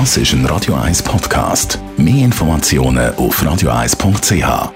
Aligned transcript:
Das 0.00 0.16
ist 0.16 0.32
ein 0.32 0.44
Radio 0.46 0.74
1 0.74 1.04
Podcast. 1.04 1.78
Mehr 1.96 2.24
Informationen 2.24 3.14
auf 3.14 3.40
radio1.ch. 3.40 4.72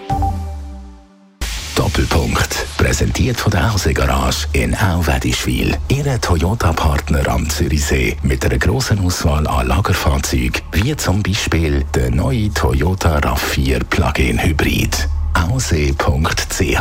Doppelpunkt. 1.74 2.66
Präsentiert 2.76 3.36
von 3.40 3.50
der 3.50 3.72
Hause 3.72 3.92
Garage 3.92 4.46
in 4.52 4.76
Auwedischwil. 4.76 5.76
Ihre 5.88 6.20
Toyota-Partner 6.20 7.26
am 7.26 7.50
Zürichsee 7.50 8.16
mit 8.22 8.44
einer 8.44 8.58
grossen 8.58 9.04
Auswahl 9.04 9.44
an 9.48 9.66
Lagerfahrzeugen, 9.66 10.62
wie 10.70 10.94
zum 10.94 11.20
Beispiel 11.20 11.84
der 11.96 12.12
neue 12.12 12.54
Toyota 12.54 13.18
RAV4 13.18 13.82
Plug-in 13.90 14.40
Hybrid. 14.40 15.08
Aussee.ch 15.34 16.78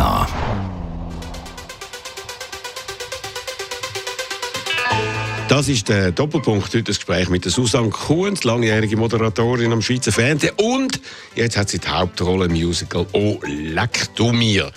Das 5.50 5.70
ist 5.70 5.88
der 5.88 6.12
Doppelpunkt 6.12 6.66
heute 6.68 6.84
das 6.84 6.98
Gespräch 6.98 7.30
mit 7.30 7.46
der 7.46 7.54
Susanne 7.54 7.90
Kuhns, 7.90 8.44
langjährige 8.44 8.98
Moderatorin 8.98 9.72
am 9.72 9.82
Schweizer 9.82 10.12
Fernsehen 10.12 10.54
und 10.58 11.00
jetzt 11.36 11.56
hat 11.56 11.70
sie 11.70 11.80
die 11.80 11.88
Hauptrolle 11.88 12.46
im 12.46 12.52
Musical 12.52 13.06
«Oh, 13.14 13.40
leck 13.46 14.10
du 14.16 14.34
mir». 14.34 14.70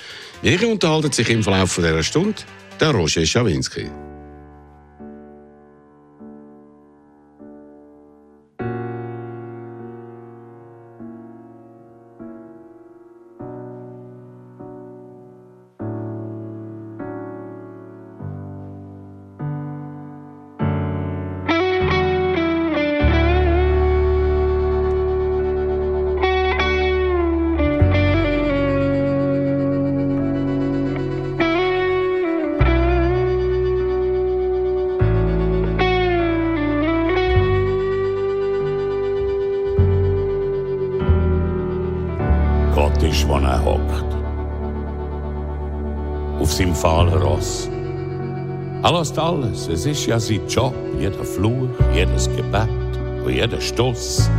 Wir 0.42 0.68
unterhalten 0.68 1.10
sich 1.10 1.28
im 1.28 1.42
Verlauf 1.42 1.74
dieser 1.74 2.04
Stunde 2.04 2.36
der 2.80 2.92
Roger 2.92 3.26
Schawinski. 3.26 3.90
Alles. 49.30 49.68
Es 49.68 49.86
ist 49.86 50.06
ja 50.06 50.18
sein 50.18 50.40
Job, 50.48 50.74
jeder 50.98 51.24
Fluch, 51.24 51.68
jedes 51.94 52.28
Gebet 52.34 52.68
und 53.24 53.32
jeder 53.32 53.60
Stoß. 53.60 54.30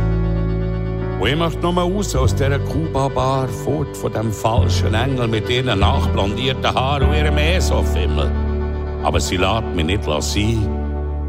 Und 1.20 1.28
ich 1.28 1.36
möchte 1.36 1.60
nur 1.60 1.74
raus 1.74 2.14
aus 2.16 2.34
dieser 2.34 2.58
Kuba-Bar, 2.58 3.48
fort 3.48 3.96
von 3.96 4.12
dem 4.12 4.32
falschen 4.32 4.92
Engel 4.94 5.28
mit 5.28 5.48
ihren 5.48 5.78
nachblondierten 5.78 6.74
Haaren 6.74 7.08
und 7.08 7.14
ihrem 7.14 7.38
Esofimmel. 7.38 8.30
Aber 9.02 9.20
sie 9.20 9.36
lässt 9.36 9.74
mich 9.74 9.86
nicht 9.86 10.04
sein. 10.04 10.78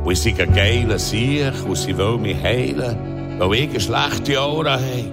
Und 0.03 0.17
sie 0.17 0.35
ein 0.37 0.53
geiler 0.53 0.99
Sieg 0.99 1.53
und 1.65 1.77
sie 1.77 1.97
will 1.97 2.17
mich 2.17 2.41
heilen, 2.43 3.39
weil 3.39 3.53
ich 3.53 3.69
eine 3.69 3.79
schlechte 3.79 4.41
Aura 4.41 4.73
habe. 4.73 5.11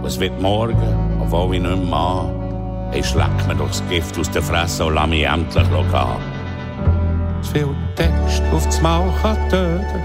Und 0.00 0.06
es 0.06 0.20
wird 0.20 0.38
morgen, 0.42 1.18
obwohl 1.22 1.54
ich 1.54 1.62
nicht 1.62 1.76
mehr 1.76 1.86
mag, 1.86 2.26
ich 2.92 3.06
schlägt 3.06 3.46
mir 3.46 3.54
doch 3.54 3.68
das 3.68 3.82
Gift 3.88 4.18
aus 4.18 4.30
der 4.30 4.42
Fresse 4.42 4.84
und 4.84 4.94
lass 4.94 5.08
mich 5.08 5.24
endlich 5.24 5.64
gehen. 5.70 6.27
Zu 7.42 7.52
viel 7.52 7.68
Text 7.94 8.42
auf 8.52 8.64
das 8.66 8.80
Maul 8.80 9.10
kann 9.22 9.36
töten. 9.48 10.02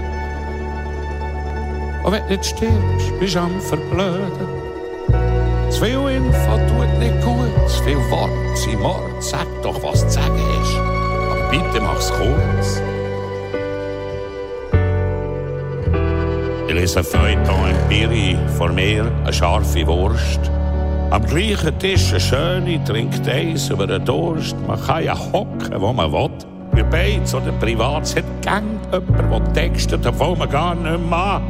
Und 2.04 2.12
wenn 2.12 2.22
du 2.24 2.28
nicht 2.28 2.44
stirbst, 2.44 3.18
bist 3.18 3.34
du 3.34 3.40
am 3.40 3.60
Verblöden. 3.60 4.64
Zu 5.70 5.84
viel 5.84 6.08
Info 6.08 6.56
tut 6.68 6.98
nicht 6.98 7.24
gut, 7.24 7.68
zu 7.68 7.82
viel 7.82 7.96
Wort 8.10 8.30
sind 8.58 8.80
Mord. 8.80 9.00
Sag 9.20 9.46
doch, 9.62 9.82
was 9.82 10.00
zu 10.00 10.10
sagen 10.10 10.36
ist. 10.62 10.76
Aber 10.76 11.50
bitte 11.50 11.80
mach's 11.80 12.12
kurz. 12.12 12.82
Ich 16.68 16.74
lese 16.74 17.02
Feuilleton 17.02 17.70
Empiri, 17.70 18.36
vor 18.56 18.70
mir 18.70 19.10
eine 19.22 19.32
scharfe 19.32 19.86
Wurst. 19.86 20.50
Am 21.10 21.24
gleichen 21.24 21.78
Tisch 21.78 22.10
eine 22.10 22.20
schöne, 22.20 22.84
trinkt 22.84 23.28
eins 23.28 23.70
über 23.70 23.86
den 23.86 24.04
Durst. 24.04 24.56
Man 24.66 24.80
kann 24.80 25.04
ja 25.04 25.16
hocken, 25.16 25.80
wo 25.80 25.92
man 25.92 26.12
will. 26.12 26.53
Wie 26.74 26.82
Beiz 26.82 27.32
oder 27.34 27.52
privat, 27.52 28.02
es 28.02 28.16
hat 28.16 28.24
gern 28.42 28.80
jemand, 28.92 29.56
der 29.56 29.70
textet, 29.70 30.04
obwohl 30.06 30.36
man 30.36 30.50
gar 30.50 30.74
nicht 30.74 31.08
mehr 31.08 31.40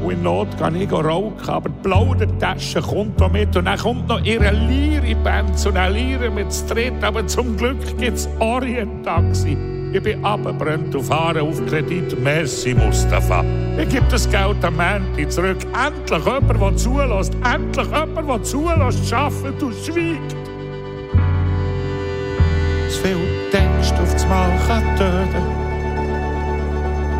Und 0.00 0.12
in 0.12 0.22
Not 0.22 0.56
kann 0.58 0.76
ich 0.76 0.92
rauchen, 0.92 1.48
aber 1.48 1.68
die 1.68 1.82
blaue 1.82 2.38
Tasche 2.38 2.80
kommt 2.80 3.18
noch 3.18 3.32
mit. 3.32 3.56
Und 3.56 3.64
dann 3.64 3.78
kommt 3.78 4.06
noch 4.08 4.24
ihre 4.24 4.52
Liri-Band 4.52 5.58
zu 5.58 5.70
einer 5.70 5.90
Lire 5.90 6.30
mit 6.30 6.52
Stritt. 6.52 7.02
Aber 7.02 7.26
zum 7.26 7.56
Glück 7.56 7.98
gibt's 7.98 8.28
Orient-Taxi. 8.38 9.56
Ich 9.92 10.02
bin 10.02 10.24
abgebrannt 10.24 10.94
und 10.94 11.02
fahre 11.02 11.42
auf 11.42 11.64
Kredit. 11.66 12.16
Merci, 12.22 12.74
Mustafa. 12.74 13.42
Ich 13.78 13.88
gebe 13.88 14.06
das 14.10 14.30
Geld 14.30 14.62
am 14.64 14.76
Menti 14.76 15.28
zurück. 15.28 15.58
Endlich 15.86 16.24
jemand, 16.24 16.60
der 16.60 16.76
zulässt. 16.76 17.36
Endlich 17.52 17.86
jemand, 17.86 18.28
der 18.28 18.42
zulässt, 18.44 19.08
schaffen 19.08 19.54
du 19.58 19.72
schweigt. 19.72 20.47
Viel 23.02 23.18
denkst 23.52 23.92
auf 24.00 24.12
das 24.12 24.26
Mal 24.26 24.50
kann 24.66 24.96
töten. 24.96 25.44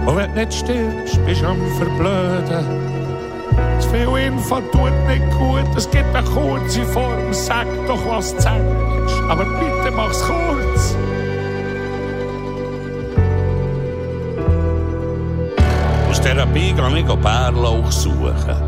Und 0.06 0.16
wenn 0.16 0.34
du 0.34 0.40
nicht 0.40 0.54
stirbst, 0.54 1.24
bist 1.26 1.42
du 1.42 1.46
am 1.46 1.60
Verblöden. 1.76 2.64
Zu 3.80 3.88
viel 3.90 4.26
Info 4.26 4.60
tut 4.72 4.92
nicht 5.06 5.30
gut. 5.38 5.76
Es 5.76 5.90
gibt 5.90 6.14
eine 6.14 6.26
kurze 6.26 6.84
Form. 6.84 7.32
Sag 7.32 7.66
doch, 7.86 8.04
was 8.08 8.34
du 8.34 8.42
sagst. 8.42 9.16
Aber 9.28 9.44
bitte 9.44 9.90
mach's 9.94 10.22
kurz. 10.22 10.96
Therapie 16.28 16.74
gehe 16.74 16.98
ich 16.98 17.06
Bärlauch 17.06 17.90
suchen. 17.90 18.67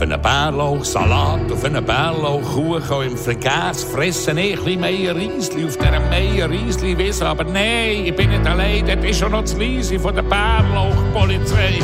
Für 0.00 0.04
einen 0.04 0.22
Bärlauchsalat 0.22 1.50
und 1.50 1.58
für 1.58 1.66
einen 1.66 1.84
Bärlauchkuchen 1.84 3.02
im 3.02 3.18
Vergäß 3.18 3.84
fressen 3.84 4.38
ich 4.38 4.58
ein 4.58 4.64
bisschen 4.64 4.80
mehr 4.80 5.14
Riesli 5.14 5.66
auf 5.66 5.76
dieser 5.76 6.00
Meier-Riesli-Wiese. 6.00 7.26
Aber 7.26 7.44
nein, 7.44 8.06
ich 8.06 8.16
bin 8.16 8.30
nicht 8.30 8.46
allein, 8.46 8.86
das 8.86 9.04
ist 9.04 9.18
schon 9.18 9.32
noch 9.32 9.42
das 9.42 9.54
Leise 9.58 9.98
von 9.98 10.14
der 10.14 10.22
Bärlauchpolizei. 10.22 11.80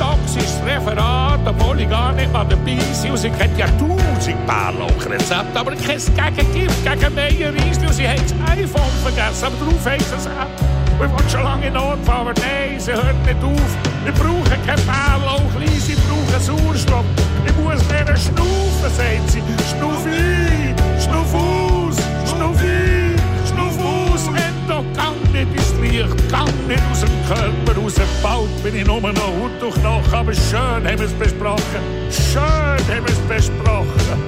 Toxisches 0.00 0.60
Referat, 0.66 1.40
obwohl 1.46 1.80
ich 1.80 1.88
gar 1.88 2.12
nicht 2.14 2.32
mal 2.32 2.46
dabei 2.46 2.64
bin. 2.64 2.80
Und 2.80 3.16
sie 3.16 3.30
kennt 3.30 3.56
ja 3.56 3.66
tausend 3.78 4.44
Bärlauchrezepte, 4.44 5.56
aber 5.56 5.76
kein 5.76 6.34
Gegengift 6.34 6.82
gegen 6.82 7.14
Meier-Riesli. 7.14 7.86
Und 7.86 7.94
sie 7.94 8.08
hat 8.08 8.18
das 8.22 8.58
iPhone 8.58 8.82
vergessen, 9.04 9.46
aber 9.46 9.54
darauf 9.60 9.84
sie 9.84 10.16
es 10.16 10.26
auch. 10.26 10.67
Wir 10.98 11.08
wollen 11.12 11.28
schon 11.30 11.44
lange 11.44 11.66
in 11.68 11.74
Not 11.74 11.98
aber 12.08 12.34
nein, 12.34 12.78
sie 12.78 12.92
hört 12.92 13.24
nicht 13.24 13.42
auf. 13.44 13.76
Wir 14.02 14.12
brauchen 14.12 14.66
kein 14.66 14.80
Bärlauchli, 14.84 15.68
sie 15.78 15.94
brauchen 15.94 16.40
Sauerstoff. 16.40 17.04
Ich 17.46 17.56
muss 17.56 17.88
mehr 17.88 18.16
schnaufen, 18.16 18.90
sagt 18.96 19.30
sie. 19.30 19.42
Schnuff 19.70 20.04
ein, 20.06 20.74
schnuff 21.00 21.34
aus, 21.34 21.96
schnuff 22.28 22.60
ein, 22.60 23.14
schnuff 23.46 23.78
aus. 23.78 24.26
Endo, 24.26 24.84
gang 24.96 25.32
nicht 25.32 25.54
ins 25.54 25.72
Licht, 25.80 26.30
gang 26.30 26.66
nicht 26.66 26.82
aus 26.90 27.00
dem 27.00 27.10
Körper 27.28 27.80
raus. 27.80 27.94
Bald 28.20 28.62
bin 28.64 28.74
ich 28.74 28.86
nur 28.86 29.00
noch 29.00 29.08
Haut 29.08 29.52
durch 29.60 29.76
Knochen, 29.76 30.14
aber 30.14 30.34
schön 30.34 30.58
haben 30.58 30.98
wir 30.98 31.06
es 31.06 31.12
besprochen. 31.12 31.82
Schön 32.10 32.42
haben 32.42 33.06
wir 33.06 33.12
es 33.12 33.20
besprochen. 33.28 34.27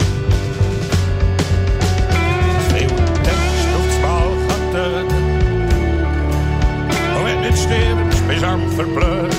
Nicht 7.51 7.63
stirbst, 7.63 8.29
bist 8.29 8.45
am 8.45 8.71
Verblöden. 8.73 9.31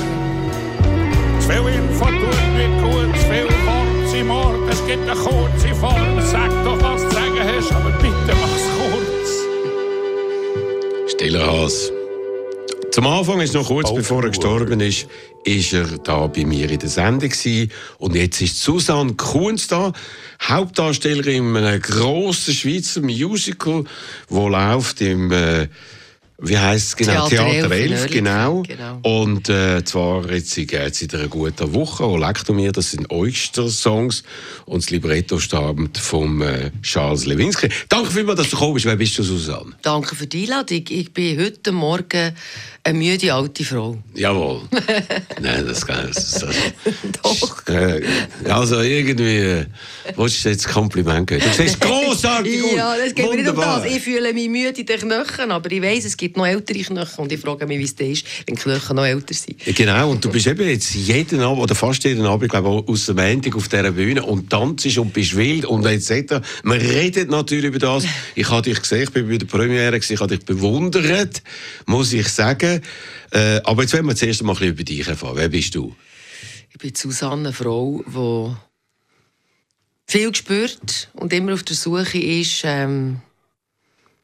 Zu 1.40 1.48
viel 1.48 1.68
Info 1.74 2.06
tut 2.06 2.54
nicht 2.56 2.82
gut, 2.84 3.18
zu 3.18 3.26
viel 3.26 3.50
Wort 3.66 4.10
sind 4.10 4.28
Mord. 4.28 4.70
Es 4.70 4.86
gibt 4.86 5.10
eine 5.10 5.20
kurze 5.20 5.76
Form, 5.76 6.22
sag 6.22 6.50
doch, 6.64 6.82
was 6.82 7.04
du 7.04 7.10
sagen 7.12 7.40
hast, 7.40 7.72
aber 7.72 7.92
bitte 7.92 8.36
mach's 8.42 8.68
kurz. 8.78 9.30
Stiller 11.14 11.46
Haas. 11.46 11.92
Zum 12.92 13.08
Anfang 13.08 13.40
ist 13.40 13.54
noch 13.54 13.68
kurz, 13.68 13.90
oh, 13.90 13.96
bevor 13.96 14.24
er 14.24 14.30
gestorben 14.30 14.82
ist, 14.82 15.08
ist 15.46 15.72
er 15.72 15.86
da 16.04 16.28
bei 16.28 16.44
mir 16.44 16.70
in 16.70 16.80
der 16.80 16.90
Sendung 16.90 17.30
gewesen. 17.30 17.72
und 18.00 18.16
jetzt 18.16 18.42
ist 18.42 18.62
Susanne 18.62 19.14
Kunz 19.14 19.68
da, 19.68 19.94
Hauptdarstellerin 20.42 21.56
in 21.56 21.64
einem 21.64 21.82
grossen 21.82 22.54
Schweizer 22.54 23.02
Musical, 23.02 23.86
wo 24.28 24.50
läuft 24.50 25.00
im 25.00 25.32
äh, 25.32 25.70
wie 26.44 26.58
heisst 26.58 26.88
es 26.88 26.96
genau? 26.96 27.28
Theater 27.28 27.52
Theater 27.52 27.72
11 27.72 27.72
in 27.72 27.72
11, 27.72 28.02
Oerlikon, 28.02 28.12
genau. 28.12 28.64
genau. 28.64 29.00
Und 29.22 29.50
äh, 29.50 29.84
zwar 29.84 30.30
jetzt 30.32 30.56
geht 30.56 30.74
es 30.74 31.00
seit 31.00 31.14
einer 31.14 31.28
guten 31.28 31.74
Woche. 31.74 32.04
«Oh, 32.04 32.18
leck 32.18 32.44
du 32.46 32.54
mir», 32.54 32.72
das 32.72 32.92
sind 32.92 33.12
Oyster-Songs. 33.12 34.24
Und 34.66 34.84
das 34.84 34.90
Libretto 34.90 35.40
stammt 35.40 35.98
vom 36.00 36.42
äh, 36.42 36.72
Charles 36.82 37.26
Lewinsky. 37.26 37.70
Danke 37.90 38.10
vielmals, 38.12 38.40
dass 38.40 38.50
du 38.50 38.56
gekommen 38.56 38.74
bist. 38.74 38.86
Wer 38.88 38.96
bist 38.96 39.18
du, 39.20 39.24
Susanne? 39.24 39.74
Danke 39.84 40.16
für 40.16 40.26
die 40.26 40.44
Einladung. 40.44 40.84
Ich 40.90 41.14
bin 41.14 41.40
heute 41.40 41.72
Morgen 41.72 42.36
eine 42.84 42.98
müde 42.98 43.34
alte 43.34 43.64
Frau. 43.64 43.98
Jawohl. 44.16 44.62
Nein, 45.42 45.66
das 45.68 45.86
kann 45.86 46.08
das, 46.08 46.32
das, 46.32 46.56
Doch. 47.22 47.68
äh, 47.68 48.02
Also 48.50 48.82
irgendwie 48.82 49.66
willst 50.16 50.44
du 50.46 50.50
jetzt 50.50 50.66
ein 50.68 50.74
Kompliment 50.74 51.28
geben. 51.28 51.44
Du 51.46 51.64
siehst 51.64 51.80
großartig 51.80 52.64
aus. 52.64 52.70
Ja, 52.76 52.96
das 52.98 53.14
geht 53.14 53.30
mir 53.30 53.36
nicht 53.38 53.50
um 53.50 53.56
das. 53.58 53.86
Ich 53.86 54.02
fühle 54.02 54.34
mich 54.34 54.50
müde 54.50 54.80
in 54.80 54.86
den 54.86 55.00
Knöcheln, 55.00 55.52
aber 55.52 55.72
ich 55.72 55.82
weiss, 55.82 56.06
es 56.06 56.18
gibt 56.18 56.38
noch 56.38 56.48
ältere 56.48 56.80
Knöchel 56.80 57.20
und 57.20 57.32
ich 57.32 57.40
frage 57.40 57.68
mich, 57.68 57.78
wie 57.80 57.84
es 57.84 57.92
ist, 57.92 58.26
wenn 58.48 58.56
die 58.56 58.62
Knöchel 58.62 58.96
noch 58.96 59.06
älter 59.06 59.34
sind. 59.34 59.58
Genau, 59.64 60.10
und 60.10 60.24
du 60.26 60.30
bist 60.32 60.48
eben 60.48 60.68
jetzt 60.68 60.94
jeden 60.96 61.42
Abend, 61.42 61.62
oder 61.62 61.76
fast 61.76 62.04
jeden 62.04 62.26
Abend, 62.26 62.50
glaube 62.50 62.84
ich, 62.84 62.90
aus 62.90 63.06
der 63.06 63.16
Montag 63.16 63.56
auf 63.56 63.68
dieser 63.68 63.92
Bühne 63.92 64.24
und 64.24 64.50
tanzt 64.50 64.98
und 64.98 65.14
bist 65.14 65.36
wild 65.36 65.66
und 65.66 65.86
etc. 65.86 66.36
Man 66.64 66.80
redet 66.80 67.30
natürlich 67.30 67.66
über 67.66 67.80
das. 67.80 68.06
Ich 68.34 68.50
habe 68.50 68.64
dich 68.64 68.82
gesehen, 68.82 69.04
ich 69.04 69.12
bin 69.12 69.28
bei 69.30 69.38
der 69.38 69.46
Premiere, 69.46 69.98
ich 69.98 70.20
habe 70.20 70.36
dich 70.36 70.46
bewundert, 70.46 71.44
muss 71.86 72.14
ich 72.14 72.28
sagen. 72.28 72.71
Äh, 73.32 73.62
aber 73.64 73.82
jetzt 73.82 73.94
wollen 73.94 74.06
wir 74.06 74.16
zuerst 74.16 74.44
mal 74.44 74.62
über 74.64 74.84
dich 74.84 75.08
erfahren. 75.08 75.36
Wer 75.36 75.50
bist 75.50 75.76
du? 75.76 75.96
Ich 76.70 76.78
bin 76.78 76.96
Susanne, 76.96 77.50
eine 77.50 77.54
Frau, 77.54 78.04
die 78.08 78.56
viel 80.12 80.36
spürt 80.36 81.10
und 81.14 81.34
immer 81.34 81.54
auf 81.54 81.64
der 81.64 81.76
Suche 81.76 82.18
ist, 82.18 82.62
ähm, 82.66 83.22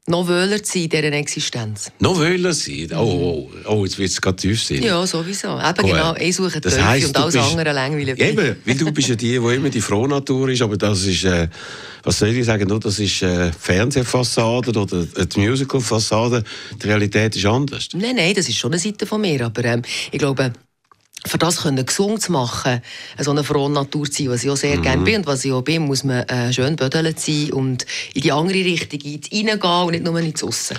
noch 0.08 0.28
wöhler 0.28 0.64
zu 0.64 0.72
sein 0.74 0.84
in 0.84 0.90
dieser 0.90 1.12
Existenz. 1.14 1.92
Noch 2.00 2.18
Wöhler 2.18 2.54
sein? 2.54 2.90
Oh, 2.96 3.50
oh, 3.66 3.70
oh, 3.70 3.84
jetzt 3.86 3.98
wird 4.00 4.10
es 4.10 4.22
gerade 4.22 4.38
tief 4.38 4.64
sein. 4.64 4.82
Ja, 4.82 5.06
sowieso. 5.06 5.60
Eben 5.60 5.74
Gut. 5.76 5.92
genau, 5.92 6.16
ich 6.16 6.36
suche 6.36 6.62
Das 6.62 6.80
heisst, 6.82 7.08
und 7.10 7.18
alles 7.18 7.36
bist- 7.36 7.46
andere 7.52 7.74
langweilig. 7.74 8.20
Eben, 8.20 8.56
weil 8.66 8.76
du 8.76 8.92
bist 8.92 9.10
ja 9.10 9.16
die, 9.16 9.32
die 9.32 9.36
immer 9.36 9.70
die 9.70 9.82
Frohnatur 9.82 10.50
ist, 10.50 10.62
aber 10.62 10.78
das 10.78 11.04
ist, 11.04 11.26
äh, 11.26 11.50
was 12.04 12.20
soll 12.20 12.30
ich 12.30 12.46
sagen, 12.46 12.68
nur 12.70 12.80
das 12.80 13.00
ist 13.00 13.22
äh, 13.22 13.52
Fernsehfassade 13.52 14.70
oder 14.80 15.06
die 15.06 15.40
Musical-Fassade. 15.40 16.44
Die 16.82 16.88
Realität 16.88 17.36
ist 17.36 17.46
anders. 17.46 17.90
Nein, 17.94 18.16
nein, 18.16 18.34
das 18.34 18.48
ist 18.48 18.58
schon 18.58 18.72
eine 18.72 18.80
Seite 18.80 19.06
von 19.06 19.20
mir. 19.20 19.46
Aber 19.46 19.64
ähm, 19.66 19.82
ich 20.12 20.20
glaube, 20.20 20.54
für 21.28 21.38
das 21.38 21.64
können 21.64 21.86
gesund 21.86 22.22
zu 22.22 22.32
machen, 22.32 22.82
so 23.20 23.32
eine 23.32 23.44
frohe 23.44 23.70
Natur 23.70 24.06
zu 24.06 24.24
sein, 24.24 24.32
was 24.32 24.44
ich 24.44 24.50
auch 24.50 24.58
sehr 24.58 24.78
gerne 24.78 25.04
bin 25.04 25.18
und 25.18 25.28
was 25.28 25.46
ich 25.46 25.52
auch 25.52 25.62
bin, 25.62 25.84
muss 25.84 26.04
man 26.04 26.28
äh, 26.28 26.52
schön 26.52 26.76
bödeln 26.76 27.16
sein 27.16 27.52
und 27.52 27.86
in 28.14 28.22
die 28.22 28.32
andere 28.32 28.56
Richtung 28.56 29.00
reingehen 29.00 29.62
und 29.62 29.92
nicht 29.92 30.04
nur 30.04 30.20
ins 30.20 30.44
Aussen. 30.44 30.78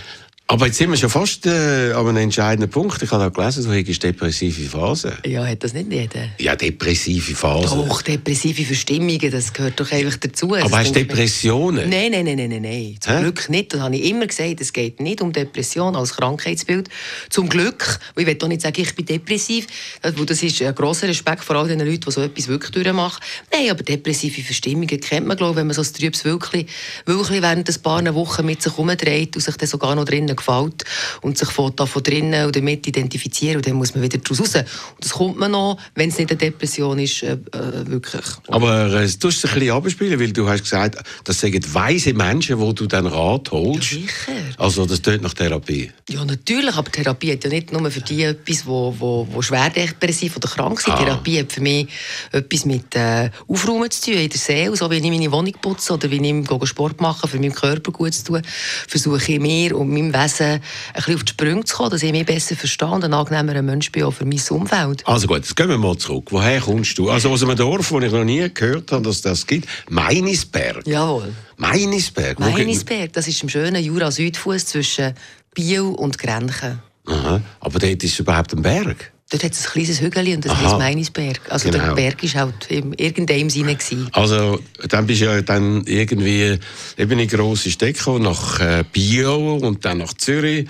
Aber 0.50 0.64
jetzt 0.64 0.78
sind 0.78 0.88
wir 0.88 0.96
schon 0.96 1.10
fast 1.10 1.44
äh, 1.44 1.92
an 1.92 2.08
einem 2.08 2.16
entscheidenden 2.16 2.70
Punkt. 2.70 3.02
Ich 3.02 3.10
habe 3.10 3.26
auch 3.26 3.32
gelesen, 3.34 3.64
du 3.64 3.70
hast 3.70 4.02
depressive 4.02 4.70
Phasen. 4.70 5.12
Ja, 5.26 5.46
hat 5.46 5.62
das 5.62 5.74
nicht 5.74 5.92
jeder? 5.92 6.30
Ja, 6.38 6.56
depressive 6.56 7.34
Phasen. 7.34 7.86
Doch, 7.86 8.00
depressive 8.00 8.64
Verstimmungen, 8.64 9.30
das 9.30 9.52
gehört 9.52 9.78
doch 9.78 9.92
einfach 9.92 10.16
dazu. 10.16 10.54
Das 10.54 10.64
Aber 10.64 10.78
hast 10.78 10.96
du 10.96 11.00
Depressionen? 11.00 11.90
Nein, 11.90 12.12
nein, 12.12 12.24
nein, 12.24 12.36
nein, 12.36 12.48
nein, 12.48 12.62
nein. 12.62 12.96
Zum 12.98 13.12
Hä? 13.12 13.20
Glück 13.20 13.50
nicht. 13.50 13.74
Das 13.74 13.80
habe 13.82 13.94
ich 13.94 14.08
immer 14.08 14.26
gesagt. 14.26 14.62
Es 14.62 14.72
geht 14.72 15.00
nicht 15.00 15.20
um 15.20 15.34
Depression 15.34 15.94
als 15.94 16.14
Krankheitsbild. 16.14 16.88
Zum 17.28 17.50
Glück. 17.50 18.00
Ich 18.16 18.24
will 18.24 18.38
auch 18.42 18.48
nicht 18.48 18.62
sagen, 18.62 18.80
ich 18.80 18.94
bin 18.94 19.04
depressiv. 19.04 19.66
Das 20.00 20.14
das 20.14 20.42
ist 20.42 20.62
ein 20.62 20.74
grosser 20.74 21.08
Respekt 21.08 21.44
vor 21.44 21.56
all 21.56 21.68
den 21.68 21.80
Leuten, 21.80 22.00
die 22.06 22.10
so 22.10 22.22
etwas 22.22 22.48
wirklich 22.48 22.70
durchmachen. 22.70 23.22
Nein, 23.52 23.70
aber 23.70 23.82
depressive 23.82 24.40
Verstimmungen 24.40 24.98
kennt 24.98 25.26
man, 25.26 25.36
glaube 25.36 25.52
ich, 25.52 25.56
wenn 25.58 25.66
man 25.66 25.74
so 25.74 25.82
ein 25.82 25.92
trübes 25.92 26.24
wirklich, 26.24 26.68
wirklich 27.04 27.42
während 27.42 27.68
ein 27.68 27.82
paar 27.82 28.14
Wochen 28.14 28.46
mit 28.46 28.62
sich 28.62 28.72
herumdreht 28.72 29.36
und 29.36 29.42
sich 29.42 29.54
dann 29.54 29.68
sogar 29.68 29.94
noch 29.94 30.06
drinnen 30.06 30.37
gefällt 30.38 30.84
und 31.22 31.38
sich 31.38 31.50
von, 31.50 31.74
da 31.76 31.86
von 31.86 32.02
drinnen 32.02 32.46
und 32.46 32.56
damit 32.56 32.86
identifizieren 32.86 33.56
und 33.56 33.66
dann 33.66 33.74
muss 33.74 33.94
man 33.94 34.02
wieder 34.02 34.18
daraus 34.18 34.40
raus. 34.40 34.54
Und 34.54 35.04
das 35.04 35.12
kommt 35.12 35.38
man 35.38 35.50
noch, 35.50 35.78
wenn 35.94 36.08
es 36.08 36.18
nicht 36.18 36.30
eine 36.30 36.38
Depression 36.38 36.98
ist, 36.98 37.22
äh, 37.22 37.32
äh, 37.32 37.86
wirklich. 37.86 38.24
Aber 38.48 38.86
äh, 38.86 38.90
du 38.90 39.26
musst 39.26 39.44
es 39.44 39.50
ein 39.50 39.58
bisschen 39.58 39.70
abspielen, 39.70 40.20
weil 40.20 40.32
du 40.32 40.48
hast 40.48 40.62
gesagt, 40.62 40.98
das 41.24 41.40
sind 41.40 41.74
weise 41.74 42.14
Menschen, 42.14 42.58
wo 42.58 42.72
du 42.72 42.86
dann 42.86 43.06
Rat 43.06 43.50
holst. 43.50 43.92
Ja, 43.92 43.98
sicher. 43.98 44.32
Also 44.56 44.86
das 44.86 45.02
tut 45.02 45.22
nach 45.22 45.34
Therapie. 45.34 45.90
Ja, 46.08 46.24
natürlich, 46.24 46.74
aber 46.74 46.90
Therapie 46.90 47.32
hat 47.32 47.44
ja 47.44 47.50
nicht 47.50 47.72
nur 47.72 47.90
für 47.90 48.00
die 48.00 48.22
etwas, 48.22 48.66
wo, 48.66 48.94
wo, 48.98 49.26
wo 49.30 49.42
schwer 49.42 49.70
depressiv 49.70 50.36
oder 50.36 50.48
krank 50.48 50.80
sind. 50.80 50.94
Ah. 50.94 51.04
Therapie 51.04 51.40
hat 51.40 51.52
für 51.52 51.60
mich 51.60 51.88
etwas 52.32 52.64
mit 52.64 52.94
äh, 52.94 53.30
Aufräumen 53.46 53.90
zu 53.90 54.10
tun 54.10 54.20
in 54.20 54.28
der 54.28 54.38
Seele. 54.38 54.76
So 54.76 54.90
wie 54.90 54.96
ich 54.96 55.02
meine 55.02 55.30
Wohnung 55.32 55.52
putze 55.60 55.94
oder 55.94 56.10
wie 56.10 56.16
ich 56.16 56.68
Sport 56.68 57.00
mache, 57.00 57.26
für 57.26 57.38
meinen 57.38 57.54
Körper 57.54 57.90
gut 57.90 58.14
zu 58.14 58.24
tun, 58.24 58.42
versuche 58.86 59.32
ich 59.32 59.40
mir 59.40 59.76
und 59.76 59.90
meinem 59.90 60.12
Wesen 60.12 60.27
ein 60.32 60.60
bisschen 60.94 61.14
auf 61.14 61.24
die 61.24 61.30
Sprünge 61.30 61.64
zu 61.64 61.76
kommen, 61.76 61.90
dass 61.90 62.02
ich 62.02 62.12
mich 62.12 62.26
besser 62.26 62.56
verstehe 62.56 62.88
und 62.88 63.04
ein 63.04 63.14
angenehmerer 63.14 63.62
Mensch 63.62 63.90
bin 63.92 64.04
auch 64.04 64.12
für 64.12 64.24
mein 64.24 64.40
Umfeld. 64.50 65.06
Also 65.06 65.26
gut, 65.26 65.38
jetzt 65.38 65.56
gehen 65.56 65.68
wir 65.68 65.78
mal 65.78 65.96
zurück. 65.96 66.28
Woher 66.30 66.60
kommst 66.60 66.98
du? 66.98 67.10
Also 67.10 67.30
aus 67.30 67.42
einem 67.42 67.56
Dorf, 67.56 67.90
wo 67.90 68.00
ich 68.00 68.12
noch 68.12 68.24
nie 68.24 68.48
gehört 68.52 68.92
habe, 68.92 69.02
dass 69.02 69.22
das 69.22 69.46
gibt. 69.46 69.68
Meinisberg. 69.88 70.86
Jawohl. 70.86 71.32
Meinisberg. 71.56 72.38
Meinisberg, 72.38 73.12
das 73.12 73.28
ist 73.28 73.42
im 73.42 73.48
schönen 73.48 73.82
Jura-Südfuss 73.82 74.66
zwischen 74.66 75.14
Biel 75.54 75.80
und 75.80 76.18
Grenchen. 76.18 76.80
Aha. 77.06 77.40
Aber 77.60 77.78
dort 77.78 78.04
ist 78.04 78.18
überhaupt 78.18 78.52
ein 78.54 78.62
Berg. 78.62 79.12
Dort 79.30 79.44
hat 79.44 79.52
es 79.52 79.66
ein 79.66 79.72
kleines 79.72 80.00
Hügel 80.00 80.34
und 80.34 80.44
das 80.44 80.52
Aha. 80.52 80.62
heißt 80.62 80.78
Meinisberg. 80.78 81.40
Also 81.50 81.70
der 81.70 81.80
Genau. 81.82 81.94
Berg 81.94 82.22
war 82.22 82.40
halt 82.46 82.66
in 82.70 82.94
irgendeinem 82.94 83.50
Sinne. 83.50 83.74
Gewesen. 83.76 84.08
Also, 84.12 84.58
dann 84.88 85.06
bist 85.06 85.20
du 85.20 85.26
ja 85.26 85.42
dann 85.42 85.84
irgendwie 85.84 86.58
eben 86.96 87.18
in 87.18 87.28
grosse 87.28 87.70
gekommen, 87.70 88.22
nach 88.22 88.58
äh, 88.60 88.84
Bio 88.90 89.56
und 89.56 89.84
dann 89.84 89.98
nach 89.98 90.14
Zürich. 90.14 90.66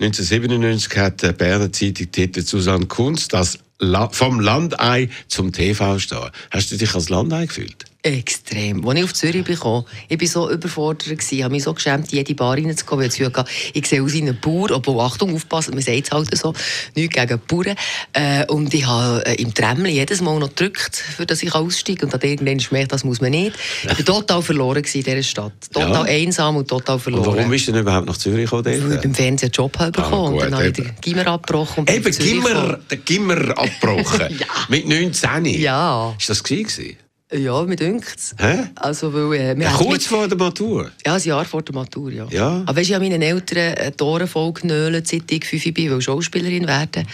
1997 0.00 0.96
hat 0.98 1.22
die 1.22 1.32
Berner 1.32 1.72
Zeitung 1.72 2.10
Titel 2.12 2.42
Susanne 2.42 2.86
Kunst 2.86 3.32
das 3.32 3.58
La 3.78 4.08
vom 4.10 4.40
Landei 4.40 5.08
zum 5.28 5.50
TV 5.50 5.98
stehen. 5.98 6.30
Hast 6.50 6.70
du 6.70 6.76
dich 6.76 6.94
als 6.94 7.08
Landei 7.08 7.46
gefühlt? 7.46 7.84
Extrem. 8.04 8.84
Als 8.86 8.98
ich 8.98 9.04
auf 9.04 9.14
Zürich 9.14 9.44
bekam, 9.44 9.84
ich 10.08 10.20
war 10.20 10.26
so 10.26 10.50
überfordert, 10.50 11.06
ich 11.30 11.42
habe 11.44 11.52
mich 11.52 11.62
so 11.62 11.72
geschämt, 11.72 12.10
in 12.12 12.18
jede 12.18 12.34
Bar 12.34 12.56
reinzukommen, 12.56 13.06
ich 13.06 13.20
hatte, 13.20 13.44
ich 13.72 13.86
sehe 13.86 14.02
aus 14.02 14.12
wie 14.12 14.22
ein 14.22 14.36
Bauer, 14.40 14.72
obwohl, 14.72 15.00
Achtung, 15.00 15.32
aufpassen, 15.36 15.74
man 15.74 15.82
sagt 15.84 16.06
es 16.06 16.10
halt 16.10 16.36
so, 16.36 16.52
nichts 16.96 17.14
gegen 17.14 17.28
die 17.40 17.54
Bauern. 17.54 17.76
Äh, 18.12 18.44
und 18.46 18.74
ich 18.74 18.84
habe 18.86 19.24
äh, 19.24 19.34
im 19.40 19.54
Tremli 19.54 19.92
jedes 19.92 20.20
Mal 20.20 20.36
noch 20.40 20.48
gedrückt, 20.48 20.96
für 20.96 21.26
dass 21.26 21.44
ich 21.44 21.54
aussteige 21.54 22.04
und 22.06 22.12
dann 22.12 22.20
irgendwann 22.22 22.58
gemerkt, 22.58 22.90
das 22.90 23.04
muss 23.04 23.20
man 23.20 23.30
nicht. 23.30 23.56
Ich 23.84 23.98
war 23.98 24.04
total 24.04 24.42
verloren 24.42 24.78
in 24.82 25.02
dieser 25.04 25.22
Stadt. 25.22 25.52
Total 25.72 25.92
Ja. 25.92 26.02
einsam 26.02 26.56
und 26.56 26.66
total 26.66 26.96
Und 26.96 27.02
verloren. 27.02 27.36
warum 27.36 27.50
bist 27.50 27.68
du 27.68 27.72
denn 27.72 27.82
überhaupt 27.82 28.06
nach 28.08 28.16
Zürich 28.16 28.44
gekommen? 28.50 28.64
Weil 28.64 28.94
ich 28.94 29.00
beim 29.00 29.14
Fernsehen 29.14 29.46
einen 29.48 29.52
Job 29.52 29.78
habe 29.78 29.92
bekommen 29.92 30.12
Ah, 30.12 30.42
und 30.42 30.42
dann 30.42 30.54
habe 30.56 30.66
ich 30.66 30.72
den 30.72 30.90
Gimmer 31.00 31.26
abgebrochen. 31.28 31.80
und 31.84 31.90
Eben, 31.90 32.10
Gimmer, 32.18 32.78
der 32.90 32.98
Gimmer 32.98 33.56
abgebrochen. 33.56 34.40
Mit 34.68 34.88
19. 34.88 35.44
Ja. 35.60 36.14
Ist 36.18 36.28
das 36.28 36.42
gewesen? 36.42 36.96
Ja, 37.32 37.62
mir 37.62 37.76
dünkt's. 37.76 38.34
Hä? 38.38 38.64
Also, 38.74 39.12
weil, 39.12 39.32
äh, 39.40 39.56
wir 39.56 39.64
Ja, 39.64 39.72
haben 39.72 39.86
kurz 39.86 40.06
vor 40.06 40.28
der 40.28 40.36
Matur. 40.36 40.90
Ja, 41.06 41.14
ein 41.14 41.22
Jahr 41.22 41.44
vor 41.46 41.62
der 41.62 41.74
Matur, 41.74 42.12
ja. 42.12 42.26
Ja. 42.30 42.62
Aber 42.66 42.76
weißt, 42.76 42.90
ich 42.90 42.94
habe 42.94 43.04
meinen 43.04 43.22
Eltern 43.22 43.74
eine 43.74 43.96
Tore 43.96 44.26
voll 44.26 44.52
genölt, 44.52 45.08
seit 45.08 45.30
ich 45.30 45.46
5 45.46 45.72
bin, 45.72 45.90
will 45.90 46.00
Schauspielerin 46.02 46.66
werden. 46.66 47.06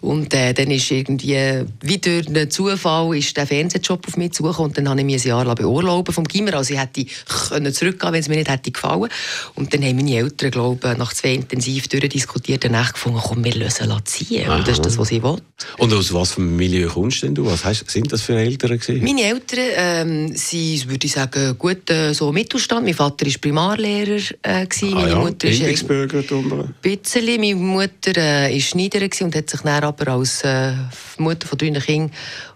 Und 0.00 0.32
äh, 0.32 0.52
dann 0.54 0.70
ist 0.70 0.90
irgendwie, 0.90 1.64
wie 1.80 1.98
durch 1.98 2.28
einen 2.28 2.50
Zufall, 2.50 3.16
ist 3.16 3.36
der 3.36 3.46
Fernsehjob 3.46 4.06
auf 4.06 4.16
mich 4.16 4.32
zugekommen. 4.32 4.70
Und 4.70 4.78
dann 4.78 4.88
habe 4.88 5.00
ich 5.00 5.06
mich 5.06 5.24
ein 5.24 5.28
Jahr 5.28 5.44
lang 5.44 5.56
beurlauben 5.56 6.14
vom 6.14 6.24
Gimmer. 6.24 6.54
Also 6.54 6.74
ich 6.74 6.80
hätte 6.80 7.04
können 7.48 7.72
zurückgehen 7.72 8.12
wenn 8.12 8.20
es 8.20 8.28
mir 8.28 8.36
nicht 8.36 8.50
hätte 8.50 8.70
gefallen. 8.70 9.08
Und 9.54 9.74
dann 9.74 9.82
haben 9.82 9.96
meine 9.96 10.16
Eltern, 10.16 10.50
glaube 10.52 10.94
nach 10.96 11.12
zwei 11.12 11.34
intensiv 11.34 11.88
durchdiskutierten 11.88 12.72
Nächten 12.72 12.92
gefunden, 12.92 13.20
komm, 13.22 13.44
wir 13.44 13.54
lösen 13.54 13.92
ziehen. 14.04 14.48
Und 14.48 14.68
das 14.68 14.76
ist 14.76 14.86
das, 14.86 14.98
was 14.98 15.10
ich 15.10 15.22
will. 15.22 15.38
Und 15.78 15.92
aus 15.92 16.12
was 16.14 16.32
für 16.32 16.42
einem 16.42 16.56
Milieu 16.56 16.88
kommst 16.88 17.22
denn 17.22 17.34
du? 17.34 17.46
Was 17.46 17.64
hast, 17.64 17.90
sind 17.90 18.12
das 18.12 18.22
für 18.22 18.36
Eltern 18.36 18.78
gewesen? 18.78 19.02
Meine 19.02 19.22
Eltern 19.22 19.47
ähm, 19.56 20.34
sind, 20.34 20.88
würde 20.90 21.06
ich 21.06 21.12
sagen, 21.12 21.56
gut 21.58 21.88
äh, 21.90 22.12
so 22.12 22.32
Mittelstand. 22.32 22.84
Mein 22.84 22.94
Vater 22.94 23.26
war 23.26 23.32
Primarlehrer. 23.40 24.20
Äh, 24.42 24.66
gewesen. 24.66 24.92
ah, 24.92 25.00
Meine 25.00 25.10
ja, 25.10 25.18
Mutter 25.18 25.48
ist 25.48 25.58
Bildungsbürger 25.58 26.18
ein 26.18 26.68
bisschen. 26.82 27.40
Meine 27.40 27.54
Mutter 27.54 28.16
äh, 28.16 28.52
war 28.52 28.60
Schneiderin 28.60 29.10
gewesen 29.10 29.24
und 29.24 29.36
hat 29.36 29.50
sich 29.50 29.60
dann 29.60 29.84
aber 29.84 30.12
als 30.12 30.42
äh, 30.42 30.72
Mutter 31.18 31.46
von 31.46 31.58
drei 31.58 31.70
Kindern 31.70 32.10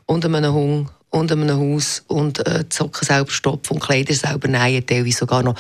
und 0.07 0.25
einem 0.25 0.53
Hund 0.53 0.89
und 1.11 1.31
einem 1.31 1.51
Haus 1.51 2.03
und 2.09 2.39
äh, 2.47 2.65
die 2.65 2.75
Socken 2.75 3.07
selber 3.07 3.31
stopfen 3.31 3.75
und 3.75 3.83
Kleider 3.83 4.15
selber 4.15 4.49
nähen, 4.49 4.85
teilweise 4.85 5.19
sogar 5.19 5.43
noch 5.43 5.57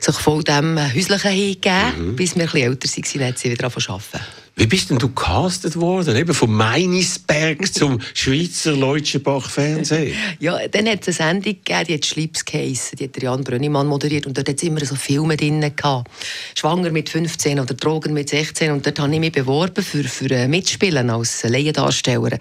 sich 0.00 0.16
voll 0.16 0.42
dem 0.42 0.76
äh, 0.76 0.92
Häuslichen 0.92 1.30
hingegeben, 1.30 2.16
bis 2.16 2.34
wir 2.34 2.42
ein 2.42 2.48
bisschen 2.50 2.62
älter 2.62 2.88
waren, 2.88 3.18
dann 3.20 3.28
hat 3.28 3.38
sie 3.38 3.50
wieder 3.50 3.64
angefangen 3.64 3.84
zu 3.84 3.92
arbeiten. 3.92 4.45
Wie 4.58 4.64
bist 4.66 4.88
denn 4.88 4.98
du 4.98 5.10
castet 5.10 5.76
worden? 5.76 6.16
Eben 6.16 6.32
von 6.32 6.50
Meinisberg 6.50 7.74
zum 7.74 8.00
Schweizer 8.14 8.72
Leutschenbach 8.72 9.50
Fernsehen. 9.50 10.14
Ja, 10.40 10.66
dann 10.68 10.88
hat 10.88 11.06
es 11.06 11.20
eine 11.20 11.30
Sendung 11.30 11.52
gegeben, 11.62 11.84
die 11.86 11.94
hat 11.94 12.06
«Schlips» 12.06 12.42
geheissen. 12.42 12.96
Die 12.96 13.04
hat 13.04 13.22
Jan 13.22 13.44
Brönnimann 13.44 13.86
moderiert. 13.86 14.24
Und 14.24 14.38
dort 14.38 14.48
hat 14.48 14.56
es 14.56 14.62
immer 14.62 14.82
so 14.82 14.94
Filme 14.94 15.36
drin 15.36 15.60
gehabt. 15.60 16.10
Schwanger 16.54 16.90
mit 16.90 17.10
15 17.10 17.60
oder 17.60 17.74
Drogen 17.74 18.14
mit 18.14 18.30
16. 18.30 18.72
Und 18.72 18.86
dort 18.86 18.98
habe 18.98 19.12
ich 19.12 19.20
mich 19.20 19.32
beworben 19.32 19.84
für, 19.84 20.04
für 20.04 20.30
äh, 20.30 20.48
Mitspielen 20.48 21.10
als 21.10 21.42
Laiendarstellerin. 21.42 22.38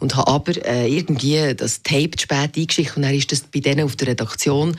Und 0.00 0.16
habe 0.16 0.26
aber 0.26 0.66
äh, 0.66 0.88
irgendwie 0.88 1.54
das 1.54 1.84
Tape 1.84 2.16
zu 2.16 2.24
spät 2.24 2.56
eingeschickt. 2.56 2.96
Und 2.96 3.02
dann 3.02 3.14
ist 3.14 3.30
das 3.30 3.42
bei 3.42 3.60
denen 3.60 3.84
auf 3.84 3.94
der 3.94 4.08
Redaktion 4.08 4.76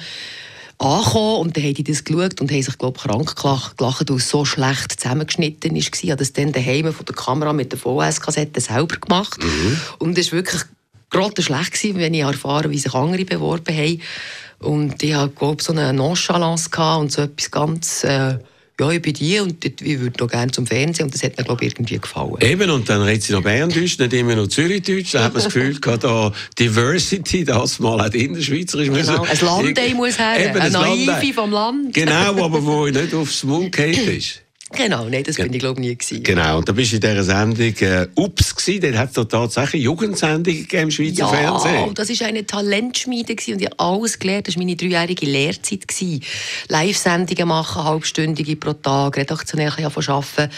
angekommen 0.77 1.41
und 1.41 1.57
dann 1.57 1.63
haben 1.63 1.73
die 1.73 1.83
das 1.83 2.03
geschaut 2.03 2.41
und 2.41 2.51
haben 2.51 2.61
sich, 2.61 2.77
glaube 2.77 2.97
ich, 2.97 3.03
krank 3.03 3.35
gelacht, 3.35 3.79
weil 3.79 4.17
es 4.17 4.29
so 4.29 4.45
schlecht 4.45 4.99
zusammengeschnitten 4.99 5.71
war. 5.71 5.77
Ich 5.77 6.09
habe 6.09 6.17
das 6.17 6.33
dann 6.33 6.51
daheim 6.51 6.93
von 6.93 7.05
der 7.05 7.15
Kamera 7.15 7.53
mit 7.53 7.71
der 7.71 7.79
VHS-Kassette 7.79 8.61
selber 8.61 8.97
gemacht. 8.97 9.41
Mhm. 9.41 9.79
Und 9.99 10.17
es 10.17 10.31
war 10.31 10.39
wirklich 10.39 10.63
gerade 11.09 11.41
schlecht, 11.41 11.73
gewesen, 11.73 11.99
wenn 11.99 12.13
ich 12.13 12.21
erfahren 12.21 12.71
wie 12.71 12.77
sich 12.77 12.93
andere 12.93 13.25
beworben 13.25 13.75
haben. 13.75 14.01
Und 14.59 15.01
ich 15.01 15.13
hatte, 15.13 15.33
glaube 15.33 15.57
ich, 15.59 15.65
so 15.65 15.73
eine 15.73 15.93
Nonchalance 15.93 16.69
und 16.99 17.11
so 17.11 17.21
etwas 17.21 17.51
ganz... 17.51 18.03
Äh, 18.03 18.39
ja, 18.79 18.91
ich 18.91 19.01
bin 19.01 19.13
die 19.13 19.39
und 19.39 19.63
ich 19.63 19.99
würde 19.99 20.23
noch 20.23 20.29
gerne 20.29 20.51
zum 20.51 20.67
Fernsehen 20.67 21.05
und 21.05 21.13
das 21.13 21.23
hat 21.23 21.37
mir, 21.37 21.43
glaube 21.43 21.63
ich, 21.63 21.73
irgendwie 21.73 21.97
gefallen. 21.97 22.35
Eben, 22.41 22.69
und 22.69 22.89
dann 22.89 23.01
redet 23.01 23.23
sie 23.23 23.33
noch 23.33 23.41
Berndeutsch, 23.41 23.97
nicht 23.99 24.13
immer 24.13 24.35
noch 24.35 24.47
Zürichdeutsch. 24.47 25.13
Da 25.13 25.23
hat 25.23 25.33
man 25.33 25.43
das 25.43 25.53
Gefühl 25.53 25.75
gehabt, 25.81 26.03
da 26.03 26.33
Diversity, 26.59 27.45
das 27.45 27.79
mal 27.79 28.01
auch 28.01 28.13
Innerschweizerisch 28.13 28.89
Genau, 28.89 29.23
ein 29.23 29.39
Landei 29.41 29.93
muss 29.93 30.19
her, 30.19 30.27
eine 30.27 30.61
ein 30.61 30.71
Naive 30.71 31.33
vom 31.33 31.51
Land. 31.51 31.93
Genau, 31.93 32.45
aber 32.45 32.65
wo 32.65 32.85
nicht 32.85 33.13
aufs 33.13 33.43
Mund 33.43 33.71
gefallen 33.71 34.17
ist. 34.17 34.44
Genau, 34.71 35.07
nein, 35.07 35.23
das 35.23 35.35
bin 35.35 35.53
ich, 35.53 35.59
glaube 35.59 35.79
nie 35.79 35.95
gewesen. 35.95 36.23
Genau, 36.23 36.57
und 36.57 36.67
da 36.67 36.73
bist 36.73 36.91
du 36.91 36.95
in 36.95 37.01
dieser 37.01 37.23
Sendung 37.23 37.73
äh, 37.81 38.07
«Ups» 38.15 38.55
gewesen. 38.55 38.81
Dort 38.81 38.97
hat 38.97 39.07
es 39.09 39.13
doch 39.13 39.25
tatsächlich 39.25 39.83
Jugendsendungen 39.83 40.61
gegeben 40.61 40.83
im 40.83 40.91
Schweizer 40.91 41.19
Ja, 41.19 41.27
Fernsehen. 41.27 41.93
das 41.93 42.09
war 42.19 42.27
eine 42.27 42.45
Talentschmiede 42.47 43.35
gewesen 43.35 43.53
und 43.53 43.61
ich 43.61 43.67
habe 43.67 43.79
alles 43.79 44.17
gelernt. 44.17 44.47
Das 44.47 44.55
war 44.55 44.63
meine 44.63 44.75
dreijährige 44.75 45.27
Lehrzeit. 45.27 45.87
gewesen. 45.87 46.23
Live-Sendungen 46.69 47.47
machen, 47.47 47.83
halbstündige 47.83 48.55
pro 48.55 48.73
Tag, 48.73 49.17
redaktionell 49.17 49.69
ein 49.77 49.85
bisschen 49.91 50.11
arbeiten. 50.13 50.51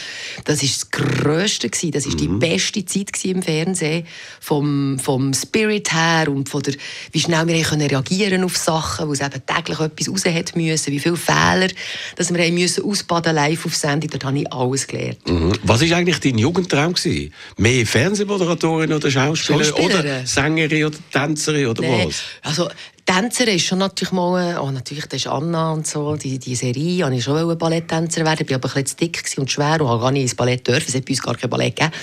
Das 0.46 0.62
war 0.64 0.70
das 0.70 0.90
Grösste. 0.90 1.70
Gewesen. 1.70 1.92
Das 1.92 2.08
war 2.08 2.16
die 2.16 2.30
Mhm. 2.30 2.40
beste 2.40 2.86
Zeit 2.86 3.12
gewesen 3.12 3.36
im 3.36 3.44
Fernsehen. 3.44 4.06
Vom, 4.40 5.00
vom 5.00 5.34
Spirit 5.34 5.94
her 5.94 6.30
und 6.30 6.48
von 6.48 6.64
der, 6.64 6.76
wie 7.12 7.20
schnell 7.20 7.46
wir 7.46 7.62
können 7.62 7.88
reagieren 7.88 8.46
auf 8.46 8.56
Sachen, 8.56 9.10
wo 9.10 9.12
es 9.14 9.20
eben 9.20 9.42
täglich 9.46 9.80
etwas 9.82 10.10
raus 10.10 10.26
hat 10.26 10.56
müssen, 10.56 10.94
wie 10.94 11.00
viele 11.00 11.18
Fehler 11.18 11.68
dass 12.16 12.34
wir 12.34 12.42
haben 12.42 12.54
müssen 12.54 12.86
ausbaden 12.86 13.36
live 13.36 13.66
auf 13.66 13.76
Sendung. 13.76 13.97
Dort 14.00 14.26
habe 14.26 14.40
ich 14.40 14.54
alles 14.54 14.88
gelernt. 14.88 15.28
Mhm. 15.28 15.54
Was 15.64 15.82
war 15.82 15.98
eigentlich 15.98 16.20
dein 16.20 16.38
Jugendtraum? 16.38 16.94
Gewesen? 16.94 17.34
Mehr 17.58 17.86
Fernsehmoderatorin 17.86 18.94
oder 18.94 19.10
Schauspielerin? 19.10 19.66
Schauspielerin. 19.66 20.00
Oder 20.00 20.26
Sängerin 20.26 20.86
oder 20.86 20.98
Tänzerin 21.12 21.68
oder 21.68 21.82
Nee, 21.82 22.06
was? 22.08 22.22
also 22.44 22.70
Tänzer 23.08 23.48
ist 23.48 23.66
schon 23.66 23.78
natürlich 23.80 24.12
mal, 24.12 24.60
oh, 24.60 24.70
natürlich, 24.70 25.06
das 25.06 25.22
ist 25.22 25.28
Anna 25.28 25.72
und 25.72 25.88
so, 25.88 26.18
die, 26.18 26.40
die 26.40 26.56
Serie, 26.56 27.10
ich 27.10 27.24
schon 27.24 27.36
wollen 27.36 27.58
Balletttänzer 27.58 28.26
werden, 28.26 28.46
bin 28.46 28.56
aber 28.56 28.68
ein 28.68 28.84
bisschen 28.84 28.86
zu 28.86 28.96
dick 28.98 29.24
und 29.38 29.50
schwer 29.50 29.80
und 29.80 29.88
habe 29.88 30.02
gar 30.02 30.12
nicht 30.12 30.24
ins 30.24 30.36
Ballett 30.36 30.68
dürfen, 30.68 30.84
es 30.90 30.94
hat 30.94 31.06
bei 31.06 31.12
uns 31.12 31.22
gar 31.22 31.36
kein 31.36 31.50
Ballett 31.50 31.78
gegeben. 31.78 31.94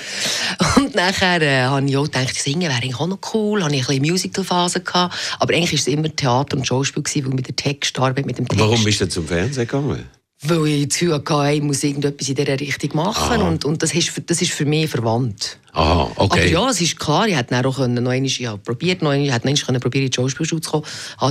Und 0.76 0.94
nachher 0.94 1.42
äh, 1.42 1.64
habe 1.64 1.86
ich 1.86 1.94
auch 1.98 2.04
gedacht, 2.04 2.34
singen 2.34 2.62
wäre 2.62 2.72
eigentlich 2.72 2.98
auch 2.98 3.06
noch 3.06 3.18
cool, 3.34 3.62
habe 3.62 3.76
ich 3.76 3.82
ein 3.82 3.86
bisschen 4.00 4.12
Musical-Phase 4.12 4.80
gehabt, 4.80 5.14
aber 5.40 5.52
eigentlich 5.52 5.72
war 5.72 5.78
es 5.78 5.86
immer 5.88 6.16
Theater 6.16 6.56
und 6.56 6.66
Schauspiel 6.66 7.02
gewesen, 7.02 7.26
weil 7.26 7.34
mit 7.34 7.48
der 7.48 7.56
Text, 7.56 7.98
Arbeit 7.98 8.24
mit 8.24 8.38
dem 8.38 8.48
Text. 8.48 8.64
Warum 8.64 8.82
bist 8.82 9.02
du 9.02 9.06
zum 9.06 9.26
Fernsehen 9.28 9.66
gegangen? 9.66 10.08
Weil 10.46 10.66
ich 10.66 10.88
das 10.88 10.98
Gefühl 10.98 11.14
hatte, 11.14 11.52
ich 11.54 11.62
muss 11.62 11.82
irgendetwas 11.82 12.28
in 12.28 12.34
dieser 12.34 12.60
Richtung 12.60 12.96
machen 12.96 13.42
und, 13.42 13.64
und 13.64 13.82
das, 13.82 13.94
ist, 13.94 14.12
das 14.26 14.42
ist 14.42 14.52
für 14.52 14.66
mich 14.66 14.90
verwandt. 14.90 15.58
Aha, 15.74 16.08
okay. 16.14 16.40
Aber 16.40 16.46
ja, 16.46 16.70
es 16.70 16.80
ist 16.80 17.00
klar, 17.00 17.26
ich 17.26 17.36
hätte 17.36 17.56
auch 17.66 17.76
können, 17.76 17.94
noch 17.94 18.10
einmal, 18.12 18.26
ich 18.26 18.46
habe 18.46 18.58
probiert, 18.58 19.02
noch 19.02 19.10
einmal, 19.10 19.26
ich 19.26 19.34
hätte 19.34 19.50
noch 19.50 19.68
einmal 19.68 19.80
probieren, 19.80 20.04
in 20.04 20.10
die 20.12 20.14
Schauspielschule 20.14 20.60
zu 20.60 20.70
kommen, 20.70 20.84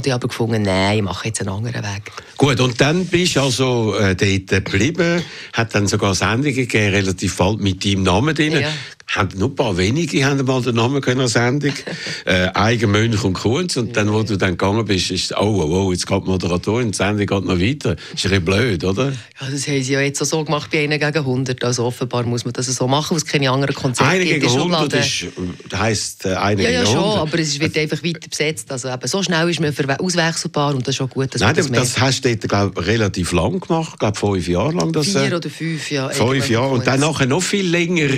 ich 0.03 0.13
aber 0.13 0.27
gefunden, 0.27 0.63
nein, 0.63 0.97
ich 0.97 1.03
mache 1.03 1.27
jetzt 1.29 1.39
einen 1.39 1.49
anderen 1.49 1.81
Weg. 1.81 2.11
Gut, 2.37 2.59
und 2.59 2.79
dann 2.81 3.05
bist 3.05 3.37
du 3.37 3.41
also 3.41 3.95
äh, 3.95 4.15
dort 4.15 4.65
geblieben, 4.65 5.23
hat 5.53 5.73
dann 5.73 5.87
sogar 5.87 6.13
Sendungen 6.13 6.53
gegeben, 6.53 6.93
relativ 6.93 7.37
bald 7.37 7.61
mit 7.61 7.85
deinem 7.85 8.03
Namen 8.03 8.35
drin. 8.35 8.51
Ja. 8.51 8.69
Haben 9.07 9.37
nur 9.37 9.49
ein 9.49 9.55
paar 9.55 9.77
wenige 9.77 10.25
haben 10.25 10.43
mal 10.43 10.61
den 10.61 10.75
Namen 10.75 10.99
können, 10.99 11.27
Sendung. 11.27 11.73
äh, 12.25 12.49
Eigen, 12.53 12.89
Mönch 12.89 13.23
und 13.23 13.33
Kunz. 13.33 13.77
Und 13.77 13.95
dann, 13.95 14.11
wo 14.11 14.23
du 14.23 14.37
dann 14.37 14.51
gegangen 14.51 14.85
bist, 14.85 15.11
ist 15.11 15.37
oh, 15.37 15.61
oh, 15.61 15.85
oh, 15.87 15.91
jetzt 15.91 16.07
geht 16.07 16.23
die 16.23 16.29
Moderatorin, 16.29 16.91
die 16.91 16.97
Sendung 16.97 17.27
geht 17.27 17.45
noch 17.45 17.59
weiter. 17.59 17.91
Ist 17.91 18.25
ein 18.25 18.31
bisschen 18.31 18.45
blöd, 18.45 18.83
oder? 18.83 19.11
Ja, 19.11 19.49
das 19.51 19.67
haben 19.67 19.83
sie 19.83 19.93
ja 19.93 20.01
jetzt 20.01 20.23
so 20.25 20.43
gemacht 20.43 20.71
bei 20.71 20.83
einer 20.83 20.97
gegen 20.97 21.17
100, 21.17 21.63
also 21.63 21.85
offenbar 21.85 22.23
muss 22.23 22.45
man 22.45 22.53
das 22.53 22.65
so 22.65 22.87
machen, 22.87 23.11
weil 23.11 23.17
es 23.17 23.25
keine 23.25 23.51
anderen 23.51 23.75
Konzepte 23.75 24.11
Eine 24.11 24.25
gibt. 24.25 24.32
Gegen 24.39 24.45
in 24.45 24.69
der 24.69 24.77
100 24.79 24.81
Schublade. 24.81 24.97
ist, 24.97 25.73
äh, 25.73 25.77
heisst 25.77 26.25
äh, 26.25 26.35
eine 26.35 26.63
Ja, 26.63 26.69
ja, 26.69 26.85
schon, 26.85 26.97
100. 26.97 27.19
aber 27.19 27.39
es 27.39 27.59
wird 27.59 27.77
einfach 27.77 28.03
weiter 28.03 28.27
besetzt. 28.29 28.71
Also 28.71 28.89
eben, 28.89 29.07
so 29.07 29.23
schnell 29.23 29.49
ist 29.49 29.59
man 29.59 29.73
auswechselbar 29.99 30.75
und 30.75 30.87
das 30.87 30.93
ist 30.93 30.97
schon 30.97 31.09
gut, 31.09 31.33
dass 31.33 31.41
Nein, 31.41 31.55
das 31.55 31.71
das, 31.71 31.99
hast 31.99 32.25
du 32.25 32.35
dort, 32.35 32.49
glaub, 32.49 32.85
relativ 32.85 33.31
lang 33.31 33.59
gemacht. 33.59 33.99
Glaube, 33.99 34.17
fünf 34.17 34.47
Jahre 34.47 34.73
lang. 34.73 34.91
Das, 34.93 35.07
Vier 35.07 35.31
äh, 35.31 35.35
oder 35.35 35.49
fünf, 35.49 35.91
ja. 35.91 36.09
Fünf 36.09 36.49
Jahre. 36.49 36.69
Und 36.69 36.87
dann 36.87 36.99
nachher 36.99 37.25
noch 37.25 37.43
viel 37.43 37.67
länger 37.67 38.09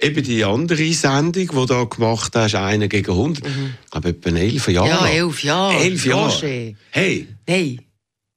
eben 0.00 0.22
die 0.24 0.44
andere 0.44 0.92
Sendung, 0.92 1.32
die 1.32 1.46
du 1.46 1.66
da 1.66 1.84
gemacht 1.84 2.34
hast, 2.34 2.54
eine 2.54 2.88
gegen 2.88 3.10
100. 3.10 3.46
Ich 3.46 3.90
glaube, 3.90 4.08
etwa 4.08 4.30
elf 4.30 4.68
Jahre. 4.68 4.86
Mhm. 4.88 4.92
Ja, 4.92 5.06
elf 5.06 5.42
Jahre. 5.42 5.76
Elf 5.76 6.06
Jahre. 6.06 6.74
Hey, 6.90 7.28
Nein, 7.46 7.78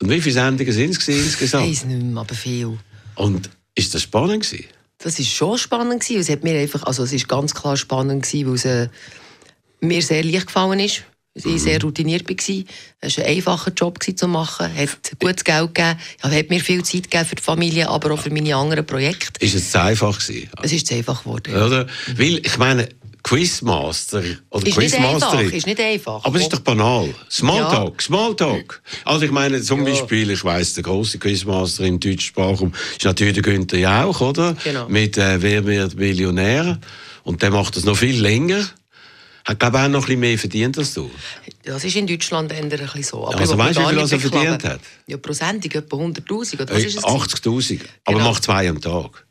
und 0.02 0.10
wie 0.10 0.22
viele 0.22 0.34
Sendungen 0.34 0.74
sind 0.74 0.92
es 0.92 1.00
gewesen 1.00 1.20
ich 1.20 1.26
insgesamt? 1.26 1.68
weiss 1.68 1.86
nicht 1.86 2.04
mehr, 2.04 2.22
aber 2.22 2.36
viel. 2.36 2.78
Und 3.16 3.50
ist 3.74 3.94
das 3.96 4.04
spannend 4.04 4.44
gewesen? 4.44 4.66
Das 5.00 5.20
war 5.20 5.26
schon 5.26 5.58
spannend. 5.58 6.02
Gewesen. 6.04 6.22
Es 6.22 6.30
hat 6.30 6.44
mir 6.44 6.60
einfach, 6.60 6.84
also 6.84 7.04
es 7.04 7.14
ist 7.14 7.28
ganz 7.28 7.54
klar 7.54 7.78
spannend, 7.78 8.24
gewesen, 8.24 8.48
weil 8.48 8.56
es 8.56 8.66
äh, 8.66 8.90
mir 9.82 10.02
sehr 10.02 10.24
leicht 10.24 10.48
gefallen 10.48 10.80
ist. 10.80 11.04
Ich 11.36 11.46
Mhm. 11.46 11.58
sehr 11.60 11.82
routiniert 11.82 12.28
war. 12.28 12.64
Es 13.00 13.18
war 13.18 13.26
ein 13.26 13.36
einfacher 13.36 13.72
Job 13.72 14.00
zu 14.02 14.28
machen. 14.28 14.74
hat 14.76 14.90
gutes 15.20 15.44
Geld 15.44 15.76
gegeben. 15.76 16.00
Ja, 16.24 16.32
hat 16.32 16.50
mir 16.50 16.60
viel 16.60 16.84
Zeit 16.84 17.04
gegeben 17.12 17.26
für 17.26 17.36
die 17.36 17.44
Familie, 17.44 17.88
aber 17.90 18.12
auch 18.12 18.20
für 18.20 18.32
meine 18.32 18.56
anderen 18.56 18.86
Projekte. 18.86 19.46
Ist 19.46 19.54
es 19.54 19.70
zu 19.72 19.80
einfach 19.80 20.18
gewesen? 20.20 20.50
Es 20.64 20.72
ist 20.74 20.88
zu 20.88 20.96
einfach 20.96 21.24
geworden. 21.24 21.54
Oder? 21.56 21.86
Weil, 22.16 22.40
ich 22.44 22.58
meine, 22.58 22.90
Quizmaster 23.28 24.24
oder 24.52 24.68
Ist 24.68 24.78
nicht 24.78 24.96
einfach, 24.96 25.10
Quizmasterin. 25.12 25.52
ist 25.52 25.68
nicht 25.68 25.80
einfach. 25.82 26.24
Aber 26.24 26.36
es 26.38 26.44
ist 26.44 26.54
doch 26.54 26.60
banal. 26.62 27.14
Smalltalk, 27.30 27.96
Ja. 28.02 28.06
Smalltalk. 28.06 28.82
Also 29.04 29.26
ich 29.26 29.32
meine, 29.32 29.62
zum 29.62 29.86
Ja. 29.86 29.92
Beispiel, 29.94 30.32
ich 30.32 30.44
weiss, 30.44 30.74
der 30.76 30.84
große 30.84 31.18
Quizmaster 31.20 31.84
im 31.84 32.00
Deutschsprachraum 32.00 32.74
ist 32.98 33.04
natürlich 33.06 33.34
der 33.34 33.44
Günther 33.44 33.78
Jauch, 33.80 34.22
oder? 34.22 34.56
Genau. 34.64 34.88
Mit 34.88 35.18
äh, 35.18 35.42
«Wer 35.42 35.66
wird 35.66 35.96
Millionär?» 35.96 36.80
Und 37.24 37.42
der 37.42 37.52
macht 37.52 37.76
das 37.76 37.84
noch 37.84 37.98
viel 37.98 38.20
länger. 38.22 38.66
Hat, 39.44 39.60
glaube 39.60 39.78
ich, 39.78 39.84
auch 39.84 39.88
noch 39.90 40.00
ein 40.00 40.06
bisschen 40.06 40.20
mehr 40.22 40.38
verdient 40.38 40.78
als 40.78 40.94
du. 40.94 41.10
Das 41.64 41.84
ist 41.84 41.96
in 41.96 42.08
Deutschland 42.08 42.52
ein 42.54 42.70
bisschen 42.70 43.04
so. 43.04 43.28
Aber 43.28 43.38
Also 43.38 43.58
weißt 43.58 43.78
du, 43.78 43.82
wie 43.82 43.90
viel 43.90 44.00
er 44.00 44.08
verdient 44.20 44.64
hat? 44.64 44.80
Ja, 45.08 45.18
pro 45.18 45.34
Sendung 45.34 45.72
etwa 45.72 45.96
100'000. 45.98 46.62
Oder 46.62 46.74
was 46.74 46.84
ist 46.84 46.98
es? 46.98 47.04
80'000. 47.04 47.82
Aber 48.06 48.18
Genau. 48.18 48.30
macht 48.32 48.44
zwei 48.44 48.70
am 48.70 48.80
Tag. 48.82 49.26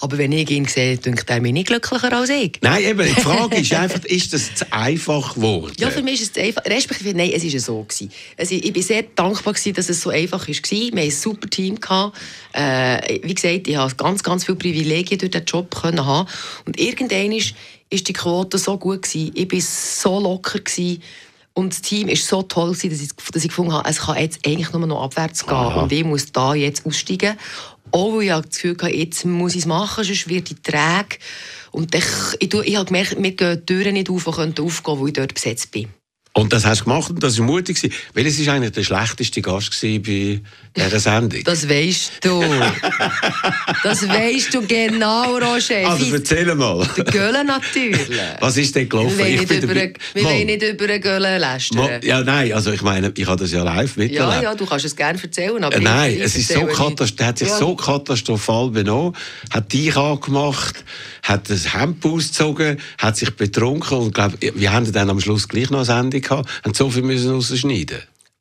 Aber 0.00 0.18
wenn 0.18 0.32
ich 0.32 0.50
ihn 0.50 0.66
sehe, 0.66 0.98
denkt 0.98 1.28
er 1.30 1.40
mich 1.40 1.52
nicht 1.52 1.68
glücklicher 1.68 2.12
als 2.12 2.30
ich. 2.30 2.58
Nein, 2.60 2.82
eben, 2.84 3.06
die 3.06 3.20
Frage 3.20 3.56
ist 3.56 3.72
einfach, 3.74 4.04
ist 4.04 4.32
das 4.32 4.54
zu 4.54 4.72
einfach 4.72 5.34
geworden? 5.34 5.74
Ja, 5.78 5.90
für 5.90 6.02
mich 6.02 6.14
ist 6.14 6.22
es 6.22 6.32
zu 6.32 6.40
einfach. 6.40 6.64
Respektive, 6.66 7.14
nein, 7.14 7.30
es 7.34 7.42
war 7.44 7.60
so. 7.60 7.82
Gewesen. 7.82 8.10
Also, 8.36 8.54
ich 8.54 8.74
war 8.74 8.82
sehr 8.82 9.02
dankbar, 9.02 9.54
gewesen, 9.54 9.74
dass 9.74 9.88
es 9.88 10.00
so 10.00 10.10
einfach 10.10 10.46
war. 10.46 10.54
Wir 10.54 10.86
hatten 10.86 10.98
ein 10.98 11.10
super 11.10 11.48
Team. 11.48 11.80
Gehabt. 11.80 12.16
Äh, 12.52 13.20
wie 13.22 13.34
gesagt, 13.34 13.66
ich 13.66 13.76
habe 13.76 13.94
ganz, 13.94 14.22
ganz 14.22 14.44
viele 14.44 14.56
Privilegien 14.56 15.18
durch 15.18 15.30
diesen 15.30 15.46
Job 15.46 15.74
können 15.74 16.04
haben. 16.04 16.28
Und 16.66 16.78
irgendwann 16.78 17.32
ist, 17.32 17.54
ist 17.90 18.08
die 18.08 18.12
Quote 18.12 18.58
so 18.58 18.76
gut. 18.78 19.02
Gewesen. 19.02 19.32
Ich 19.34 19.50
war 19.52 19.60
so 19.60 20.20
locker. 20.20 20.58
Gewesen. 20.58 21.02
Und 21.54 21.72
das 21.72 21.82
Team 21.82 22.08
war 22.08 22.16
so 22.16 22.42
toll, 22.42 22.72
gewesen, 22.72 22.90
dass 22.90 23.00
ich, 23.00 23.10
dass 23.30 23.42
ich 23.42 23.48
gefunden 23.48 23.72
habe, 23.72 23.88
es 23.88 24.00
kann 24.00 24.16
jetzt 24.16 24.46
eigentlich 24.46 24.72
nur 24.72 24.86
noch 24.86 25.02
abwärts 25.02 25.44
gehen. 25.44 25.54
Aha. 25.54 25.82
Und 25.82 25.92
ich 25.92 26.04
muss 26.04 26.32
da 26.32 26.54
jetzt 26.54 26.86
aussteigen. 26.86 27.36
Auch 27.92 28.14
weil 28.14 28.22
ich 28.22 28.28
das 28.30 28.48
Gefühl 28.50 28.76
hatte, 28.80 28.94
jetzt 28.94 29.24
muss 29.24 29.52
ich 29.52 29.60
es 29.60 29.66
machen, 29.66 30.04
sonst 30.04 30.28
wird 30.28 30.50
ich 30.50 30.60
träge. 30.62 31.18
Und 31.70 31.94
ich, 31.94 32.04
ich, 32.40 32.52
ich 32.52 32.76
habe 32.76 32.86
gemerkt, 32.86 33.18
mir 33.18 33.32
gehen 33.32 33.58
die 33.60 33.66
Türen 33.66 33.94
nicht 33.94 34.10
auf, 34.10 34.24
die 34.24 34.30
könnten 34.30 34.64
aufgehen, 34.64 35.00
weil 35.00 35.08
ich 35.08 35.14
dort 35.14 35.34
besetzt 35.34 35.70
bin. 35.70 35.88
Und 36.34 36.52
das 36.52 36.64
hast 36.64 36.80
du 36.80 36.84
gemacht 36.84 37.10
und 37.10 37.22
das 37.22 37.38
war 37.38 37.46
mutig. 37.46 37.76
gewesen. 37.76 37.94
Welches 38.14 38.46
war 38.46 38.54
eigentlich 38.54 38.72
der 38.72 38.84
schlechteste 38.84 39.42
Gast 39.42 39.78
bei 39.80 40.40
dieser 40.76 41.00
Sendung? 41.00 41.42
Das 41.44 41.68
weißt 41.68 42.12
du. 42.22 42.42
das 43.82 44.08
weißt 44.08 44.54
du 44.54 44.66
genau, 44.66 45.36
Roger. 45.36 45.88
also 45.88 46.14
erzähl 46.14 46.54
mal. 46.54 46.86
der 46.96 47.04
Gölle 47.04 47.44
natürlich. 47.44 48.00
Was 48.40 48.56
ist 48.56 48.74
denn 48.74 48.88
gelaufen? 48.88 49.18
wir 49.18 50.24
wollen 50.24 50.46
nicht 50.46 50.62
über 50.62 50.84
einen 50.84 51.00
Gölle 51.00 51.38
lästern. 51.38 52.00
Ja, 52.02 52.22
nein, 52.22 52.52
also 52.52 52.72
ich 52.72 52.82
meine, 52.82 53.12
ich 53.16 53.26
habe 53.26 53.40
das 53.40 53.52
ja 53.52 53.62
live 53.62 53.96
Ja, 53.96 54.02
miterlebt. 54.04 54.42
ja, 54.42 54.54
du 54.54 54.66
kannst 54.66 54.84
es 54.84 54.96
gerne 54.96 55.18
erzählen. 55.22 55.62
Aber 55.62 55.76
Äh, 55.76 55.80
Nein, 55.80 56.18
es 56.20 56.36
ist 56.36 56.48
so 56.48 56.54
erzähle 56.54 56.66
nicht. 56.68 56.78
katast 56.78 57.18
der 57.20 57.26
hat 57.26 57.38
sich 57.38 57.48
Ja. 57.48 57.58
so 57.58 57.76
katastrophal 57.76 58.70
benommen, 58.70 59.14
hat 59.50 59.72
dich 59.72 59.96
angemacht, 59.96 60.84
hat 61.22 61.50
das 61.50 61.74
Hemd 61.74 62.04
ausgezogen, 62.04 62.78
hat 62.98 63.16
sich 63.16 63.30
betrunken 63.36 63.98
und 63.98 64.14
glaub, 64.14 64.32
wir 64.40 64.72
haben 64.72 64.90
dann 64.92 65.10
am 65.10 65.20
Schluss 65.20 65.48
gleich 65.48 65.70
noch 65.70 65.78
eine 65.80 65.84
Sendung 65.86 66.20
gehabt, 66.20 66.48
haben 66.64 66.74
so 66.74 66.90
viel 66.90 67.02
müssen 67.02 67.30
rausschneiden. 67.30 67.98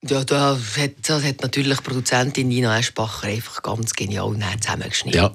Ja, 0.10 0.24
da 0.24 0.58
hat, 0.80 0.92
das 1.06 1.24
hat 1.24 1.44
natürlich 1.44 1.84
Produzentin 1.84 2.48
Nina 2.48 2.76
Eschbacher 2.80 3.28
einfach 3.28 3.62
ganz 3.62 3.94
genial 3.94 4.36
zusammengeschnitten. 4.60 5.22
Ja. 5.22 5.32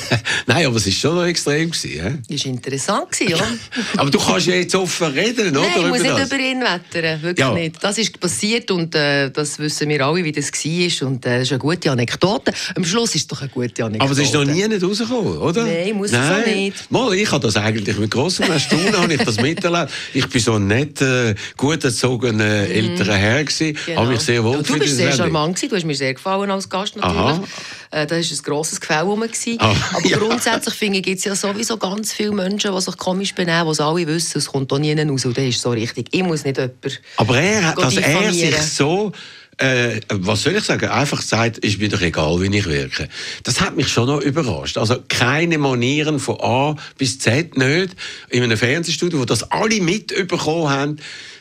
Nein, 0.46 0.66
aber 0.66 0.76
es 0.76 0.86
ist 0.86 0.98
schon 1.00 1.14
noch 1.14 1.24
extrem 1.24 1.70
gewesen, 1.70 2.22
Das 2.28 2.44
war 2.44 2.52
interessant, 2.52 3.12
gewesen, 3.12 3.30
ja. 3.30 3.38
Aber 3.96 4.10
du 4.10 4.18
kannst 4.18 4.46
ja 4.46 4.56
jetzt 4.56 4.74
offen 4.74 5.06
reden, 5.12 5.56
oder? 5.56 5.62
Nein, 5.62 5.70
ich 5.74 5.86
muss 5.88 6.02
nicht 6.02 6.10
das? 6.18 6.28
über 6.30 6.38
ihn 6.38 6.60
wettern, 6.60 7.22
wirklich 7.22 7.38
Ja. 7.46 7.54
nicht. 7.54 7.82
Das 7.82 7.96
ist 7.96 8.20
passiert 8.20 8.70
und 8.70 8.94
äh, 8.94 9.30
das 9.30 9.58
wissen 9.58 9.88
wir 9.88 10.04
alle, 10.04 10.22
wie 10.22 10.32
das 10.32 10.52
war. 10.52 11.08
Und 11.08 11.24
äh, 11.24 11.38
das 11.38 11.42
ist 11.44 11.52
eine 11.52 11.58
gute 11.58 11.90
Anekdote. 11.90 12.52
Am 12.74 12.84
Schluss 12.84 13.14
ist 13.14 13.22
es 13.22 13.26
doch 13.26 13.40
eine 13.40 13.48
gute 13.48 13.86
Anekdote. 13.86 14.02
Aber 14.04 14.12
es 14.12 14.18
ist 14.18 14.34
noch 14.34 14.44
nie 14.44 14.68
nicht 14.68 14.82
rausgekommen, 14.82 15.38
oder? 15.38 15.64
Nein, 15.64 15.94
muss 15.96 16.12
es 16.12 16.18
auch 16.18 16.44
nicht. 16.44 16.90
Mal, 16.90 17.14
ich 17.14 17.32
habe 17.32 17.46
das 17.46 17.56
eigentlich 17.56 17.96
mit 17.96 18.10
grossem 18.10 18.50
Erstaunen 18.50 18.98
habe 18.98 19.14
ich 19.14 19.22
das 19.22 19.40
miterlebt. 19.40 19.90
Ich 20.12 20.26
bin 20.28 20.42
so 20.42 20.56
ein 20.56 20.66
netter, 20.66 21.34
gut 21.56 21.82
erzogener 21.84 22.44
älterer 22.68 23.14
Herr 23.16 23.44
gewesen. 23.44 23.68
Mhm. 23.68 23.76
Genau. 23.86 24.09
Mich 24.10 24.20
sehr 24.20 24.44
wohl 24.44 24.56
ja, 24.56 24.62
Du 24.62 24.78
bist 24.78 24.90
in 24.90 24.96
sehr 24.96 25.12
charmant 25.12 25.56
gewesen, 25.56 25.70
du 25.70 25.76
hast 25.76 25.84
mir 25.84 25.94
sehr 25.94 26.14
gefallen 26.14 26.50
als 26.50 26.68
Gast 26.68 26.96
natürlich. 26.96 27.18
Aha. 27.18 27.44
Äh, 27.90 28.06
da 28.06 28.16
war 28.16 28.22
ein 28.22 28.38
grosses 28.44 28.80
Gefälle 28.80 29.02
rum. 29.02 29.22
Ah, 29.22 29.74
Aber 29.94 30.06
ja. 30.06 30.18
grundsätzlich 30.18 30.74
finde 30.74 30.98
ich, 30.98 31.04
gibt 31.04 31.18
es 31.18 31.24
ja 31.24 31.34
sowieso 31.34 31.76
ganz 31.76 32.12
viele 32.12 32.32
Menschen, 32.32 32.74
die 32.74 32.80
sich 32.80 32.96
komisch 32.96 33.34
benehmen, 33.34 33.64
die 33.66 33.72
es 33.72 33.80
alle 33.80 34.06
wissen, 34.06 34.38
es 34.38 34.46
kommt 34.46 34.72
auch 34.72 34.78
nie 34.78 34.92
raus. 34.92 35.24
Und 35.24 35.36
das 35.36 35.44
ist 35.44 35.60
so 35.60 35.70
richtig. 35.70 36.08
Ich 36.10 36.22
muss 36.22 36.44
nicht 36.44 36.56
jemanden... 36.56 36.92
Aber 37.16 37.38
er, 37.38 37.74
dass 37.74 37.96
er 37.96 38.32
sich 38.32 38.56
so, 38.56 39.12
äh, 39.60 40.00
was 40.08 40.42
soll 40.42 40.56
ich 40.56 40.64
sagen, 40.64 40.88
einfach 40.88 41.20
sagt, 41.20 41.58
ist 41.58 41.78
mir 41.78 41.88
doch 41.88 42.00
egal, 42.00 42.40
wie 42.40 42.56
ich 42.56 42.66
wirke. 42.66 43.08
Das 43.42 43.60
hat 43.60 43.76
mich 43.76 43.88
schon 43.88 44.06
noch 44.06 44.20
überrascht. 44.20 44.78
Also 44.78 44.96
keine 45.08 45.58
Manieren 45.58 46.18
von 46.18 46.40
A 46.40 46.76
bis 46.96 47.18
Z 47.18 47.56
nicht. 47.58 47.94
In 48.30 48.42
einem 48.42 48.56
Fernsehstudio, 48.56 49.20
wo 49.20 49.24
das 49.24 49.50
alle 49.50 49.80
mitbekommen 49.80 50.70
haben. 50.70 50.96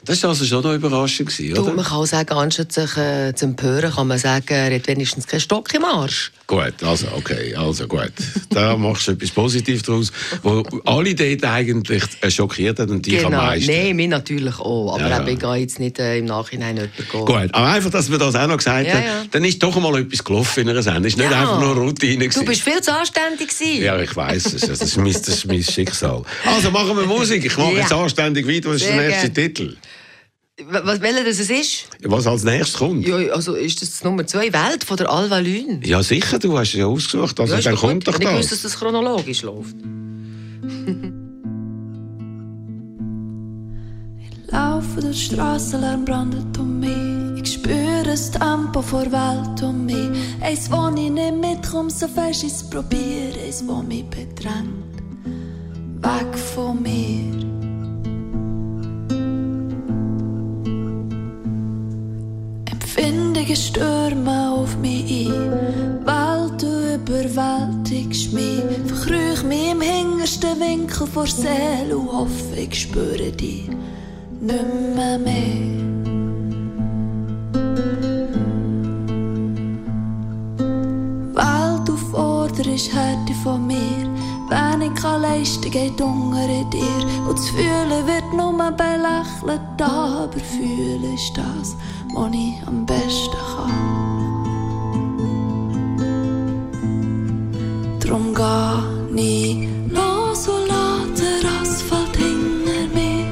Das 0.06 0.24
war 0.24 0.30
also 0.32 0.46
schon 0.46 0.64
noch 0.64 0.74
überraschend, 0.74 1.30
gewesen, 1.30 1.54
Du, 1.56 1.62
oder? 1.64 1.74
man 1.74 1.86
kann 1.86 1.98
auch 1.98 2.06
sagen, 2.06 2.32
anstatt 2.34 2.72
sich 2.72 2.96
äh, 2.98 3.34
zu 3.36 3.46
empören, 3.46 3.92
kann 3.94 4.08
man 4.08 4.18
sagen, 4.18 4.46
er 4.50 4.74
hat 4.74 4.88
wenigstens 4.88 5.28
keinen 5.28 5.40
Stock 5.42 5.74
im 5.74 5.84
Arsch. 5.84 6.32
Gut, 6.48 6.74
also, 6.82 7.06
okay, 7.16 7.54
also 7.56 7.88
gut. 7.88 8.12
Da 8.50 8.76
machst 8.76 9.08
du 9.08 9.12
etwas 9.12 9.30
Positives 9.30 9.84
draus, 9.84 10.12
wo 10.42 10.64
alle 10.86 11.14
dort 11.14 11.44
eigentlich 11.46 12.04
äh, 12.22 12.32
schockiert 12.32 12.80
hat 12.80 12.90
und 12.90 13.06
dich 13.06 13.24
am 13.24 13.34
meisten. 13.34 13.72
Nein, 13.72 13.96
mich 13.96 14.08
natürlich 14.08 14.58
auch. 14.60 14.94
Aber 14.96 15.02
Ja, 15.10 15.20
ja. 15.22 15.28
ich 15.28 15.38
gehe 15.40 15.56
jetzt 15.56 15.80
nicht 15.80 16.00
äh, 16.00 16.18
im 16.18 16.26
Nachhinein 16.26 16.76
jemanden 16.78 16.96
gehen. 17.12 17.26
Gut, 17.26 17.54
aber 17.54 17.68
einfach, 17.68 17.92
dass 17.92 18.10
wir 18.10 18.18
das 18.18 18.34
auch 18.36 18.48
noch 18.48 18.58
gesagt 18.58 18.88
Ja, 18.88 18.94
haben, 18.96 19.04
ja. 19.04 19.24
dann 19.30 19.44
ist 19.44 19.62
doch 19.62 19.76
einmal 19.76 20.00
etwas 20.02 20.24
gelaufen 20.24 20.62
in 20.62 20.70
einer 20.70 20.82
Sendung. 20.82 21.06
Es 21.06 21.14
ist 21.14 21.18
nicht 21.20 21.32
einfach 21.32 21.60
nur 21.60 21.76
Routine. 21.76 22.24
Du 22.24 22.30
gewesen. 22.30 22.46
bist 22.46 22.62
viel 22.64 22.82
zu 22.82 22.94
anständig 22.98 23.50
gewesen. 23.50 23.84
Ja, 23.84 24.00
ich 24.00 24.16
weiß 24.16 24.54
es. 24.54 24.62
Das 24.62 24.82
ist 24.82 24.98
mein, 24.98 25.14
das 25.14 25.28
ist 25.28 25.46
mein 25.46 25.62
Schicksal. 25.64 26.24
Also 26.46 26.72
machen 26.72 26.98
wir 26.98 27.06
Musik. 27.06 27.46
Ich 27.46 27.58
mache 27.58 27.74
jetzt 27.74 27.94
anständig 27.94 28.48
weiter. 28.48 28.70
Was 28.70 28.78
ist 28.82 28.88
der 28.90 28.96
nächste. 29.08 29.32
Titel? 29.32 29.76
Was, 30.70 31.00
welcher 31.02 31.24
das 31.24 31.40
es 31.40 31.50
ist? 31.50 31.86
Was 32.04 32.28
als 32.28 32.44
nächstes 32.44 32.74
kommt? 32.78 33.08
Ja. 33.08 33.18
Ja, 33.20 33.34
also 33.34 33.56
ist 33.56 33.82
das 33.82 34.04
Nummer 34.04 34.26
zwei 34.28 34.52
Welt 34.52 34.84
von 34.84 34.98
der 34.98 35.10
Alva 35.10 35.38
Lün? 35.40 35.82
sicher, 36.04 36.38
du 36.40 36.58
hast 36.58 36.70
es 36.70 36.80
ja 36.80 36.86
ausgesucht. 36.86 37.40
Also 37.40 37.56
Ja, 37.56 37.62
dann 37.62 37.76
doch 37.76 37.82
gut. 37.82 37.90
kommt 37.92 38.08
doch 38.08 38.20
Ich 38.20 38.26
wusste, 38.28 38.40
das. 38.42 38.50
dass 38.50 38.62
das 38.74 38.78
chronologisch 38.80 39.42
läuft. 39.44 39.76
Laufe 44.52 45.02
durch 45.02 45.30
die 45.30 45.36
Straßen, 45.36 45.80
Lärm 45.82 46.06
brandet 46.06 46.58
um 46.58 46.80
mich. 46.80 47.44
Ich 47.44 47.54
spüre 47.54 48.04
das 48.04 48.32
Tempo 48.32 48.82
vor 48.82 49.06
Welt 49.12 49.62
um 49.64 49.86
mich. 49.86 50.10
Eins, 50.42 50.70
wo 50.72 50.90
ich 50.96 51.10
nicht 51.12 51.36
mitkomme, 51.36 51.90
so 51.92 52.08
fest 52.08 52.44
ich 52.44 52.52
es 52.52 52.68
probiere. 52.70 53.34
Eins, 53.46 53.64
wo 53.68 53.82
mich 53.84 54.06
bedrängt. 54.06 54.84
Weg 56.02 56.38
von 56.38 56.82
mir. 56.82 57.39
Empfindungen 63.50 63.56
stürmen 63.56 64.28
auf 64.28 64.78
mich 64.78 65.28
ein. 65.28 66.06
Welt, 66.06 66.62
du 66.62 66.96
überwältigst 66.96 68.32
mich. 68.32 68.62
Verkrüch 68.86 69.44
mich 69.44 69.72
im 69.72 69.82
hintersten 69.82 70.60
Winkel 70.60 71.08
vor 71.08 71.26
Seele 71.26 71.98
und 71.98 72.12
hoffe, 72.12 72.56
ich 72.56 72.82
spüre 72.82 73.32
dich 73.32 73.68
nicht 74.40 74.96
mehr 74.96 75.18
mehr. 75.18 75.90
Forderst 82.12 82.94
Härte 82.94 83.34
von 83.44 83.66
mir. 83.68 84.10
Wenn 84.50 84.82
ich 84.82 84.94
kann 84.96 85.22
leisten, 85.22 85.70
geht 85.72 86.00
in 86.00 86.70
dir. 86.72 87.28
Und 87.28 87.38
das 87.38 87.50
Fühlen 87.50 88.08
wird 88.08 88.34
nur 88.34 88.52
belächelt, 88.72 89.82
aber 89.82 90.40
fühlen 90.40 91.14
ist 91.14 91.38
das, 91.38 91.76
ich 92.34 92.68
am 92.68 92.86
besten 92.86 93.38
kann. 93.56 93.90
Drum 98.00 98.34
geh 98.34 99.22
ich 99.22 99.68
los 99.92 100.48
und 100.48 100.68
lass 100.68 101.20
den 101.20 101.46
Asphalt 101.62 102.16
hinter 102.16 102.88
mir. 102.94 103.26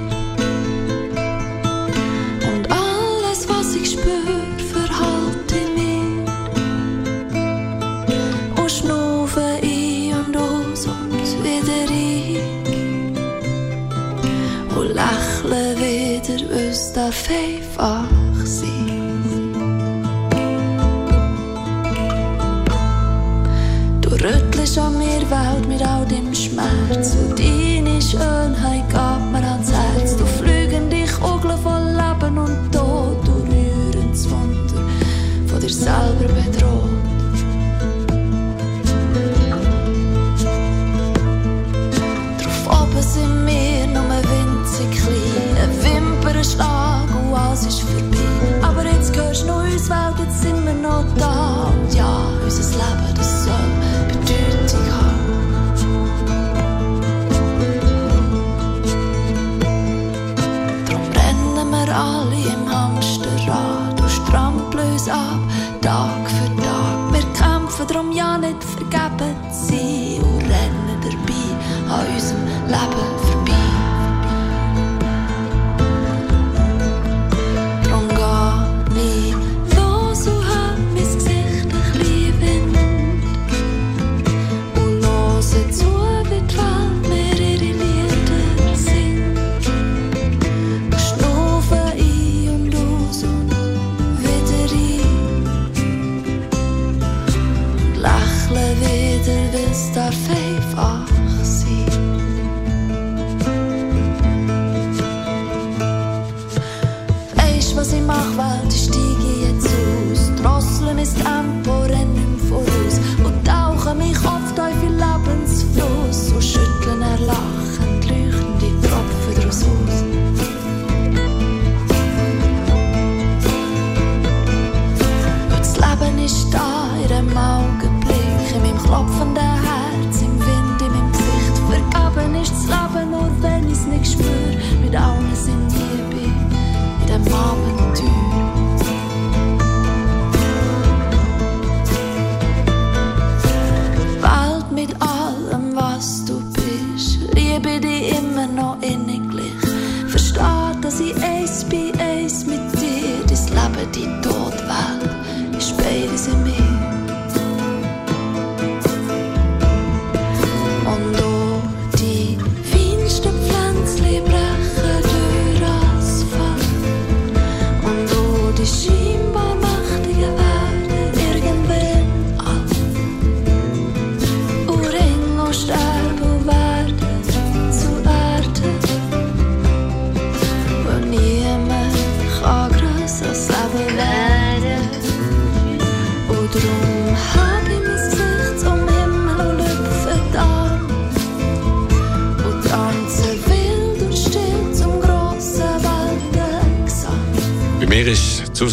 Und 2.50 2.64
alles, 2.72 3.48
was 3.50 3.76
ich 3.76 3.92
spür, 3.92 4.44
verhalte 4.74 5.56
ich 5.56 5.70
mir. 5.78 6.26
Und 8.62 8.72
schnaufe 8.72 9.42
ein 9.62 10.14
und 10.26 10.38
aus 10.38 10.86
und 10.86 11.12
wieder 11.44 11.90
ein. 11.90 13.16
Und 14.78 14.90
lächle 14.94 15.62
wieder, 15.78 16.40
es 16.56 16.94
darf 16.94 17.30
einfach 17.30 17.67
Welt 25.30 25.68
mit 25.68 25.86
all 25.86 26.06
dem 26.06 26.34
Schmerz 26.34 27.16
Und 27.16 27.38
deine 27.38 28.02
Schönheit 28.02 28.88
geht 28.90 29.32
mir 29.32 29.46
ans 29.46 29.72
Herz. 29.72 30.16
Du 30.16 30.26
fliegende 30.26 31.06
Kugeln 31.20 31.58
voll 31.62 31.88
Leben 32.00 32.38
und 32.38 32.72
Tod 32.72 33.18
Du 33.26 33.34
rührendes 33.50 34.30
Wunder 34.30 34.82
von 35.48 35.60
dir 35.60 35.70
selber 35.70 36.32
bedroht. 36.34 36.98
Drauf 42.42 42.84
oben 42.84 43.02
sind 43.02 43.46
wir 43.46 43.88
nur 43.88 44.22
winzig 44.32 44.92
klein. 44.92 45.58
Ein 45.64 45.72
Wimpernschlag 45.84 47.08
und 47.20 47.38
alles 47.38 47.66
ist 47.66 47.82
vorbei. 47.82 48.18
Aber 48.62 48.84
jetzt 48.86 49.16
hörst 49.16 49.44
du 49.44 49.48
noch 49.48 49.64
uns 49.64 49.90
Welt, 49.90 50.16
jetzt 50.20 50.42
sind 50.42 50.66
wir 50.66 50.74
noch 50.74 51.06
da. 51.18 51.72
Und 51.74 51.94
ja, 51.94 52.20
unser 52.44 52.64
Leben, 52.64 53.14
das 53.16 53.37
drum 67.88 68.12
ja 68.12 68.38
nicht 68.38 68.64
vergeben 68.64 69.36
sein 69.52 69.87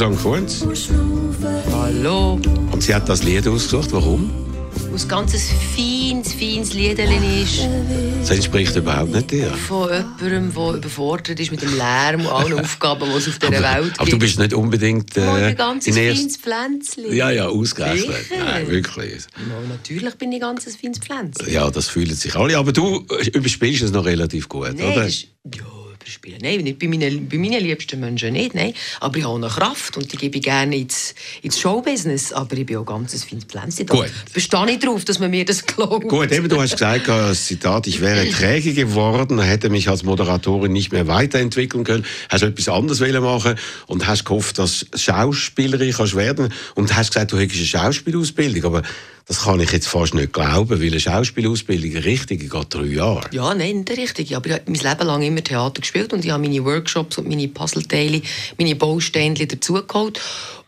und 0.05 0.19
schnaufen. 0.77 1.63
Hallo. 1.73 2.39
und 2.73 2.83
sie 2.83 2.95
hat 2.95 3.09
das 3.09 3.23
Lied 3.23 3.49
ausgesucht. 3.49 3.91
Warum? 3.93 4.31
Was 4.91 5.09
ganz 5.09 5.35
ein 5.35 5.41
feines, 5.75 6.35
feines 6.35 6.75
Liederchen 6.75 7.43
ist. 7.43 7.61
Das 8.21 8.31
entspricht 8.31 8.77
überhaupt 8.77 9.13
nicht 9.13 9.31
dir. 9.31 9.47
Von 9.53 9.89
jemandem, 10.21 10.53
der 10.55 10.75
überfordert 10.75 11.41
ist 11.41 11.51
mit 11.51 11.63
dem 11.63 11.77
Lärm 11.77 12.21
und 12.21 12.27
allen 12.29 12.61
Aufgaben, 12.61 13.09
die 13.11 13.17
es 13.17 13.29
auf 13.29 13.39
dieser 13.39 13.63
Welt 13.63 13.85
gibt. 13.85 14.01
Aber 14.01 14.11
du 14.11 14.19
bist 14.19 14.39
nicht 14.39 14.53
unbedingt 14.53 15.17
äh, 15.17 15.23
ein 15.23 15.57
ganz 15.57 15.87
feines 15.89 16.37
Pflänzchen. 16.37 17.13
Ja, 17.13 17.31
ja, 17.31 17.49
ausgerechnet. 17.49 18.27
Nein, 18.31 18.69
wirklich. 18.69 19.25
Mal, 19.49 19.69
natürlich 19.69 20.15
bin 20.17 20.33
ich 20.33 20.41
ganz 20.41 20.67
ein 20.67 20.73
feines 20.75 20.99
Pflänzchen. 20.99 21.51
Ja, 21.51 21.71
das 21.71 21.89
fühlen 21.89 22.15
sich 22.15 22.35
alle. 22.37 22.59
Aber 22.59 22.73
du 22.73 23.07
äh, 23.21 23.31
überspielst 23.31 23.83
es 23.83 23.91
noch 23.91 24.05
relativ 24.05 24.49
gut, 24.49 24.75
Nein, 24.77 24.93
oder? 24.93 25.07
ist, 25.07 25.29
ja, 25.55 25.63
überspielen. 26.05 26.39
Nein, 26.43 26.61
nicht 26.61 26.79
bei 26.79 26.87
meinen, 26.87 27.29
bei 27.29 27.39
meinen 27.39 27.63
liebsten 27.63 27.99
Menschen 28.01 28.35
nicht. 28.35 28.55
Nein. 28.55 28.75
Aber 29.01 29.17
ich 29.17 29.25
habe 29.25 29.37
eine 29.37 29.49
Kraft 29.49 29.97
und 29.97 30.13
die 30.13 30.17
gebe 30.17 30.37
ich 30.37 30.43
gerne 30.43 30.77
ins, 30.77 31.15
ins 31.43 31.59
Showbusiness. 31.59 32.33
Aber 32.33 32.57
ich 32.57 32.67
bin 32.67 32.77
auch 32.77 32.85
ganz 32.85 33.15
ein 33.15 33.21
feines 33.21 33.45
Pflänzchen. 33.45 33.87
Da 33.87 33.95
Gut. 33.95 34.11
bestehe 34.33 34.71
ich 34.71 34.79
darauf, 34.79 35.05
dass 35.05 35.19
man 35.19 35.31
mir 35.31 35.45
das 35.45 35.65
glaubt. 35.65 36.09
Gut, 36.09 36.31
eben, 36.31 36.49
du 36.49 36.61
hast 36.61 36.73
gesagt, 36.73 37.09
das 37.09 37.47
Zitat, 37.47 37.87
ich 37.87 38.01
wäre 38.01 38.29
träge 38.29 38.75
geworden, 38.75 39.41
hätte 39.41 39.71
mich 39.71 39.89
als 39.89 40.03
Moderatorin 40.03 40.73
nicht 40.73 40.93
mehr 40.93 41.07
weiterentwickeln 41.07 41.85
können, 41.85 42.05
hast 42.29 42.43
etwas 42.43 42.69
anderes 42.69 43.01
wollen 43.01 43.23
machen 43.23 43.57
und 43.87 44.07
hast 44.07 44.25
gehofft, 44.25 44.59
dass 44.59 44.87
Schauspielerin 44.95 45.93
kannst 45.93 46.15
werden 46.15 46.53
und 46.75 46.95
hast 46.95 47.13
gesagt, 47.13 47.33
du 47.33 47.39
hättest 47.39 47.59
eine 47.59 47.67
Schauspielausbildung, 47.67 48.65
aber 48.65 48.83
das 49.27 49.45
kann 49.45 49.61
ich 49.61 49.73
jetzt 49.73 49.89
fast 49.89 50.15
nicht 50.15 50.35
glauben, 50.35 50.69
weil 50.69 50.87
eine 50.87 51.01
Schauspielausbildung, 51.01 51.93
eine 51.93 52.05
richtige, 52.05 52.47
geht 52.47 52.75
drei 52.75 52.85
Jahre. 52.85 53.29
Ja, 53.33 53.55
nein, 53.55 53.79
nicht 53.79 53.91
richtig. 53.97 54.37
Aber 54.37 54.47
ich 54.47 54.53
habe 54.53 54.65
mein 54.67 54.81
Leben 54.81 55.07
lang 55.07 55.23
immer 55.23 55.43
Theater 55.43 55.81
gespielt 55.81 56.13
und 56.13 56.25
ich 56.25 56.31
habe 56.31 56.43
meine 56.43 56.63
Workshops 56.65 57.17
und 57.17 57.29
meine 57.29 57.49
Puzzleteile, 57.49 58.21
meine 58.59 58.77
Bausteine 58.77 59.47
dazugeholt 59.47 60.21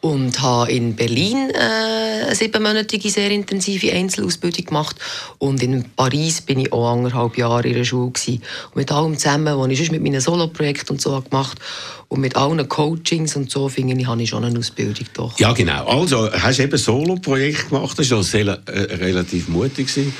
und 0.06 0.40
habe 0.40 0.70
in 0.70 0.94
Berlin 0.94 1.50
äh, 1.50 2.26
eine 2.26 2.34
siebenmonatige, 2.34 3.10
sehr 3.10 3.30
intensive 3.30 3.92
Einzelausbildung 3.92 4.66
gemacht 4.66 4.96
und 5.38 5.60
in 5.62 5.84
Paris 5.96 6.40
bin 6.40 6.60
ich 6.60 6.72
auch 6.72 6.92
anderthalb 6.92 7.36
Jahre 7.36 7.66
in 7.66 7.74
der 7.74 7.84
Schule 7.84 8.12
gewesen. 8.12 8.40
Und 8.66 8.76
mit 8.76 8.92
allem 8.92 9.18
zusammen, 9.18 9.58
was 9.58 9.68
ich 9.68 9.78
sonst 9.78 9.90
mit 9.90 10.02
meinen 10.02 10.20
Soloprojekten 10.20 10.90
und 10.94 11.00
so 11.00 11.12
habe 11.12 11.28
gemacht 11.28 11.58
und 12.06 12.20
mit 12.20 12.36
allen 12.36 12.68
Coachings 12.68 13.34
und 13.34 13.50
so, 13.50 13.68
finde 13.68 13.96
ich, 14.00 14.06
habe 14.06 14.22
ich 14.22 14.30
schon 14.30 14.44
eine 14.44 14.56
Ausbildung 14.56 15.06
doch. 15.14 15.36
Ja, 15.40 15.52
genau. 15.52 15.86
Also, 15.86 16.30
hast 16.32 16.60
du 16.60 16.62
eben 16.62 16.72
ein 16.72 16.78
Solo-Projekt 16.78 17.70
gemacht, 17.70 17.98
das 17.98 18.08
war 18.12 18.22
sehr, 18.22 18.46
äh, 18.46 18.80
relativ 18.94 19.48
mutig. 19.48 19.88
Gewesen. 19.88 20.14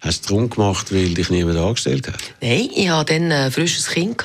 Hast 0.00 0.24
du 0.24 0.34
darum 0.34 0.48
gemacht, 0.48 0.94
weil 0.94 1.12
dich 1.12 1.28
niemand 1.28 1.58
angestellt 1.58 2.06
hat? 2.06 2.18
Nein, 2.40 2.68
ich 2.74 2.88
hatte 2.88 3.14
dann 3.14 3.32
ein 3.32 3.50
frisches 3.50 3.88
Kind 3.88 4.22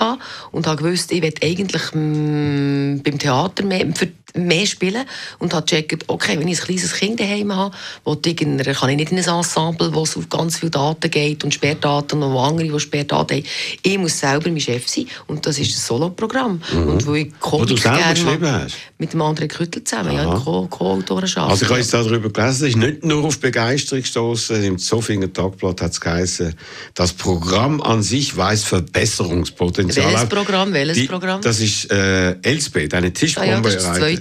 und 0.52 0.68
habe 0.68 0.84
gewusst, 0.84 1.12
ich 1.12 1.22
will 1.22 1.34
eigentlich 1.44 1.82
mm, 1.94 3.02
beim 3.02 3.18
Theater 3.18 3.64
mehr, 3.64 3.88
für, 3.96 4.08
mehr 4.36 4.66
spielen 4.66 5.06
und 5.40 5.54
habe 5.54 5.66
gecheckt, 5.66 6.04
okay, 6.08 6.40
wenn 6.40 6.48
ich 6.48 6.60
ein 6.60 6.66
kleines 6.66 6.94
Kind 6.94 7.20
daheim 7.20 7.56
habe, 7.56 7.76
ich 8.26 8.42
einer, 8.42 8.64
kann 8.74 8.90
ich 8.90 8.98
nicht 8.98 9.12
in 9.12 9.20
ein 9.20 9.28
Ensemble, 9.28 9.94
wo 9.94 10.04
es 10.04 10.18
auf 10.18 10.28
ganz 10.30 10.58
viele 10.58 10.72
Daten 10.72 11.10
geht 11.12 11.44
und 11.44 11.54
Sperrdaten 11.54 12.22
und 12.24 12.38
andere, 12.38 12.68
die 12.68 12.80
Sperrdaten 12.80 13.38
haben. 13.38 13.46
Ich 13.84 13.98
muss 13.98 14.20
selber 14.20 14.50
mein 14.50 14.60
Chef 14.60 14.88
sein 14.88 15.08
und 15.28 15.46
das 15.46 15.60
ist 15.60 15.76
ein 15.76 15.80
Solo-Programm. 15.80 16.62
Und 16.74 17.06
wo 17.06 17.14
ich 17.14 17.28
Mhm. 17.28 17.34
Wo 17.52 17.66
du 17.66 17.78
selber 17.78 18.10
geschrieben 18.14 18.52
hast? 18.52 18.76
Mit 18.98 19.14
dem 19.14 19.22
anderen 19.22 19.48
Küttel 19.50 19.84
zusammen, 19.84 20.14
ja, 20.14 20.28
Aha. 20.28 20.40
Co- 20.40 20.68
Co-Autorenschaft. 20.68 21.52
Also 21.52 21.66
ich 21.66 21.70
habe 21.70 21.80
jetzt 21.80 21.94
darüber 21.94 22.30
gelesen, 22.30 22.64
es 22.66 22.70
ist 22.70 22.78
nicht 22.78 23.04
nur 23.04 23.24
auf 23.26 23.40
Begeisterung 23.40 24.02
gestoßen. 24.02 24.64
Im 24.64 24.78
Zofinger 24.78 25.32
Tagblatt 25.32 25.82
hat 25.82 25.92
es 25.92 26.02
geheißen, 26.02 26.54
das 26.94 27.14
Programm 27.14 27.82
an 27.82 28.02
sich 28.02 28.36
weist 28.36 28.66
Verbesserungspotenzial 28.66 30.12
Welches. 30.14 30.30
Programm? 30.30 30.74
Welches 30.74 30.98
Die, 30.98 31.08
Programm? 31.08 31.42
Das 31.42 31.60
ist 31.60 31.92
äh, 31.92 32.36
Elsbeth, 32.42 32.94
eine 32.94 33.08
ah, 33.08 33.10
Tischbombe. 33.12 33.70
ja, 33.70 33.72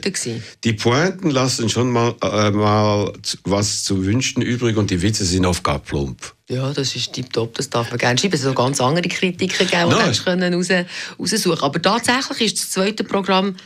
Zweite. 0.02 0.12
gewesen. 0.12 0.42
Die 0.64 0.72
Pointen 0.72 1.30
lassen 1.30 1.68
schon 1.68 1.90
mal, 1.90 2.14
äh, 2.22 2.50
mal 2.50 3.12
was 3.44 3.84
zu 3.84 4.04
wünschen 4.04 4.42
übrig 4.42 4.76
und 4.76 4.90
die 4.90 5.02
Witze 5.02 5.24
sind 5.24 5.46
oft 5.46 5.62
gar 5.62 5.78
plump. 5.78 6.34
Ja, 6.48 6.72
das 6.72 6.94
ist 6.94 7.12
tiptop, 7.12 7.54
das 7.54 7.70
darf 7.70 7.90
man 7.90 7.98
gerne 7.98 8.18
schreiben. 8.18 8.34
Es 8.34 8.44
hat 8.44 8.50
auch 8.50 8.64
ganz 8.64 8.80
andere 8.80 9.08
Kritiken 9.08 9.66
gegeben, 9.66 9.90
die 9.90 9.96
hättest 9.96 10.26
du 10.26 10.30
raus, 10.30 10.72
raussuchen 11.18 11.62
Aber 11.62 11.80
tatsächlich 11.80 12.52
ist 12.52 12.58
das 12.58 12.70
zweite 12.70 13.04
Programm 13.04 13.56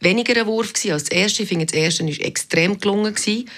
weniger 0.00 0.38
ein 0.40 0.46
Wurf 0.46 0.72
gewesen 0.72 0.92
als 0.92 1.04
das 1.04 1.10
erste. 1.16 1.42
Ich 1.44 1.48
finde, 1.48 1.66
das 1.66 1.74
erste 1.74 2.04
ist 2.08 2.20
extrem 2.20 2.78
gelungen 2.78 3.14
gewesen. 3.14 3.48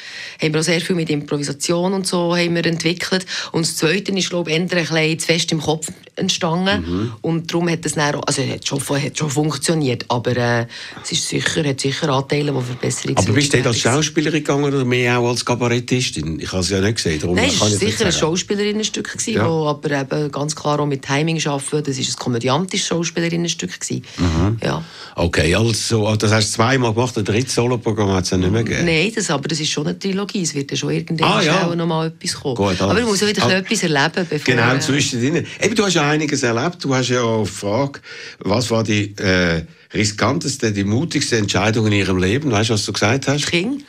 Haben 0.40 0.52
wir 0.52 0.60
auch 0.60 0.64
sehr 0.64 0.80
viel 0.80 0.94
mit 0.94 1.10
Improvisation 1.10 1.92
und 1.94 2.06
so 2.06 2.36
haben 2.36 2.54
wir 2.54 2.64
entwickelt. 2.66 3.26
Und 3.52 3.66
das 3.66 3.76
zweite 3.76 4.12
ist, 4.12 4.30
glaube 4.30 4.50
ich, 4.50 4.56
ein 4.56 4.68
bisschen 4.68 5.18
zu 5.18 5.26
fest 5.26 5.52
im 5.52 5.60
Kopf 5.60 5.88
entstanden. 6.14 6.80
Mhm. 6.88 7.12
Und 7.20 7.52
darum 7.52 7.68
hat 7.68 7.84
es 7.84 7.92
dann, 7.94 8.14
auch- 8.14 8.22
also 8.26 8.42
hat 8.46 8.66
schon, 8.66 8.80
hat 9.02 9.18
schon 9.18 9.28
funktioniert, 9.30 10.04
aber 10.08 10.36
äh, 10.36 10.66
es 11.02 11.12
ist 11.12 11.28
sicher, 11.28 11.64
hat 11.64 11.80
sicher 11.80 12.08
Anteile, 12.10 12.52
die 12.52 12.62
Verbesserungen 12.62 13.18
Aber 13.18 13.32
bist 13.32 13.52
du 13.52 13.62
als. 13.64 13.78
Schauspielerin 13.78 14.42
gegangen 14.44 14.64
oder 14.64 14.84
mehr 14.84 15.18
auch 15.18 15.28
als 15.28 15.44
Kabarettistin? 15.44 16.38
Ich 16.40 16.50
habe 16.52 16.62
es 16.62 16.70
ja 16.70 16.80
nicht 16.80 16.96
gesehen. 16.96 17.20
Darum 17.20 17.36
Nein, 17.36 17.48
es 17.50 17.60
war 17.60 17.68
sicher 17.68 18.06
ein. 18.06 18.12
Schauspielerinnenstück, 18.12 19.12
gewesen, 19.12 19.34
Ja. 19.34 19.48
wo 19.48 19.66
aber 19.66 19.90
eben 20.00 20.30
ganz 20.30 20.54
klar 20.56 20.80
auch 20.80 20.86
mit 20.86 21.02
Timing 21.02 21.44
arbeiten. 21.46 21.84
Das 21.84 21.98
war 21.98 22.04
ein 22.04 22.16
komödiantisches 22.18 22.86
Schauspielerinnenstück. 22.88 23.78
gewesen. 23.80 24.04
Mhm. 24.18 24.58
Ja. 24.64 24.82
Okay, 25.16 25.54
also 25.54 26.06
das 26.26 26.34
hast 26.34 26.48
du 26.50 26.56
zweimal 26.56 26.92
gemacht, 26.92 27.16
ein 27.16 27.24
drittes 27.24 27.54
Soloprogramm 27.54 28.10
hat 28.12 28.24
es 28.24 28.30
ja 28.30 28.36
nicht 28.36 28.50
mehr 28.52 28.64
gegeben. 28.64 28.84
Nein, 28.86 29.12
das, 29.14 29.30
aber 29.30 29.48
das 29.48 29.60
ist 29.60 29.70
schon 29.70 29.86
eine 29.86 29.98
Trilogie. 29.98 30.42
Es 30.42 30.54
wird 30.54 30.70
ja 30.70 30.76
schon 30.76 30.90
irgendwann 30.90 31.30
Ah, 31.30 31.42
ja. 31.42 31.74
noch 31.74 31.86
mal 31.86 32.08
etwas 32.08 32.34
kommen. 32.40 32.54
Gut, 32.56 32.80
aber 32.80 32.98
ich 33.00 33.06
muss 33.06 33.22
auch 33.22 33.28
wieder 33.28 33.42
also- 33.44 33.56
etwas 33.56 33.82
erleben, 33.82 34.26
bevor... 34.28 34.54
Genau, 34.54 34.74
äh, 34.74 34.80
zwischendrin. 34.80 35.46
Eben, 35.62 35.74
du 35.74 35.84
hast 35.84 35.94
ja 35.94 36.08
einiges 36.08 36.42
erlebt. 36.42 36.84
Du 36.84 36.94
hast 36.94 37.08
ja 37.08 37.22
auch 37.22 37.44
gefragt, 37.44 38.02
was 38.40 38.70
war 38.70 38.82
die 38.84 39.14
äh, 39.16 39.62
riskanteste, 39.94 40.72
die 40.72 40.84
mutigste 40.84 41.36
Entscheidung 41.36 41.86
in 41.86 41.92
ihrem 41.92 42.18
Leben? 42.18 42.50
Weißt 42.50 42.70
du, 42.70 42.74
was 42.74 42.84
du 42.84 42.92
gesagt 42.92 43.28
hast? 43.28 43.46
King? 43.46 43.82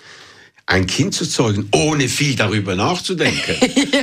Ein 0.69 0.85
Kind 0.85 1.13
zu 1.15 1.25
zeugen, 1.25 1.69
ohne 1.73 2.09
viel 2.09 2.35
darüber 2.35 2.75
nachzudenken. 2.75 3.55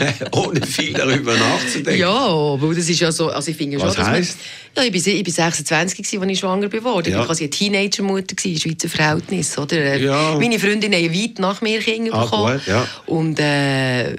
ohne 0.32 0.62
viel 0.66 0.92
darüber 0.94 1.36
nachzudenken. 1.36 2.00
Ja, 2.00 2.60
weil 2.60 2.74
das 2.74 2.88
ist 2.88 3.00
ja 3.00 3.12
so, 3.12 3.28
also 3.28 3.50
ich 3.50 3.56
finde 3.56 3.76
ja 3.76 3.84
Was 3.84 3.96
schon, 3.96 4.06
heisst? 4.06 4.38
Man, 4.74 4.86
ja, 4.86 4.90
ich 4.94 5.04
bin, 5.04 5.14
ich 5.16 5.22
bin 5.24 5.32
26 5.34 5.98
gewesen, 5.98 6.22
als 6.22 6.32
ich 6.32 6.38
schwanger 6.38 6.68
geworden. 6.68 7.06
Ja. 7.10 7.12
Ich 7.12 7.18
war 7.18 7.26
quasi 7.26 7.44
eine 7.44 7.50
Teenager-Mutter 7.50 8.34
in 8.44 8.58
Schweizer 8.58 8.88
Verhältnis, 8.88 9.58
oder? 9.58 9.76
Äh, 9.76 10.02
Ja. 10.02 10.36
Meine 10.38 10.58
Freundin 10.58 10.94
haben 10.94 11.12
weit 11.14 11.38
nach 11.38 11.60
mir 11.60 11.80
Kinder 11.80 12.14
Ah, 12.14 12.24
bekommen. 12.24 12.54
gut, 12.58 12.66
ja. 12.66 12.88
Und 13.06 13.38
äh, 13.38 14.14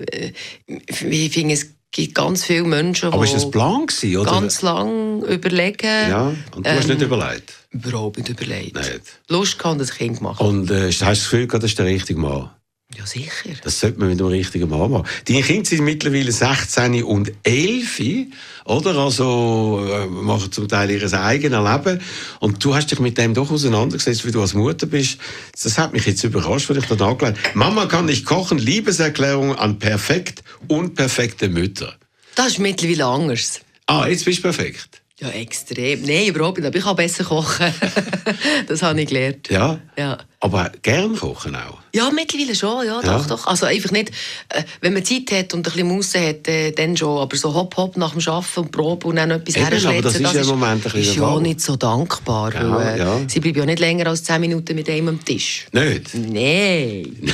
ich 0.67 1.32
finde, 1.34 1.54
es 1.56 1.67
gibt 1.91 2.13
ganz 2.15 2.45
viele 2.45 2.63
Menschen, 2.63 3.12
Aber 3.12 3.24
ist 3.24 3.32
die 3.32 3.36
das 3.38 3.45
ein 3.45 3.52
Plan 3.52 3.88
gewesen, 3.88 4.17
oder? 4.17 4.32
ganz 4.32 4.62
lang 4.62 5.24
überlegen. 5.24 6.10
Ja, 6.10 6.34
und 6.56 6.65
du 6.65 6.69
hast 6.69 6.84
ähm, 6.88 6.95
nicht 6.97 7.02
überlegt. 7.02 7.54
Überhaupt 7.72 8.18
nicht 8.18 8.30
überlegt. 8.30 8.76
Nicht. 8.76 9.20
Lust 9.30 9.58
gehabt, 9.58 9.80
das 9.80 9.92
Kind 9.92 10.18
gemacht. 10.18 10.42
Und 10.42 10.70
äh, 10.70 10.88
hast 10.88 11.02
du 11.02 11.06
das 11.06 11.24
Gefühl 11.24 11.48
gehabt, 11.48 11.64
das 11.64 11.72
ist 11.72 11.80
der 11.80 11.86
richtige 11.86 12.20
Mann? 12.20 12.50
Ja, 12.98 13.06
sicher. 13.06 13.52
Das 13.64 13.80
sollte 13.80 14.00
man 14.00 14.10
mit 14.10 14.20
dem 14.20 14.28
richtigen 14.28 14.70
Mann 14.70 14.92
machen. 14.92 15.08
Deine 15.26 15.42
Kinder 15.44 15.70
sind 15.70 15.86
mittlerweile 15.86 16.32
16 16.32 17.04
und 17.04 17.32
11, 17.44 18.02
oder? 18.66 18.98
Also 18.98 19.88
äh, 19.90 20.08
machen 20.08 20.52
zum 20.52 20.68
Teil 20.68 20.92
ihr 20.92 21.14
eigenes 21.14 21.72
Leben. 21.72 22.02
Und 22.42 22.64
du 22.64 22.76
hast 22.76 22.92
dich 22.92 23.00
mit 23.00 23.18
dem 23.18 23.34
doch 23.34 23.50
auseinandergesetzt, 23.50 24.26
wie 24.26 24.32
du 24.32 24.42
als 24.42 24.54
Mutter 24.54 24.88
bist. 24.88 25.20
Das 25.62 25.78
hat 25.78 25.94
mich 25.94 26.06
jetzt 26.06 26.24
überrascht, 26.26 26.70
weil 26.70 26.80
ich 26.80 26.86
da 26.86 27.08
angelegt 27.08 27.56
Mama 27.56 27.86
kann 27.86 28.06
nicht 28.08 28.26
kochen, 28.26 28.58
Liebeserklärung 28.58 29.56
an 29.56 29.80
perfekt 29.80 30.44
unperfekte 30.68 31.48
Mütter. 31.48 31.96
Das 32.36 32.48
ist 32.48 32.60
mittlerweile 32.60 33.06
anders. 33.06 33.62
Ah, 33.86 34.08
jetzt 34.08 34.26
bist 34.26 34.40
du 34.40 34.44
perfekt. 34.44 35.01
Ja, 35.22 35.30
extrem. 35.30 36.02
Nein, 36.02 36.28
überhaupt 36.28 36.58
nicht. 36.58 36.68
Aber 36.68 36.76
ich 36.76 36.84
kann 36.84 36.96
besser 36.96 37.24
kochen. 37.24 37.72
das 38.68 38.82
habe 38.82 39.00
ich 39.02 39.08
gelernt. 39.08 39.50
Ja? 39.50 39.80
Ja. 39.96 40.18
Aber 40.43 40.71
gern 40.82 41.15
kochen 41.15 41.56
auch. 41.56 41.77
Ja, 41.93 42.10
mittlerweile 42.10 42.56
schon, 42.56 42.84
ja, 42.88 42.99
Ja. 42.99 43.19
doch, 43.19 43.27
doch. 43.27 43.45
Also 43.45 43.67
einfach 43.67 43.91
nicht, 43.91 44.10
äh, 44.49 44.63
wenn 44.82 44.93
man 44.93 45.06
Zeit 45.06 45.32
hat 45.32 45.54
und 45.54 45.60
ein 45.60 45.71
bisschen 45.71 45.88
Musse 45.88 46.19
hat, 46.19 46.47
äh, 46.47 46.71
dann 46.71 46.97
schon. 46.97 47.19
Aber 47.19 47.38
so 47.38 47.54
hopp, 47.54 47.77
hopp 47.77 47.95
nach 47.95 48.13
dem 48.13 48.27
Arbeiten 48.27 48.60
und 48.62 48.71
Proben 48.71 49.10
und 49.12 49.17
dann 49.17 49.30
etwas 49.30 49.56
Eben, 49.56 49.65
aber 49.67 49.75
herschletzen, 49.75 50.23
das 50.23 50.34
ist 50.34 50.36
ja 50.36 50.41
im 50.41 50.47
Moment 50.60 50.71
ein 50.71 50.82
bisschen 50.82 50.99
ist 51.01 51.15
der 51.15 51.23
ja 51.23 51.30
Fall. 51.30 51.41
nicht 51.43 51.62
so 51.62 51.75
dankbar. 51.75 52.54
Ja, 52.56 52.71
weil, 52.75 52.95
äh, 52.95 52.97
ja. 52.99 53.19
Sie 53.27 53.39
bleiben 53.39 53.60
ja 53.60 53.65
nicht 53.67 53.80
länger 53.80 54.08
als 54.08 54.23
10 54.23 54.41
Minuten 54.41 54.73
mit 54.75 54.89
einem 54.89 55.10
am 55.10 55.23
Tisch. 55.23 55.67
Nicht? 55.73 56.15
Nein. 56.15 57.34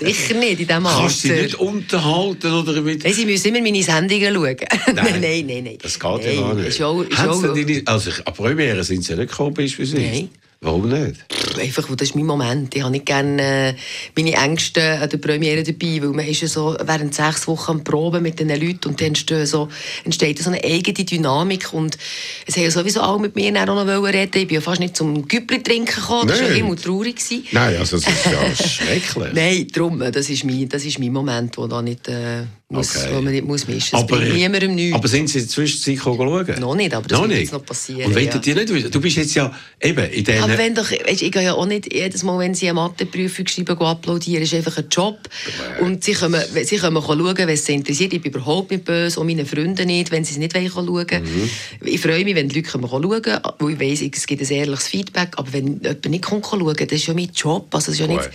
Sicher 0.00 0.34
nicht 0.34 0.60
in 0.60 0.66
diesem 0.66 0.86
Alter. 0.86 1.00
Kannst 1.00 1.22
du 1.24 1.28
sie 1.28 1.34
nicht 1.42 1.54
unterhalten 1.54 2.52
oder 2.52 2.80
mit... 2.80 3.04
Nein, 3.04 3.12
Sie 3.12 3.26
müssen 3.26 3.54
immer 3.54 3.60
meine 3.62 3.82
Sendungen 3.84 4.34
schauen. 4.34 4.56
nein, 4.94 5.20
nein, 5.20 5.46
nein. 5.46 5.64
nein. 5.64 5.78
Das 5.80 6.00
geht 6.00 6.10
nein, 6.10 6.34
ja 6.34 6.40
gar 6.40 6.54
nicht. 6.54 6.68
Ist 6.68 6.82
auch, 6.82 7.00
ist 7.02 7.18
auch, 7.20 7.42
denn 7.42 7.66
deine, 7.66 7.82
also, 7.86 8.10
an 8.24 8.34
Premiere 8.34 8.82
sind 8.82 9.04
sie 9.04 9.14
nicht 9.14 9.30
gekommen, 9.30 9.54
beispielsweise. 9.54 10.02
Nein. 10.02 10.30
Warum 10.60 10.88
nicht? 10.88 11.24
einfach, 11.58 11.94
das 11.96 12.08
ist 12.08 12.14
mein 12.14 12.26
Moment. 12.26 12.74
Ich 12.74 12.82
habe 12.82 12.92
nicht 12.92 13.06
gerne 13.06 13.42
äh, 13.42 13.74
meine 14.16 14.32
Ängste 14.32 14.98
an 15.00 15.08
der 15.08 15.18
Premiere 15.18 15.62
dabei, 15.62 16.02
weil 16.02 16.10
man 16.10 16.26
ist 16.26 16.40
ja 16.40 16.48
so 16.48 16.76
während 16.82 17.14
sechs 17.14 17.46
Wochen 17.46 17.72
am 17.72 17.84
Proben 17.84 18.22
mit 18.22 18.38
den 18.40 18.48
Leuten 18.48 18.88
und 18.88 19.00
dann 19.00 19.08
entsteht 19.08 19.46
so, 19.46 19.68
entsteht 20.04 20.38
so 20.38 20.50
eine 20.50 20.62
eigene 20.62 21.04
Dynamik 21.04 21.72
und 21.72 21.98
es 22.46 22.56
haben 22.56 22.64
ja 22.64 22.70
sowieso 22.70 23.00
alle 23.00 23.18
mit 23.18 23.36
mir 23.36 23.52
auch 23.60 23.66
noch 23.66 23.86
reden 23.86 24.30
Ich 24.34 24.48
bin 24.48 24.56
ja 24.56 24.60
fast 24.60 24.80
nicht 24.80 24.96
zum 24.96 25.26
Güppli 25.26 25.62
trinken 25.62 25.94
gekommen, 25.94 26.28
das 26.28 26.40
war 26.40 26.48
ja 26.48 26.54
immer 26.54 26.76
traurig. 26.76 27.16
Gewesen. 27.16 27.44
Nein, 27.52 27.76
also 27.76 27.98
das 27.98 28.08
ist 28.08 28.26
ja 28.26 28.66
schrecklich. 28.68 29.32
Nein, 29.32 29.66
darum, 29.72 29.98
das 29.98 30.28
ist 30.30 30.44
mein, 30.44 30.68
das 30.68 30.84
ist 30.84 30.98
mein 30.98 31.12
Moment, 31.12 31.56
wo 31.58 31.66
da 31.66 31.82
nicht... 31.82 32.08
Äh, 32.08 32.44
muss, 32.70 32.96
okay. 32.96 33.14
wo 33.14 33.22
man 33.22 33.32
nicht 33.32 33.46
muss 33.46 33.66
mischen 33.66 33.98
muss. 33.98 34.02
Aber, 34.02 34.20
niemandem 34.20 34.74
nichts. 34.74 34.94
aber 34.94 35.08
sind 35.08 35.28
Sie 35.28 35.46
zwischendurch 35.46 36.02
schauen? 36.02 36.60
Noch 36.60 36.74
nicht, 36.74 36.92
aber 36.92 37.08
das 37.08 37.18
noch 37.18 37.26
wird 37.26 37.40
jetzt 37.40 37.52
noch 37.52 37.64
passieren. 37.64 38.12
Und 38.12 38.20
ja. 38.20 38.54
nicht 38.54 38.94
Du 38.94 39.00
bist 39.00 39.16
jetzt 39.16 39.34
ja 39.34 39.50
eben 39.80 40.10
in 40.10 40.24
Aber 40.48 40.58
wenn 40.58 40.74
doch, 40.74 40.90
weißt, 40.90 41.22
ich 41.22 41.32
gehe 41.32 41.42
ja 41.42 41.54
auch 41.54 41.66
nicht 41.66 41.92
jedes 41.92 42.22
Mal, 42.22 42.38
wenn 42.38 42.54
Sie 42.54 42.66
eine 42.66 42.74
Matheprüfung 42.74 43.46
schreiben, 43.46 43.78
applaudieren, 43.78 44.42
ist 44.42 44.54
einfach 44.54 44.78
ein 44.78 44.86
Job. 44.90 45.18
Ja. 45.78 45.84
Und 45.84 46.04
Sie 46.04 46.12
können, 46.12 46.42
sie 46.64 46.76
können 46.76 47.02
schauen, 47.02 47.36
wenn 47.36 47.48
es 47.48 47.64
Sie 47.64 47.74
interessiert. 47.74 48.12
Ich 48.12 48.22
bin 48.22 48.32
überhaupt 48.32 48.70
nicht 48.70 48.84
böse, 48.84 49.20
und 49.20 49.26
meine 49.26 49.44
Freunde 49.44 49.86
nicht, 49.86 50.10
wenn 50.10 50.24
sie 50.24 50.32
es 50.32 50.38
nicht 50.38 50.56
schauen 50.56 50.88
wollen. 50.88 51.06
Mhm. 51.10 51.50
Ich 51.84 52.00
freue 52.00 52.24
mich, 52.24 52.34
wenn 52.34 52.48
die 52.48 52.56
Leute 52.56 52.70
schauen 52.70 53.22
können, 53.22 53.40
weil 53.58 53.70
ich 53.72 53.80
weiss, 53.80 54.16
es 54.16 54.26
gibt 54.26 54.42
ein 54.42 54.50
ehrliches 54.50 54.88
Feedback. 54.88 55.30
Aber 55.36 55.52
wenn 55.52 55.80
jemand 55.80 56.08
nicht 56.08 56.26
schauen 56.26 56.42
kann, 56.42 56.76
das 56.76 56.92
ist 56.92 57.06
ja 57.06 57.14
mein 57.14 57.30
Job. 57.34 57.66
Also, 57.74 57.92
das 57.92 57.94
ist 57.94 58.00
ja 58.00 58.06
nicht 58.06 58.30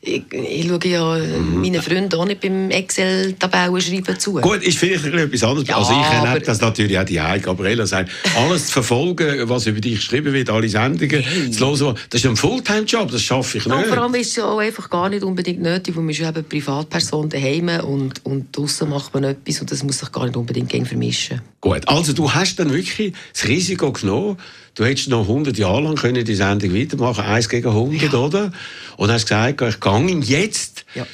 ich, 0.00 0.32
ich 0.32 0.68
schaue 0.68 0.86
ja 0.86 1.18
mhm. 1.18 1.60
meinen 1.60 1.82
Freunden 1.82 2.14
auch 2.14 2.24
nicht 2.24 2.40
beim 2.40 2.70
Excel-Tabellen 2.70 3.80
schreiben 3.80 4.18
zu. 4.18 4.34
Gut, 4.34 4.62
ist 4.62 4.78
vielleicht 4.78 5.04
etwas 5.04 5.42
anderes. 5.42 5.68
Ja, 5.68 5.78
also 5.78 5.92
ich 5.92 6.06
erlebe 6.06 6.44
das 6.44 6.60
natürlich 6.60 6.98
auch 6.98 7.04
die 7.04 7.20
Heike 7.20 7.46
Gabriela 7.46 7.86
sagt, 7.86 8.10
alles 8.36 8.66
zu 8.66 8.72
verfolgen, 8.74 9.48
was 9.48 9.66
über 9.66 9.80
dich 9.80 9.96
geschrieben 9.96 10.32
wird, 10.32 10.50
alle 10.50 10.68
Sendungen 10.68 11.22
hey. 11.22 11.50
zu 11.50 11.66
hören, 11.66 11.96
das 12.10 12.22
ist 12.22 12.26
ein 12.26 12.36
Fulltime-Job, 12.36 13.10
das 13.10 13.22
schaffe 13.22 13.58
ich 13.58 13.66
nicht. 13.66 13.74
Ja, 13.74 13.84
vor 13.84 13.98
allem 13.98 14.14
ist 14.14 14.36
es 14.36 14.42
auch 14.42 14.58
einfach 14.58 14.88
gar 14.88 15.08
nicht 15.08 15.24
unbedingt 15.24 15.62
nötig, 15.62 15.96
weil 15.96 16.04
man 16.04 16.10
ist 16.10 16.20
eben 16.20 16.44
Privatperson 16.44 17.28
daheim 17.28 17.68
und, 17.84 18.24
und 18.24 18.56
draußen 18.56 18.88
macht 18.88 19.12
man 19.14 19.24
etwas 19.24 19.60
und 19.60 19.70
das 19.70 19.82
muss 19.82 19.98
sich 19.98 20.12
gar 20.12 20.24
nicht 20.24 20.36
unbedingt 20.36 20.86
vermischen. 20.86 21.40
Gut, 21.60 21.88
also 21.88 22.12
du 22.12 22.32
hast 22.32 22.58
dann 22.60 22.72
wirklich 22.72 23.14
das 23.32 23.48
Risiko 23.48 23.92
genommen, 23.92 24.36
du 24.78 24.84
hättest 24.84 25.08
noch 25.08 25.22
100 25.22 25.58
Jahre 25.58 25.82
lang 25.82 25.96
können 25.96 26.24
die 26.24 26.34
Sendung 26.34 26.74
weitermachen, 26.74 27.24
eins 27.24 27.48
gegen 27.48 27.68
100, 27.68 28.12
ja. 28.12 28.18
oder? 28.18 28.52
Und 28.96 29.10
hast 29.10 29.24
gesagt, 29.24 29.60
ich 29.60 29.80
gehe 29.80 30.18
jetzt. 30.20 30.84
Ja. 30.94 31.06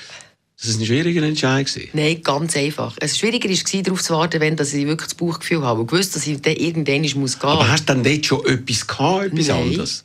Das 0.61 0.75
war 0.75 0.81
ein 0.81 0.87
schwieriger 0.87 1.23
Entscheid. 1.23 1.71
Nein, 1.93 2.23
ganz 2.23 2.57
einfach. 2.57 2.97
Es 3.01 3.19
schwieriger 3.19 3.49
war, 3.49 3.83
darauf 3.83 4.03
zu 4.03 4.15
warten, 4.15 4.41
wenn 4.41 4.57
dass 4.57 4.73
ich 4.73 4.87
wirklich 4.87 5.09
das 5.09 5.15
Bauchgefühl 5.15 5.63
habe 5.63 5.81
und 5.81 5.89
gewusst, 5.89 6.17
dass 6.17 6.27
ich 6.27 6.41
dann 6.41 6.57
irgendwann 6.57 7.21
muss 7.21 7.39
gehen. 7.39 7.51
Aber 7.51 7.69
hast 7.69 7.89
du 7.89 7.95
dann 7.95 8.03
dort 8.03 8.25
schon 8.25 8.47
etwas 8.47 8.87
gehabt, 8.87 9.27
etwas 9.27 9.49
Nein. 9.49 9.63
anderes? 9.63 10.05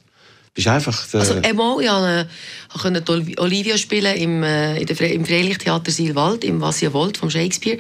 Bist 0.54 0.68
einfach 0.68 1.08
der... 1.08 1.20
Also 1.20 1.36
einmal, 1.36 1.84
ja, 1.84 2.26
ich 2.74 2.82
konnte 2.82 3.04
Olivia 3.38 3.78
spielen 3.78 4.16
im, 4.16 4.44
äh, 4.44 4.96
Fre 4.96 5.08
im 5.08 5.26
Freilichttheater 5.26 5.92
Silwald, 5.92 6.44
im 6.44 6.60
Was 6.62 6.82
ihr 6.82 6.94
wollt, 6.94 7.18
von 7.18 7.30
Shakespeare. 7.30 7.78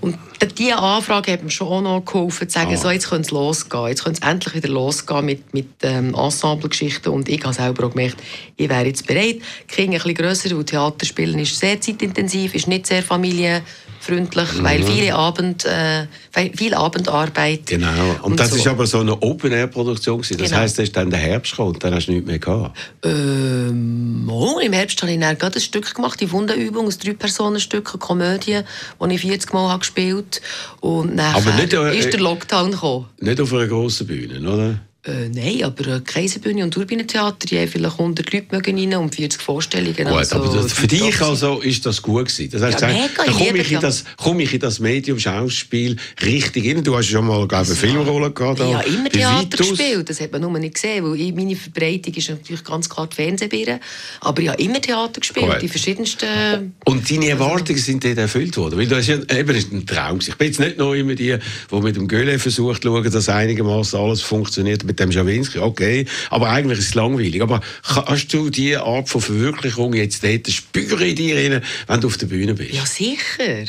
Und 0.00 0.18
diese 0.58 0.76
Anfrage 0.76 1.32
hat 1.32 1.42
mir 1.42 1.50
schon 1.50 1.68
auch 1.68 1.80
noch 1.80 2.04
geholfen, 2.04 2.48
zu 2.48 2.58
sagen, 2.58 2.74
ah. 2.74 2.76
so, 2.76 2.90
jetzt 2.90 3.08
könnte 3.08 3.26
es 3.26 3.30
losgehen. 3.30 3.88
Jetzt 3.88 4.04
könnte 4.04 4.20
es 4.22 4.28
endlich 4.28 4.54
wieder 4.54 4.68
losgehen 4.68 5.24
mit, 5.24 5.54
mit 5.54 5.68
ähm, 5.82 6.14
Ensemble-Geschichten. 6.14 7.08
Und 7.08 7.28
ich 7.28 7.42
habe 7.42 7.54
selber 7.54 7.86
auch 7.86 7.90
gemerkt, 7.90 8.16
ich 8.56 8.68
wäre 8.68 8.86
jetzt 8.86 9.06
bereit. 9.06 9.40
Die 9.70 9.74
Kinder 9.74 9.96
ein 9.96 10.02
bisschen 10.02 10.14
grösser, 10.14 10.56
weil 10.56 10.64
Theaterspielen 10.64 11.38
ist 11.38 11.58
sehr 11.58 11.80
zeitintensiv, 11.80 12.54
ist 12.54 12.68
nicht 12.68 12.86
sehr 12.86 13.02
familie 13.02 13.62
freundlich, 14.04 14.52
mhm. 14.52 14.64
weil 14.64 14.82
viele 14.82 15.14
Abend, 15.14 15.64
äh, 15.64 16.06
viel 16.54 16.74
Abendarbeit. 16.74 17.66
Genau. 17.66 17.88
Und, 18.22 18.32
und 18.32 18.40
das 18.40 18.50
so. 18.50 18.56
ist 18.56 18.66
aber 18.66 18.86
so 18.86 19.00
eine 19.00 19.20
Open-Air-Produktion 19.20 20.20
Das 20.20 20.28
genau. 20.28 20.56
heisst, 20.56 20.78
es 20.78 20.88
ist 20.88 20.96
dann 20.96 21.10
der 21.10 21.20
Herbst 21.20 21.52
gekommen 21.52 21.74
und 21.74 21.84
dann 21.84 21.94
hast 21.94 22.06
du 22.06 22.12
nichts 22.12 22.26
mehr 22.26 22.38
gehabt. 22.38 22.76
Ähm, 23.04 24.28
oh, 24.30 24.58
im 24.58 24.72
Herbst 24.72 25.00
habe 25.02 25.12
ich 25.12 25.20
dann 25.20 25.38
gerade 25.38 25.56
ein 25.56 25.60
Stück 25.60 25.94
gemacht, 25.94 26.20
die 26.20 26.30
Wunderübung, 26.30 26.86
ein 26.86 26.94
Drei-Personen-Stück, 26.98 27.90
eine 27.90 27.98
Komödie, 27.98 28.60
die 29.00 29.14
ich 29.14 29.20
40 29.20 29.52
Mal 29.52 29.70
habe 29.70 29.80
gespielt 29.80 30.40
habe. 30.82 30.86
Und 30.86 31.16
dann 31.16 31.34
äh, 31.34 31.98
ist 31.98 32.12
der 32.12 32.20
Lockdown 32.20 32.72
gekommen. 32.72 33.06
Nicht 33.20 33.40
auf 33.40 33.52
einer 33.52 33.66
grossen 33.66 34.06
Bühne, 34.06 34.40
oder? 34.48 34.80
Äh, 35.06 35.28
nein, 35.28 35.62
aber 35.64 36.00
Kaiserbühne 36.00 36.64
und 36.64 36.70
Turbinentheater, 36.70 37.46
die 37.46 37.58
haben 37.58 37.68
vielleicht 37.68 37.98
100 37.98 38.32
Leute 38.32 38.46
rein 38.52 38.94
und 38.94 39.14
40 39.14 39.42
Vorstellungen. 39.42 39.94
Gut, 39.94 40.06
also, 40.06 40.36
aber 40.36 40.62
das, 40.62 40.72
für 40.72 40.86
dich 40.86 41.20
also 41.20 41.60
ist 41.60 41.84
das 41.84 42.00
gut 42.00 42.28
gewesen. 42.28 42.50
Das 42.50 42.62
heißt, 42.62 42.80
ja, 42.80 42.88
mega, 42.88 43.24
da 43.26 43.32
komme 43.32 43.58
ich, 43.58 43.70
in 43.70 43.80
das, 43.80 44.04
komm 44.16 44.40
ich 44.40 44.54
in 44.54 44.60
das 44.60 44.80
Medium 44.80 45.18
Schauspiel 45.18 45.96
richtig 46.22 46.66
rein. 46.66 46.82
Du 46.82 46.96
hast 46.96 47.08
schon 47.08 47.26
mal 47.26 47.46
glaube 47.46 47.66
eine 47.66 47.74
Filmrolle 47.74 48.30
gehabt. 48.30 48.60
Ja, 48.60 48.80
immer 48.80 49.10
Theater 49.10 49.58
gespielt. 49.58 50.08
Das 50.08 50.22
hat 50.22 50.32
man 50.32 50.40
nur 50.40 50.58
nicht 50.58 50.72
gesehen, 50.72 51.04
weil 51.04 51.32
meine 51.32 51.54
Verbreitung 51.54 52.14
ist 52.14 52.30
natürlich 52.30 52.64
ganz 52.64 52.88
klar 52.88 53.06
die 53.06 53.16
Fernsehbühne. 53.16 53.80
Aber 54.20 54.40
ich 54.40 54.48
habe 54.48 54.62
immer 54.62 54.80
Theater 54.80 55.20
gespielt, 55.20 55.50
gut. 55.50 55.60
die 55.60 55.68
verschiedensten... 55.68 56.72
Und 56.86 57.10
deine 57.10 57.28
Erwartungen 57.28 57.78
sind 57.78 58.02
dort 58.02 58.16
erfüllt 58.16 58.56
worden? 58.56 58.78
Weil 58.78 58.86
das 58.86 59.00
ist 59.00 59.08
ja 59.08 59.36
eben 59.38 59.54
ein 59.54 59.86
Traum. 59.86 60.18
Ich 60.26 60.34
bin 60.36 60.46
jetzt 60.46 60.60
nicht 60.60 60.78
nur 60.78 60.96
immer 60.96 61.14
die, 61.14 61.36
die 61.70 61.80
mit 61.80 61.96
dem 61.96 62.08
Göhle 62.08 62.38
versucht 62.38 62.84
schauen, 62.84 63.10
dass 63.10 63.28
einigermaßen 63.28 63.98
alles 63.98 64.22
funktioniert 64.22 64.93
mit 64.94 65.00
dem 65.00 65.12
Schawinski, 65.12 65.58
okay, 65.58 66.06
aber 66.30 66.50
eigentlich 66.50 66.78
ist 66.78 66.88
es 66.88 66.94
langweilig. 66.94 67.42
Aber 67.42 67.60
hast 67.82 68.28
du 68.28 68.50
diese 68.50 68.82
Art 68.82 69.08
von 69.08 69.20
Verwirklichung 69.20 69.92
jetzt 69.94 70.22
dort 70.22 70.48
spüren 70.48 71.02
in 71.02 71.16
dir, 71.16 71.62
wenn 71.86 72.00
du 72.00 72.06
auf 72.06 72.16
der 72.16 72.26
Bühne 72.26 72.54
bist? 72.54 72.72
Ja, 72.72 72.86
sicher. 72.86 73.64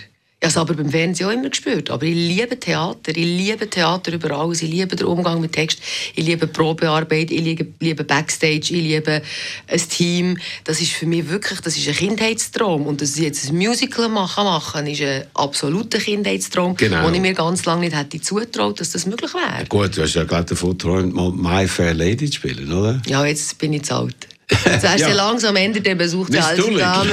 Habe 0.45 0.51
es 0.51 0.57
aber 0.57 0.73
beim 0.75 0.91
Fernsehen 0.91 1.27
auch 1.27 1.31
immer 1.31 1.49
gespürt. 1.49 1.89
Aber 1.89 2.05
ich 2.05 2.13
liebe 2.13 2.59
Theater. 2.59 3.09
Ich 3.09 3.15
liebe 3.15 3.67
Theater 3.67 4.13
über 4.13 4.29
alles. 4.29 4.61
Ich 4.61 4.69
liebe 4.69 4.95
den 4.95 5.07
Umgang 5.07 5.41
mit 5.41 5.53
Text. 5.53 5.79
Ich 6.13 6.23
liebe 6.23 6.45
Probearbeit. 6.45 7.31
Ich 7.31 7.41
liebe, 7.41 7.65
liebe 7.79 8.03
Backstage. 8.03 8.59
Ich 8.59 8.69
liebe 8.69 9.23
ein 9.67 9.89
Team. 9.89 10.37
Das 10.63 10.81
ist 10.81 10.91
für 10.91 11.07
mich 11.07 11.27
wirklich 11.29 11.61
das 11.61 11.75
ist 11.75 11.87
ein 11.87 11.95
Kindheitstraum. 11.95 12.85
Und 12.85 13.01
dass 13.01 13.15
ich 13.15 13.23
jetzt 13.23 13.49
ein 13.49 13.57
Musical 13.57 14.07
machen, 14.07 14.43
machen 14.43 14.85
ist 14.85 15.01
ein 15.01 15.23
absoluter 15.33 15.97
Kindheitstraum, 15.97 16.75
genau. 16.75 17.05
den 17.07 17.15
ich 17.15 17.21
mir 17.21 17.33
ganz 17.33 17.65
lange 17.65 17.85
nicht 17.85 17.95
hätte 17.95 18.21
zutraut, 18.21 18.79
dass 18.79 18.91
das 18.91 19.07
möglich 19.07 19.33
wäre. 19.33 19.65
Gut, 19.65 19.97
du 19.97 20.03
hast 20.03 20.13
ja 20.13 20.25
gerade 20.25 20.45
davon 20.45 20.77
geträumt, 20.77 21.15
mal 21.15 21.31
My 21.31 21.67
Fair 21.67 21.95
Lady 21.95 22.29
zu 22.29 22.33
spielen, 22.33 22.71
oder? 22.71 23.01
Ja, 23.07 23.25
jetzt 23.25 23.57
bin 23.57 23.73
ich 23.73 23.81
zu 23.81 23.95
alt. 23.95 24.27
Jetzt 24.49 24.87
hast 24.87 24.99
ja. 24.99 25.09
du 25.09 25.15
langsam 25.15 25.55
Ende 25.55 25.81
der 25.81 25.95
Besuch 25.95 26.29
der 26.29 26.45
alten 26.45 26.77
Dame. 26.77 27.11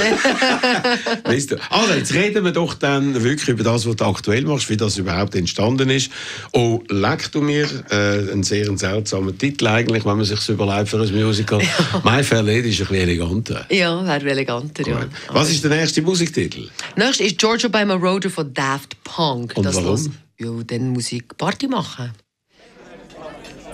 also, 1.25 1.95
jetzt 1.95 2.13
reden 2.13 2.45
wir 2.45 2.53
doch 2.53 2.75
dann 2.75 3.23
wirklich 3.23 3.49
über 3.49 3.65
das, 3.65 3.87
was 3.87 3.97
du 3.97 4.05
aktuell 4.05 4.43
machst, 4.43 4.69
wie 4.69 4.77
das 4.77 4.99
überhaupt 4.99 5.35
entstanden 5.35 5.89
ist. 5.91 6.11
Oh, 6.53 6.83
leck 6.89 7.31
du 7.33 7.41
mir, 7.41 7.67
äh, 7.91 8.33
ein 8.33 8.43
sehr 8.43 8.77
seltsamer 8.77 9.37
Titel 9.37 9.67
eigentlich, 9.67 10.05
wenn 10.05 10.17
man 10.17 10.25
sich 10.25 10.41
so 10.41 10.53
überlegt 10.53 10.89
für 10.89 11.01
ein 11.01 11.15
Musical. 11.15 11.61
Ja. 11.63 12.03
«My 12.05 12.23
Fair 12.23 12.43
Lady» 12.43 12.71
ist 12.71 12.81
ein 12.81 12.89
bisschen 12.89 13.09
eleganter. 13.09 13.67
Ja, 13.71 14.05
wäre 14.07 14.31
eleganter, 14.31 14.87
ja. 14.87 15.07
Was 15.29 15.51
ist 15.51 15.65
der 15.65 15.71
nächste 15.71 16.03
Musiktitel? 16.03 16.69
Nächstes 16.97 17.29
ist 17.29 17.39
«Georgia 17.39 17.69
by 17.69 17.83
Road» 17.93 18.27
von 18.27 18.53
Daft 18.53 19.03
Punk. 19.05 19.55
Und 19.57 19.65
das 19.65 19.77
warum? 19.77 19.89
Los. 19.89 20.11
Ja, 20.39 20.51
dann 20.67 20.91
muss 20.91 21.13
ich 21.13 21.23
Party 21.39 21.69
machen. 21.69 22.13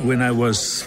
When 0.00 0.20
I 0.20 0.30
was 0.30 0.86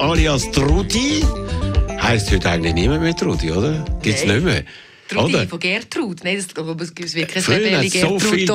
Alias 0.00 0.50
Trudi. 0.50 1.24
Heißt 2.00 2.30
heute 2.30 2.50
eigentlich 2.50 2.74
niemand 2.74 3.02
mehr 3.02 3.16
Trudi, 3.16 3.50
oder? 3.50 3.84
Gibt 4.02 4.16
es 4.18 4.24
Nein. 4.24 4.36
nicht 4.36 4.44
mehr? 4.44 4.64
Trudi 5.08 5.34
Oder? 5.36 5.46
von 5.48 5.60
Gertrud. 5.60 6.24
Nein, 6.24 6.36
das, 6.36 6.56
aber 6.56 6.82
es 6.82 6.92
gibt 6.92 7.14
wirklich 7.14 7.44
Früher 7.44 7.56
eine 7.56 7.78
hat 7.78 7.92
so, 7.92 8.18
viel, 8.18 8.46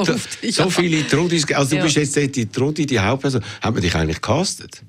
so 0.52 0.70
viele 0.70 1.08
Trudis. 1.08 1.50
Also 1.54 1.72
du 1.72 1.76
Ja. 1.78 1.84
bist 1.84 1.96
jetzt 1.96 2.36
die 2.36 2.46
Trudi, 2.46 2.86
die 2.86 3.00
Hauptperson. 3.00 3.42
Hat 3.62 3.74
man 3.74 3.82
dich 3.82 3.96
eigentlich 3.96 4.18
gecastet? 4.22 4.82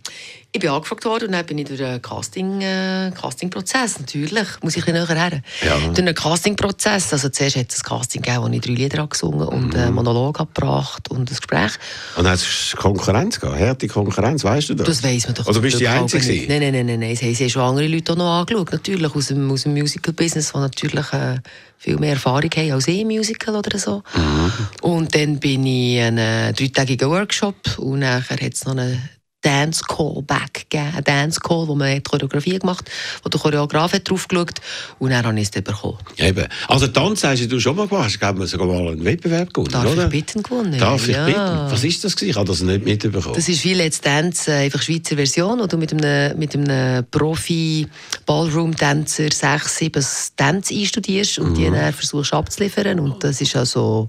Ich 0.54 0.60
bin 0.60 0.68
angefragt 0.68 1.06
worden 1.06 1.28
und 1.28 1.32
dann 1.32 1.46
bin 1.46 1.56
ich 1.56 1.64
durch 1.66 1.82
einen 1.82 2.02
Casting, 2.02 2.60
äh, 2.60 3.10
Castingprozess, 3.18 3.98
natürlich, 4.00 4.46
muss 4.62 4.76
ich 4.76 4.86
ein 4.86 4.92
bisschen 4.92 5.14
näher 5.16 5.30
her. 5.30 5.42
Ja. 5.64 5.78
Durch 5.78 5.98
einen 5.98 6.14
Castingprozess, 6.14 7.10
also 7.14 7.30
zuerst 7.30 7.56
hat 7.56 7.72
es 7.72 7.78
ein 7.78 7.82
Casting 7.84 8.20
gegeben, 8.20 8.42
wo 8.44 8.48
ich 8.48 8.60
drei 8.60 8.72
Lieder 8.72 8.98
habe 8.98 9.08
gesungen 9.08 9.48
und 9.48 9.68
Mhm. 9.72 9.80
einen 9.80 9.94
Monolog 9.94 10.38
habe 10.38 10.50
gebracht 10.52 11.08
und 11.10 11.20
ein 11.20 11.24
Gespräch. 11.24 11.72
Und 12.16 12.28
hat 12.28 12.34
es 12.34 12.74
Konkurrenz 12.76 13.40
gehabt? 13.40 13.58
Harte 13.58 13.88
Konkurrenz, 13.88 14.44
weißt 14.44 14.68
du 14.68 14.74
das? 14.74 14.86
Das 14.88 15.02
weiss 15.02 15.24
man 15.24 15.34
doch. 15.36 15.46
Oder 15.46 15.60
bist 15.60 15.76
du 15.76 15.78
die 15.78 15.88
Einzige? 15.88 16.46
Nein, 16.46 16.60
nein, 16.60 16.72
nein, 16.74 16.84
nein, 16.86 17.00
nein. 17.00 17.16
Sie 17.16 17.24
haben- 17.28 17.34
haben 17.34 17.48
schon 17.48 17.62
andere 17.62 17.86
Leute 17.88 18.12
auch 18.12 18.16
noch 18.16 18.40
angeschaut, 18.40 18.72
natürlich, 18.72 19.14
aus 19.14 19.26
dem, 19.28 19.50
aus 19.50 19.62
dem 19.62 19.72
Musical-Business, 19.72 20.52
die 20.52 20.58
natürlich 20.58 21.12
äh, 21.14 21.36
viel 21.78 21.96
mehr 21.96 22.12
Erfahrung 22.12 22.50
haben 22.54 22.72
als 22.72 22.88
ich 22.88 23.00
im 23.00 23.08
Musical 23.08 23.56
oder 23.56 23.78
so. 23.78 24.02
Mhm. 24.14 24.52
Und 24.82 25.14
dann 25.14 25.40
bin 25.40 25.64
ich 25.64 25.96
in 25.96 26.18
einen 26.18 26.54
dreitägigen 26.54 27.08
Workshop 27.08 27.56
und 27.78 28.00
nachher 28.00 28.36
hat 28.36 28.52
es 28.52 28.66
noch 28.66 28.76
einen 28.76 29.02
Dance 29.42 29.82
Call 29.86 30.22
Back 30.22 30.66
gegeben, 30.70 30.94
einen 30.94 31.04
Dance 31.04 31.38
Call, 31.40 31.68
wo 31.68 31.74
man 31.74 31.94
hat 31.94 32.08
Choreografie 32.08 32.58
gemacht 32.58 32.90
wo 33.22 33.28
der 33.28 33.38
Choreograf 33.40 33.92
hat 33.92 34.08
drauf 34.08 34.26
geschaut 34.28 34.60
und 34.98 35.10
dann 35.10 35.24
habe 35.26 35.36
ich 35.36 35.42
es 35.44 35.50
dann 35.50 35.64
bekommen. 35.64 35.98
Eben. 36.16 36.46
Also 36.68 36.86
Tanz 36.88 37.24
hast 37.24 37.50
du 37.50 37.60
schon 37.60 37.76
mal 37.76 37.86
gemacht. 37.88 38.18
Hast 38.22 38.38
du 38.38 38.46
sogar 38.46 38.66
mal 38.66 38.88
einen 38.92 39.04
Wettbewerb 39.04 39.52
gewonnen, 39.52 39.72
Darf 39.72 39.92
oder? 39.92 40.04
ich 40.04 40.10
bitten 40.10 40.42
gewonnen? 40.42 40.78
Darf 40.78 41.06
ich 41.08 41.14
ja. 41.14 41.26
bitten? 41.26 41.70
Was 41.70 41.84
ist 41.84 42.02
das 42.04 42.14
gewesen? 42.16 42.30
Ich 42.30 42.36
habe 42.36 42.46
das 42.46 42.60
nicht 42.62 42.84
mitbekommen. 42.84 43.34
Das 43.34 43.48
ist 43.48 43.64
wie 43.64 43.74
Let's 43.74 44.00
Dance, 44.00 44.50
äh, 44.50 44.64
einfach 44.64 44.80
Schweizer 44.82 45.16
Version, 45.16 45.58
wo 45.60 45.66
du 45.66 45.76
mit 45.76 45.92
einem, 45.92 46.38
mit 46.38 46.54
einem 46.54 47.04
Profi-Ballroom-Tänzer 47.10 49.28
sechs, 49.32 49.76
sieben 49.76 50.04
Tänze 50.36 50.74
einstudierst 50.74 51.38
und 51.38 51.50
Mhm. 51.50 51.54
die 51.54 51.70
dann 51.70 51.92
versuchst 51.92 52.32
abzuliefern. 52.32 53.00
Und 53.00 53.22
das 53.24 53.40
war 53.40 53.60
also 53.60 54.08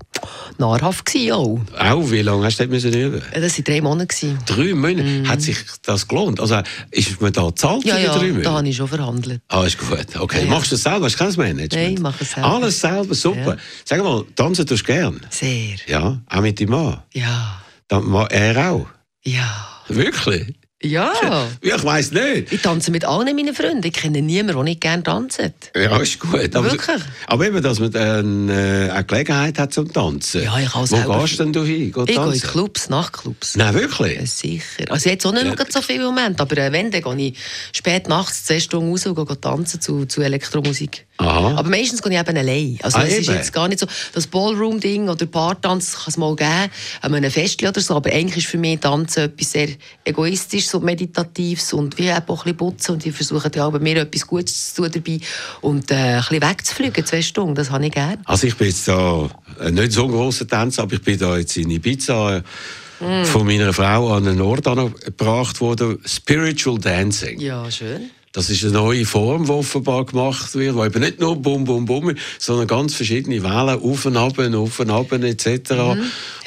nahrhaft 0.58 1.06
gewesen 1.06 1.32
auch. 1.34 1.60
Auch, 1.80 2.12
wie 2.12 2.22
lange 2.22 2.46
hast 2.46 2.60
du 2.60 2.63
dort 2.63 2.72
müssen 2.72 2.93
üben? 2.93 3.22
Äh, 3.32 3.41
Das 3.41 3.58
waren 3.58 3.63
drei 3.63 3.82
Monate. 3.82 4.08
Gewesen. 4.08 4.38
Drei 4.46 4.74
Monate. 4.74 5.23
Hat 5.28 5.42
sich 5.42 5.58
das 5.84 6.08
gelohnt? 6.08 6.40
Also, 6.40 6.62
ist 6.92 7.22
man 7.22 7.32
da 7.34 7.54
zahlt 7.56 7.84
Mhm. 7.84 7.90
Ja, 7.90 7.98
ja, 7.98 8.16
Monate? 8.16 8.42
da 8.42 8.54
habe 8.54 8.68
ich 8.68 8.76
schon 8.76 8.88
verhandelt. 8.88 9.42
Ah, 9.48 9.64
ist 9.64 9.78
gut. 9.78 10.16
Okay. 10.20 10.44
Ja. 10.46 10.50
Machst 10.50 10.72
du 10.72 10.76
das 10.76 10.84
selber? 10.84 11.06
Hast 11.06 11.16
du 11.20 11.24
kein 11.24 11.34
Management? 11.36 11.74
Nein, 11.74 11.94
ich 11.94 12.00
mache 12.00 12.24
es 12.24 12.32
selber. 12.32 12.50
Alles 12.54 12.80
selber, 12.80 13.16
super. 13.16 13.56
Ja. 13.56 13.58
Sag 13.86 14.04
mal, 14.04 14.24
tanzen 14.36 14.66
tust 14.66 14.84
du 14.84 14.86
gern? 14.94 15.22
Sehr. 15.30 15.76
Ja, 15.88 16.22
auch 16.30 16.42
mit 16.42 16.60
deinem 16.60 16.70
Mann? 16.72 17.02
Ja. 17.14 17.62
Dann, 17.88 18.14
er 18.14 18.72
auch? 18.72 18.88
Ja. 19.24 19.68
Wirklich? 19.88 20.56
Ja. 20.84 21.12
Ja, 21.63 21.78
ich 21.78 21.84
weiss 21.84 22.12
nicht. 22.12 22.52
Ich 22.52 22.62
tanze 22.62 22.91
mit 22.91 23.06
allen 23.06 23.36
meinen 23.36 23.56
Freunden. 23.56 23.86
Ich 23.86 23.93
kenne 23.93 24.22
niemanden, 24.22 24.56
der 24.56 24.63
nicht 24.63 24.82
gerne 24.82 25.02
tanzt. 25.04 25.41
Ja, 25.76 25.98
ist 25.98 26.19
gut. 26.19 26.56
Aber, 26.56 26.69
Wirklich? 26.72 27.02
aber 27.28 27.48
eben, 27.48 27.62
dass 27.63 27.80
man 27.80 27.91
dann 27.91 28.50
äh, 28.50 28.89
eine 28.91 29.04
Gelegenheit 29.06 29.58
hat 29.60 29.74
zum 29.74 29.91
Tanzen. 29.91 30.43
Ja, 30.43 30.60
ich 30.60 30.69
kann 30.72 30.82
Wo 30.82 30.86
selber- 30.86 31.19
gehst 31.22 31.39
denn 31.39 31.54
du 31.54 31.63
hin? 31.63 31.88
Ich 31.88 31.93
gehe 31.93 32.04
in? 32.34 32.41
Clubs, 32.41 32.89
Nachtclubs. 32.89 33.56
Nein, 33.56 33.74
wirklich? 33.76 34.19
Ja, 34.19 34.26
sicher. 34.26 34.91
Also 34.91 35.10
jetzt 35.10 35.26
auch 35.26 35.32
nicht 35.32 35.46
Ja. 35.46 35.56
so 35.69 35.82
viel 35.82 35.96
im 35.98 36.04
Moment, 36.04 36.39
aber 36.41 36.58
äh, 36.58 36.72
wenn, 36.72 36.91
dann 36.91 37.02
gehe 37.17 37.28
ich 37.30 37.38
spät 37.72 38.08
nachts 38.10 38.43
zwei 38.46 38.60
Stunden 38.60 38.91
raus 38.91 39.06
und 39.06 39.15
gehe 39.15 39.39
tanzen 39.41 39.80
zu, 39.80 40.06
zu 40.06 40.22
Elektromusik. 40.22 41.06
Aha. 41.17 41.56
Aber 41.58 41.69
meistens 41.69 42.02
gehe 42.02 42.12
ich 42.12 42.19
eben 42.19 42.38
allein. 42.38 42.80
Also 42.82 42.97
Ah, 42.97 43.04
es 43.06 43.19
ist 43.19 43.30
jetzt 43.30 43.54
gar 43.54 43.67
nicht 43.67 43.80
so, 43.80 43.86
das 44.13 44.26
Ballroom-Ding 44.28 45.10
oder 45.10 45.26
Paartanz 45.28 45.93
kann 45.93 46.06
es 46.08 46.17
mal 46.17 46.36
geben, 46.36 46.71
an 47.02 47.13
einem 47.13 47.30
Festchen 47.30 47.67
oder 47.67 47.82
so, 47.82 47.95
aber 47.95 48.12
eigentlich 48.12 48.45
ist 48.45 48.47
für 48.47 48.58
mich 48.58 48.80
Tanzen 48.80 49.26
etwas 49.26 49.52
sehr 49.52 49.69
egoistisches, 50.04 50.71
so 50.71 50.79
meditatives 50.79 51.71
und 51.73 51.98
wie 52.00 52.08
eben 52.08 52.17
auch 52.17 52.17
ein 52.19 52.25
bisschen 52.25 52.58
putzen 52.58 52.92
und 52.94 53.06
ich 53.06 53.13
versuche 53.15 53.52
ja 53.56 53.69
bei 53.69 53.79
mir 53.79 53.98
etwas 53.98 54.25
Gutes 54.25 54.73
zu 54.73 54.81
tun 54.81 54.92
dabei 54.92 55.19
und 55.62 55.92
äh, 55.92 55.96
ein 55.96 56.19
bisschen 56.21 56.42
wegzufliegen, 56.42 57.06
zwei 57.06 57.21
Stunden, 57.21 57.56
das 57.56 57.69
habe 57.69 57.85
ich 57.85 57.92
gerne. 57.92 58.17
Also 58.25 58.48
ich 58.48 58.56
bin 58.56 58.67
jetzt 58.67 58.88
da 58.88 59.29
äh, 59.62 59.71
nicht 59.71 59.92
so 59.92 60.06
ein 60.06 60.12
grosser 60.12 60.48
Tänzer, 60.48 60.81
aber 60.81 60.94
ich 60.96 61.02
bin 61.04 61.19
da 61.19 61.38
jetzt 61.38 61.56
in 61.58 61.69
Ibiza 61.69 62.38
äh, 62.38 63.25
von 63.25 63.46
meiner 63.46 63.71
Frau 63.71 64.13
an 64.15 64.27
einen 64.27 64.42
Ort 64.42 64.65
angebracht 64.65 65.62
worden, 65.62 66.00
Spiritual 66.06 66.79
Dancing. 66.79 67.40
Ja, 67.40 67.69
schön. 67.69 68.10
Das 68.34 68.50
ist 68.50 68.63
eine 68.63 68.73
neue 68.73 69.06
Form, 69.06 69.46
die 69.46 69.52
offenbar 69.52 70.06
gemacht 70.06 70.56
wird, 70.56 70.73
wo 70.75 70.84
eben 70.84 71.00
nicht 71.02 71.19
nur 71.19 71.36
Bum, 71.36 71.65
Bum, 71.65 71.86
Bum, 71.86 72.15
sondern 72.40 72.65
ganz 72.65 72.96
verschiedene 72.96 73.44
Wellen, 73.44 73.79
auf 73.79 74.06
und 74.08 74.17
ab, 74.17 74.40
auf 74.40 74.79
und 74.79 74.90
ab, 74.90 75.12
etc. 75.12 75.46
Hat 75.46 75.98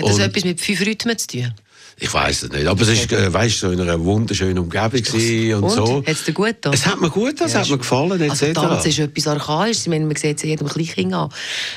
das 0.00 0.16
Und- 0.16 0.20
etwas 0.20 0.44
mit 0.44 0.60
fünf 0.60 0.80
Rhythmen 0.80 1.16
zu 1.16 1.26
tun? 1.28 1.54
Ich 1.98 2.12
weiß 2.12 2.42
es 2.42 2.52
nicht, 2.52 2.66
aber 2.66 2.82
es 2.82 2.88
ist, 2.88 3.10
äh, 3.10 3.32
weißt, 3.32 3.58
so 3.58 3.70
in 3.70 3.80
einer 3.80 3.98
wunderschönen 4.04 4.58
Umgebung 4.58 5.00
und, 5.00 5.62
Und? 5.64 5.70
so. 5.70 5.96
Hat 6.06 6.08
es 6.08 6.24
dir 6.24 6.32
gut 6.34 6.48
getan? 6.48 6.74
Es 6.74 6.84
hat 6.84 7.00
mir 7.00 7.08
gut, 7.08 7.40
es 7.40 7.54
Ja, 7.54 7.60
hat 7.60 7.70
mir 7.70 7.78
gefallen, 7.78 8.20
etc. 8.20 8.30
Also 8.30 8.52
Tanz 8.52 8.84
ist 8.84 8.98
etwas 8.98 9.26
Archaisches. 9.26 9.82
Ich 9.84 9.88
meine, 9.88 10.04
man 10.04 10.14
sieht 10.14 10.36
es 10.36 10.42
jedem 10.42 10.68
Kleinkind 10.68 11.14
an. 11.14 11.30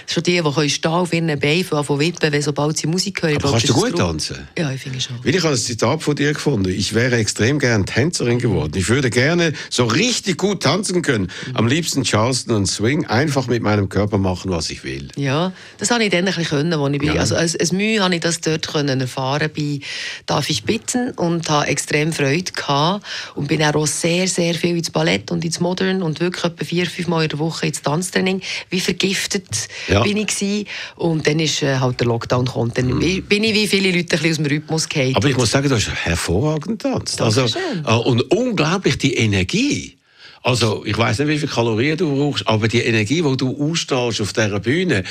Schon 0.07 0.24
die, 0.24 0.41
die 0.41 0.51
können 0.51 0.70
stehen 0.70 0.91
auf 0.91 1.13
ihren 1.13 1.39
Beinen, 1.39 1.63
von 1.63 1.99
wippen, 1.99 2.34
wenn 2.34 2.41
sobald 2.41 2.78
sie 2.78 2.88
Musik 2.88 3.24
hören. 3.24 3.38
Aber 3.38 3.51
kannst 3.51 3.70
du 3.70 3.74
gut 3.74 3.95
tanzen? 3.95 4.45
Ja, 4.57 4.70
ich 4.72 4.82
finde 4.82 4.99
schon. 4.99 5.15
Weil 5.24 5.36
ich 5.36 5.41
habe 5.41 5.53
ein 5.53 5.57
Zitat 5.57 6.03
von 6.03 6.17
dir 6.17 6.34
gefunden. 6.34 6.70
Ich 6.70 6.93
wäre 6.93 7.15
extrem 7.15 7.57
gern 7.57 7.86
Tänzerin 7.86 8.39
geworden. 8.39 8.74
Ich 8.76 8.89
würde 8.89 9.09
gerne 9.09 9.53
so 9.70 9.86
richtig 9.86 10.38
gut 10.38 10.63
tanzen 10.63 11.01
können. 11.01 11.32
Am 11.53 11.65
liebsten 11.65 12.03
Charleston 12.03 12.57
und 12.57 12.65
Swing. 12.65 13.05
Einfach 13.05 13.47
mit 13.47 13.63
meinem 13.63 13.88
Körper 13.88 14.17
machen, 14.17 14.51
was 14.51 14.70
ich 14.70 14.84
will. 14.84 15.07
Ja, 15.15 15.53
das 15.78 15.91
habe 15.91 16.03
ich 16.03 16.09
dann 16.09 16.20
ein 16.20 16.26
bisschen 16.26 16.43
können, 16.43 16.78
wo 16.78 16.89
ich 16.89 16.99
bin. 16.99 17.13
Ja. 17.13 17.22
Also 17.22 17.36
als, 17.36 17.55
als 17.55 17.72
Mühe 17.72 18.03
habe 18.03 18.13
ich 18.15 18.20
das 18.20 18.41
dort 18.41 18.67
können 18.67 18.99
erfahren 18.99 19.49
bei 19.55 19.80
«Darf 20.26 20.49
ich 20.49 20.64
bitten?» 20.64 21.12
und 21.12 21.49
habe 21.49 21.68
extrem 21.68 22.12
Freude 22.14 22.51
gehabt 22.51 23.05
und 23.36 23.47
bin 23.47 23.64
auch 23.64 23.88
sehr, 23.88 24.28
sehr 24.28 24.53
viel 24.55 24.78
ins 24.78 24.89
Ballett 24.89 25.32
und 25.32 25.43
ins 25.45 25.60
Modern 25.60 26.01
und 26.01 26.20
wirklich 26.20 26.43
etwa 26.43 26.66
vier, 26.66 26.86
fünf 26.86 27.07
Mal 27.07 27.24
in 27.24 27.30
der 27.30 27.39
Woche 27.39 27.68
ins 27.68 27.82
Tanztraining. 27.82 28.41
Wie 28.70 28.80
vergiftet 28.80 29.68
Ja. 29.88 30.03
bin 30.03 30.18
ich 30.18 30.28
gewesen. 30.28 30.66
Und 30.95 31.28
dann 31.28 31.39
ist 31.39 31.62
äh, 31.64 31.78
halt 31.78 31.99
der 31.99 32.07
Lockdown 32.07 32.45
gekommen. 32.45 32.72
Dann 32.74 32.99
bin 32.99 33.43
ich 33.43 33.53
wie 33.53 33.68
viele 33.68 33.91
Leute 33.91 33.99
ein 33.99 34.22
bisschen 34.22 34.32
aus 34.32 34.36
dem 34.38 34.45
Rhythmus 34.45 34.89
gefallen. 34.89 35.16
Aber 35.16 35.28
ich 35.30 35.38
muss 35.38 35.51
sagen, 35.51 35.70
du 35.70 35.76
hast 35.76 35.89
hervorragend 35.89 36.82
getanzt. 36.84 37.22
Also, 37.22 37.45
äh, 37.45 37.91
und 37.93 38.22
unglaublich 38.32 38.97
die 38.97 39.16
Energie. 39.16 39.99
Also, 40.42 40.84
ich 40.86 40.98
weiß 40.98 41.20
nicht, 41.20 41.28
wie 41.28 41.38
viele 41.38 41.52
Kalorien 41.52 41.98
du 41.98 42.16
brauchst, 42.16 42.48
aber 42.48 42.68
die 42.68 42.80
Energie, 42.80 43.22
die 43.22 43.38
du 43.38 43.72
ausstrahlst 43.72 44.22
auf 44.22 44.34
dieser 44.34 44.60
Bühne, 44.60 45.04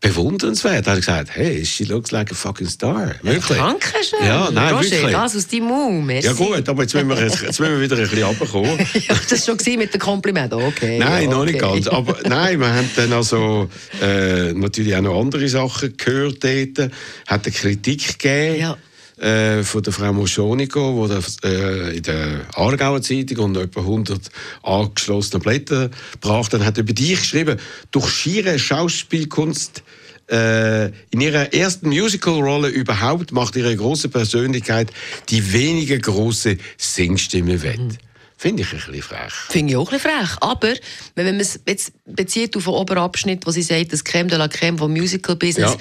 bewundernswert. 0.00 0.86
Da 0.86 0.90
habe 0.92 1.00
ich 1.00 1.06
gesagt, 1.06 1.30
hey, 1.32 1.64
she 1.64 1.84
looks 1.84 2.12
like 2.12 2.30
a 2.30 2.34
fucking 2.34 2.68
star. 2.68 3.14
Wirklich. 3.22 3.58
Dankeschön. 3.58 4.24
Ja, 4.24 4.50
nein, 4.52 4.74
Roger, 4.74 4.90
wirklich. 4.90 5.12
das 5.12 5.36
aus 5.36 5.46
deinem 5.48 5.64
Mund. 5.64 6.06
Merci. 6.06 6.28
Ja 6.28 6.32
gut, 6.34 6.68
aber 6.68 6.82
jetzt 6.82 6.94
müssen 6.94 7.08
wir, 7.08 7.20
jetzt, 7.20 7.42
jetzt 7.42 7.58
müssen 7.58 7.72
wir 7.72 7.80
wieder 7.80 7.96
ein 7.96 8.02
bisschen 8.02 8.22
runterkommen. 8.22 8.78
ja, 8.94 9.16
das 9.28 9.48
war 9.48 9.56
schon 9.58 9.78
mit 9.78 9.92
dem 9.92 10.00
Kompliment. 10.00 10.52
Okay. 10.52 10.98
Nein, 10.98 11.24
ja, 11.24 11.30
noch 11.30 11.44
nicht 11.44 11.62
okay. 11.62 11.74
ganz. 11.74 11.88
Aber 11.88 12.16
nein, 12.28 12.60
wir 12.60 12.72
haben 12.72 12.90
dann 12.94 13.12
also 13.12 13.68
äh, 14.00 14.52
natürlich 14.52 14.94
auch 14.94 15.02
noch 15.02 15.20
andere 15.20 15.48
Sachen 15.48 15.96
gehört 15.96 16.44
dort. 16.44 16.90
Hat 17.26 17.46
eine 17.46 17.54
Kritik 17.54 18.18
gegeben. 18.18 18.60
Ja. 18.60 18.76
Äh, 19.18 19.64
von 19.64 19.82
der 19.82 19.92
Frau 19.92 20.12
Moschoniko, 20.12 21.08
die 21.08 21.48
äh, 21.48 21.96
in 21.96 22.02
der 22.04 22.46
Aargauer 22.54 23.02
Zeitung 23.02 23.46
und 23.46 23.56
etwa 23.56 23.80
100 23.80 24.30
angeschlossene 24.62 25.40
Blätter 25.40 25.90
gebracht 26.12 26.52
hat, 26.54 26.78
über 26.78 26.92
dich 26.92 27.18
geschrieben, 27.18 27.58
durch 27.90 28.08
schiere 28.10 28.60
Schauspielkunst 28.60 29.82
äh, 30.30 30.86
in 31.10 31.20
ihrer 31.20 31.52
ersten 31.52 31.88
Musical-Rolle 31.88 32.68
überhaupt 32.68 33.32
macht 33.32 33.56
ihre 33.56 33.74
große 33.74 34.08
Persönlichkeit 34.08 34.92
die 35.30 35.52
weniger 35.52 35.98
große 35.98 36.58
Singstimme 36.76 37.60
wett. 37.62 37.98
Finde 38.40 38.62
ich 38.62 38.72
ein 38.72 38.78
bisschen 38.78 39.02
frech. 39.02 39.32
Finde 39.48 39.72
ich 39.72 39.76
auch 39.76 39.90
ein 39.90 39.98
bisschen 39.98 40.12
frech. 40.12 40.36
Aber 40.40 40.72
wenn 41.16 41.26
man 41.26 41.40
es 41.40 41.58
jetzt 41.66 41.90
bezieht 42.06 42.56
auf 42.56 42.64
den 42.64 42.72
Oberabschnitt, 42.72 43.44
wo 43.44 43.50
sie 43.50 43.62
sagt, 43.62 43.92
das 43.92 44.04
Creme 44.04 44.28
de 44.28 44.38
la 44.38 44.46
Creme 44.46 44.78
vom 44.78 44.92
Musical-Business, 44.92 45.72
Ja. 45.72 45.76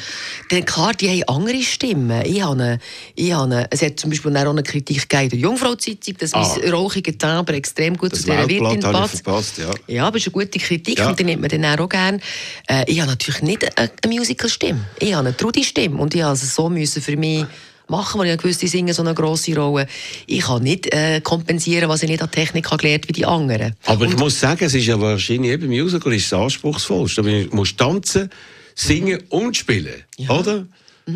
dann 0.49 0.65
klar, 0.65 0.93
die 0.95 1.07
haben 1.23 1.35
andere 1.35 1.61
Stimmen. 1.61 2.25
Ich 2.25 2.41
habe 2.41 2.53
eine, 2.53 2.79
ich 3.13 3.31
habe 3.31 3.43
eine, 3.43 3.67
es 3.69 3.83
hat 3.83 3.99
zum 3.99 4.09
Beispiel 4.09 4.35
auch 4.35 4.49
eine 4.49 4.63
Kritik 4.63 5.07
gegeben 5.07 5.29
der 5.29 5.39
Jungfrau-Zeitung, 5.39 6.15
dass 6.17 6.33
Ah. 6.33 6.57
mein 6.59 6.71
rauchiger 6.71 7.15
Timbre 7.15 7.55
extrem 7.57 7.95
gut 7.95 8.11
Das 8.13 8.21
zu 8.21 8.31
dieser 8.31 8.49
Wirtin 8.49 8.79
passt. 8.79 9.21
verpasst, 9.23 9.57
ja. 9.59 9.69
Ja, 9.85 10.07
aber 10.07 10.17
es 10.17 10.23
ist 10.25 10.33
eine 10.35 10.43
gute 10.43 10.57
Kritik 10.57 10.97
Ja. 10.97 11.09
und 11.09 11.19
die 11.19 11.25
nimmt 11.25 11.41
man 11.41 11.49
dann 11.51 11.79
auch 11.79 11.87
gerne. 11.87 12.19
Äh, 12.67 12.85
ich 12.91 12.99
habe 12.99 13.11
natürlich 13.11 13.43
nicht 13.43 13.77
eine, 13.77 13.91
Musical-Stimme. 14.07 14.83
Ich 14.99 15.13
habe 15.13 15.27
eine 15.27 15.37
Trudi-Stimme 15.37 15.95
und 16.01 16.15
ich 16.15 16.23
habe 16.23 16.33
es 16.33 16.55
so 16.55 16.69
müssen 16.69 17.03
für 17.03 17.17
mich 17.17 17.45
machen, 17.89 18.19
weil 18.19 18.29
ich 18.29 18.37
gewusst, 18.37 18.61
singen 18.61 18.93
so 18.93 19.01
eine 19.01 19.13
grosse 19.13 19.55
Rolle. 19.55 19.87
Ich 20.25 20.41
kann 20.41 20.63
nicht 20.63 20.93
äh, 20.93 21.21
kompensieren, 21.21 21.89
was 21.89 22.03
ich 22.03 22.09
nicht 22.09 22.21
an 22.21 22.31
Technik 22.31 22.65
habe 22.67 22.77
gelernt 22.77 23.07
wie 23.07 23.13
die 23.13 23.25
anderen. 23.25 23.75
Aber 23.85 24.05
ich 24.05 24.17
muss 24.17 24.39
sagen, 24.39 24.63
es 24.63 24.73
ist 24.73 24.85
ja 24.85 24.99
wahrscheinlich 24.99 25.51
eben 25.51 25.67
Musical 25.67 26.13
ist 26.13 26.31
das 26.31 26.39
anspruchsvollste. 26.39 27.21
Du 27.21 27.55
musst 27.55 27.77
tanzen, 27.77 28.29
singen 28.75 29.23
und 29.29 29.55
spielen, 29.57 30.03
oder? 30.27 30.65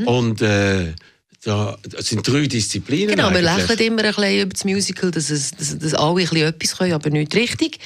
Und 0.06 0.42
äh, 0.42 0.94
da 1.44 1.78
das 1.84 2.08
sind 2.08 2.28
drei 2.28 2.46
Disziplinen. 2.46 3.16
Genau, 3.16 3.32
wir 3.32 3.38
eigentlich. 3.40 3.68
lächeln 3.68 3.88
immer 3.88 4.04
ein 4.04 4.14
bisschen 4.14 4.42
über 4.42 4.54
das 4.54 4.64
Musical, 4.64 5.12
dass, 5.12 5.30
es, 5.30 5.52
dass, 5.52 5.78
dass 5.78 5.94
alle 5.94 6.10
ein 6.10 6.16
bisschen 6.16 6.48
etwas 6.48 6.78
können, 6.78 6.94
aber 6.94 7.10
nicht 7.10 7.36
richtig. 7.36 7.80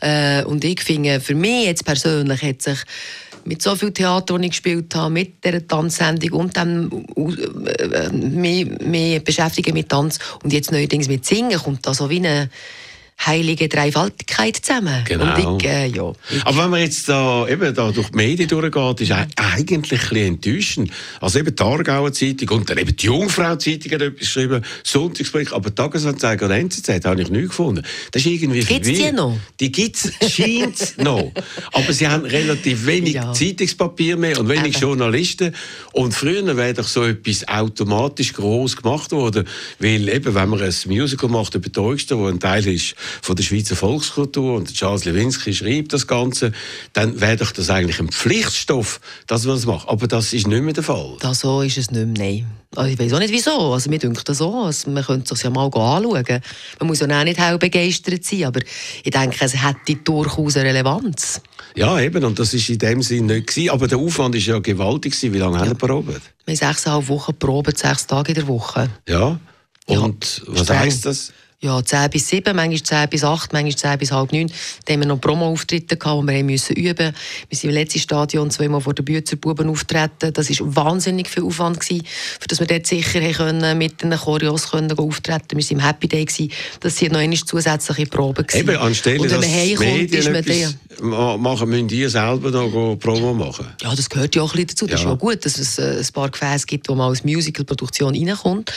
Äh, 0.00 0.44
und 0.44 0.64
ich 0.64 0.82
finde, 0.82 1.20
für 1.20 1.34
mich 1.34 1.66
jetzt 1.66 1.84
persönlich 1.84 2.42
hat 2.42 2.62
sich 2.62 2.78
mit 3.44 3.62
so 3.62 3.76
viel 3.76 3.92
Theater, 3.92 4.34
das 4.34 4.42
ich 4.44 4.50
gespielt 4.50 4.94
habe, 4.94 5.10
mit 5.10 5.44
dieser 5.44 5.66
Tanzsendung 5.66 6.32
und 6.32 6.56
dann 6.56 6.90
äh, 7.16 7.82
äh, 7.82 8.12
mich, 8.12 8.68
mich 8.80 9.22
beschäftigen 9.24 9.74
mit 9.74 9.88
Tanz. 9.88 10.18
Und 10.42 10.52
jetzt 10.52 10.72
neuerdings 10.72 11.08
mit 11.08 11.24
Singen, 11.24 11.58
kommt 11.58 11.86
da 11.86 11.94
so 11.94 12.10
wie 12.10 12.18
eine 12.18 12.50
heilige 13.26 13.68
Dreifaltigkeit 13.68 14.56
zusammen. 14.56 15.02
Genau. 15.04 15.56
Ich, 15.58 15.64
äh, 15.64 15.86
ja. 15.88 16.12
Ich, 16.30 16.46
Aber 16.46 16.64
wenn 16.64 16.70
man 16.70 16.80
jetzt 16.80 17.08
da, 17.08 17.46
eben 17.48 17.74
da 17.74 17.90
durch 17.90 18.10
die 18.10 18.16
Medien 18.16 18.48
durchgeht, 18.48 19.00
ist 19.00 19.12
eigentlich 19.36 19.72
ein 19.72 19.82
bisschen 19.82 20.16
enttäuschend. 20.16 20.90
Also 21.20 21.40
eben 21.40 21.54
die 21.54 21.62
Aargauer 21.62 22.12
Zeitung 22.12 22.48
und 22.50 22.70
dann 22.70 22.78
eben 22.78 22.96
die 22.96 23.06
Jungfrau-Zeitung 23.06 23.92
hat 23.92 24.02
etwas 24.02 24.20
geschrieben, 24.20 24.64
Sonntagsblick, 24.84 25.52
aber 25.52 25.70
die 25.70 25.74
Tagesanzeiger 25.74 26.46
und 26.46 26.52
NZZ 26.52 27.04
habe 27.04 27.20
ich 27.20 27.30
nicht 27.30 27.48
gefunden. 27.48 27.82
Das 28.12 28.24
ist 28.24 28.26
irgendwie 28.30 28.60
Gibt's 28.60 28.88
die 28.88 29.12
noch? 29.12 29.36
Die 29.60 29.72
gibt's, 29.72 30.10
scheint's 30.28 30.96
noch. 30.98 31.32
Aber 31.72 31.92
sie 31.92 32.06
haben 32.06 32.24
relativ 32.24 32.86
wenig 32.86 33.14
Ja. 33.14 33.32
Zeitungspapier 33.32 34.16
mehr 34.16 34.38
und 34.38 34.48
wenig 34.48 34.74
Eben. 34.76 34.80
Journalisten. 34.80 35.54
Und 35.92 36.14
früher 36.14 36.56
wäre 36.56 36.74
doch 36.74 36.86
so 36.86 37.04
etwas 37.04 37.46
automatisch 37.48 38.32
groß 38.32 38.76
gemacht 38.76 39.10
worden, 39.12 39.46
weil 39.78 40.08
eben, 40.08 40.34
wenn 40.34 40.48
man 40.48 40.62
ein 40.62 40.74
Musical 40.86 41.28
macht 41.30 41.54
über 41.54 41.68
die 41.68 41.78
Äugste, 41.80 42.16
wo 42.16 42.26
ein 42.26 42.38
Teil 42.38 42.66
ist 42.66 42.94
von 43.22 43.36
der 43.36 43.42
Schweizer 43.42 43.76
Volkskultur 43.76 44.54
und 44.56 44.72
Charles 44.74 45.04
Lewinsky 45.04 45.54
schreibt 45.54 45.92
das 45.92 46.06
Ganze, 46.06 46.52
dann 46.92 47.20
wäre 47.20 47.36
doch 47.36 47.52
das 47.52 47.70
eigentlich 47.70 48.00
ein 48.00 48.08
Pflichtstoff, 48.08 49.00
dass 49.26 49.44
man 49.44 49.56
das 49.56 49.66
macht. 49.66 49.88
Aber 49.88 50.06
das 50.06 50.32
ist 50.32 50.46
nicht 50.46 50.62
mehr 50.62 50.74
der 50.74 50.84
Fall. 50.84 51.16
Da 51.20 51.34
so 51.34 51.62
ist 51.62 51.78
es 51.78 51.90
nicht 51.90 52.06
mehr, 52.06 52.26
nein. 52.32 52.46
Also 52.76 52.90
ich 52.90 52.98
weiß 52.98 53.14
auch 53.14 53.18
nicht 53.18 53.32
wieso. 53.32 53.72
Also 53.72 53.88
mir 53.88 53.98
denkt 53.98 54.28
das 54.28 54.38
so. 54.38 54.54
Also 54.64 54.90
man 54.90 55.02
könnte 55.02 55.32
es 55.32 55.42
ja 55.42 55.48
mal 55.48 55.64
anschauen. 55.66 56.40
Man 56.78 56.86
muss 56.86 57.00
ja 57.00 57.06
auch 57.18 57.24
nicht 57.24 57.38
hell 57.38 57.56
begeistert 57.56 58.24
sein, 58.24 58.44
aber 58.44 58.60
ich 59.02 59.10
denke, 59.10 59.36
es 59.42 59.54
hätte 59.54 59.96
durchaus 60.04 60.56
eine 60.56 60.68
Relevanz. 60.68 61.40
Ja, 61.74 61.98
eben, 62.00 62.22
und 62.24 62.38
das 62.38 62.52
ist 62.52 62.68
in 62.68 62.78
dem 62.78 63.02
Sinn 63.02 63.26
nicht 63.26 63.46
gewesen. 63.46 63.70
Aber 63.70 63.88
der 63.88 63.98
Aufwand 63.98 64.34
ist 64.34 64.46
ja 64.46 64.58
gewaltig 64.58 65.12
gewesen. 65.12 65.32
Wie 65.32 65.38
lange 65.38 65.58
haben 65.58 65.68
wir 65.70 65.74
probiert? 65.76 66.20
Wir 66.44 66.52
haben 66.56 66.56
sechseinhalb 66.74 67.08
Wochen 67.08 67.34
proben, 67.38 67.74
sechs 67.74 68.06
Tage 68.06 68.32
in 68.32 68.34
der 68.34 68.48
Woche. 68.48 68.90
Ja. 69.08 69.38
Ja, 69.88 70.00
Und 70.00 70.42
was 70.46 70.64
streng. 70.64 70.78
heisst 70.80 71.06
das? 71.06 71.32
Ja, 71.60 71.82
10 71.84 72.10
bis 72.10 72.28
7, 72.28 72.54
manchmal 72.54 72.80
10 72.84 73.08
bis 73.10 73.24
8, 73.24 73.52
manchmal 73.52 73.74
10 73.74 73.98
bis 73.98 74.12
halb 74.12 74.32
9. 74.32 74.46
Dann 74.84 74.92
haben 74.94 75.00
wir 75.00 75.06
noch 75.08 75.20
Promo-Auftritte 75.20 75.96
die 75.96 76.04
wir 76.04 76.44
müssen 76.44 76.76
üben 76.76 77.12
Wir 77.48 77.58
sind 77.58 77.70
im 77.70 77.74
letzten 77.74 77.98
Stadion 77.98 78.48
zweimal 78.52 78.80
vor 78.80 78.94
der 78.94 79.02
Bützer 79.02 79.34
Buben 79.34 79.68
auftreten. 79.68 80.32
Das 80.32 80.48
war 80.60 80.76
wahnsinnig 80.76 81.28
viel 81.28 81.42
Aufwand, 81.42 81.80
gewesen, 81.80 82.04
für 82.38 82.46
dass 82.46 82.60
wir 82.60 82.68
dort 82.68 82.86
sicher 82.86 83.20
können, 83.32 83.76
mit 83.76 84.00
den 84.04 84.12
Choreos 84.16 84.70
können 84.70 84.96
auftreten 84.96 85.58
Wir 85.58 85.64
waren 85.64 85.70
im 85.72 85.80
Happy 85.80 86.06
Day. 86.06 86.24
Gewesen. 86.26 86.52
Das 86.78 86.96
sind 86.96 87.10
noch 87.10 87.18
einmal 87.18 87.38
zusätzliche 87.38 88.06
Proben. 88.06 88.46
gewesen. 88.46 88.60
Eben, 88.68 88.76
anstelle, 88.76 89.18
Und 89.20 89.28
wenn 89.28 89.40
dass 89.40 89.50
man 89.50 89.58
heimkommt, 89.58 90.12
ist 90.12 91.00
man 91.00 91.10
ma- 91.10 91.36
machen, 91.38 91.68
müssen 91.70 91.88
die 91.88 92.06
selber 92.06 92.52
noch 92.52 92.94
Promo 93.00 93.34
machen. 93.34 93.66
Ja, 93.82 93.92
das 93.96 94.08
gehört 94.08 94.36
ja 94.36 94.42
auch 94.42 94.54
ein 94.54 94.64
bisschen 94.64 94.68
dazu. 94.68 94.86
Das 94.86 95.02
Ja. 95.02 95.08
ist 95.08 95.12
auch 95.12 95.18
gut, 95.18 95.44
dass 95.44 95.58
es 95.58 95.76
äh, 95.80 95.98
ein 95.98 96.12
paar 96.12 96.28
Gefäße 96.30 96.66
gibt, 96.66 96.88
wo 96.88 96.94
man 96.94 97.08
als 97.08 97.24
Musical-Produktion 97.24 98.14
reinkommt. 98.14 98.72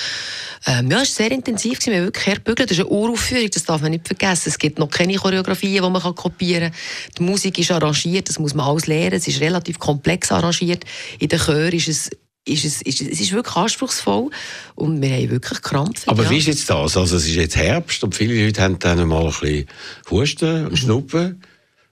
Ähm, 0.66 0.90
ja, 0.92 1.02
es 1.02 1.10
war 1.20 1.26
sehr 1.28 1.32
intensiv. 1.32 1.74
gewesen. 1.78 1.92
Wir 1.92 1.98
haben 2.00 2.06
wirklich 2.08 2.26
herbügelt. 2.26 2.71
Das 2.72 2.78
ist 2.78 2.86
eine 2.86 2.94
Uraufführung, 2.94 3.50
das 3.52 3.66
darf 3.66 3.82
man 3.82 3.92
nicht 3.92 4.08
vergessen. 4.08 4.48
Es 4.48 4.58
gibt 4.58 4.80
noch 4.80 4.90
keine 4.90 5.14
Choreografien, 5.16 5.84
die 5.84 5.90
man 5.90 6.02
kopieren 6.16 6.72
kann. 6.72 6.80
Die 7.18 7.24
Musik 7.24 7.58
ist 7.60 7.70
arrangiert, 7.70 8.30
das 8.30 8.40
muss 8.40 8.54
man 8.54 8.66
alles 8.66 8.88
lernen. 8.88 9.18
Es 9.18 9.28
ist 9.28 9.42
relativ 9.42 9.78
komplex 9.78 10.32
arrangiert. 10.32 10.86
In 11.20 11.28
den 11.28 11.38
Chören 11.38 11.74
ist 11.74 11.90
es 11.90 12.10
ist 12.46 12.64
es, 12.64 12.82
ist, 12.82 13.02
es 13.02 13.08
es 13.10 13.20
ist 13.20 13.34
wirklich 13.34 13.58
anspruchsvoll 13.58 14.30
und 14.76 15.02
wir 15.02 15.10
haben 15.10 15.30
wirklich 15.32 15.62
Krampf. 15.62 16.04
Aber 16.08 16.24
ja. 16.24 16.30
wie 16.30 16.38
ist 16.38 16.48
jetzt 16.48 16.70
das? 16.70 16.96
Also 16.96 17.18
es 17.18 17.28
ist 17.28 17.36
jetzt 17.36 17.58
Herbst 17.58 18.06
und 18.06 18.16
viele 18.16 18.46
Leute 18.46 18.62
haben 18.62 18.80
dann 18.80 19.06
mal 19.06 19.26
ein 19.26 19.32
bisschen 19.32 19.68
Husten 20.10 20.62
Mhm. 20.62 20.68
und 20.70 20.78
Schnuppen. 20.78 21.44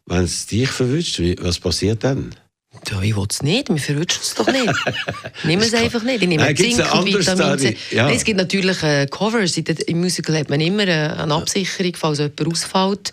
Wenn 0.06 0.24
es 0.24 0.46
dich 0.46 0.70
verwünscht, 0.70 1.22
was 1.42 1.60
passiert 1.60 2.06
dann? 2.06 2.34
Ja, 2.88 3.02
ich 3.02 3.16
will 3.16 3.26
es 3.28 3.42
nicht, 3.42 3.70
wir 3.70 3.78
verwünschen 3.78 4.20
es 4.22 4.36
doch 4.36 4.48
nicht. 4.48 4.72
Nimm 5.44 5.60
es 5.60 5.74
einfach 5.74 6.04
nicht. 6.04 6.22
Ich 6.22 6.28
nehme 6.28 6.44
Nein, 6.44 6.56
Zink 6.56 6.94
und 6.94 7.06
Vitamin 7.06 7.58
C. 7.58 7.78
Ja. 7.90 8.06
Nein, 8.06 8.16
es 8.16 8.24
gibt 8.24 8.38
natürlich 8.38 8.84
äh, 8.84 9.08
Covers. 9.08 9.58
Im 9.58 10.02
Musical 10.02 10.38
hat 10.38 10.50
man 10.50 10.62
immer 10.62 10.88
äh, 10.88 11.10
eine 11.18 11.34
Absicherung, 11.34 11.94
falls 11.96 12.20
jemand 12.20 12.48
ausfällt 12.48 13.12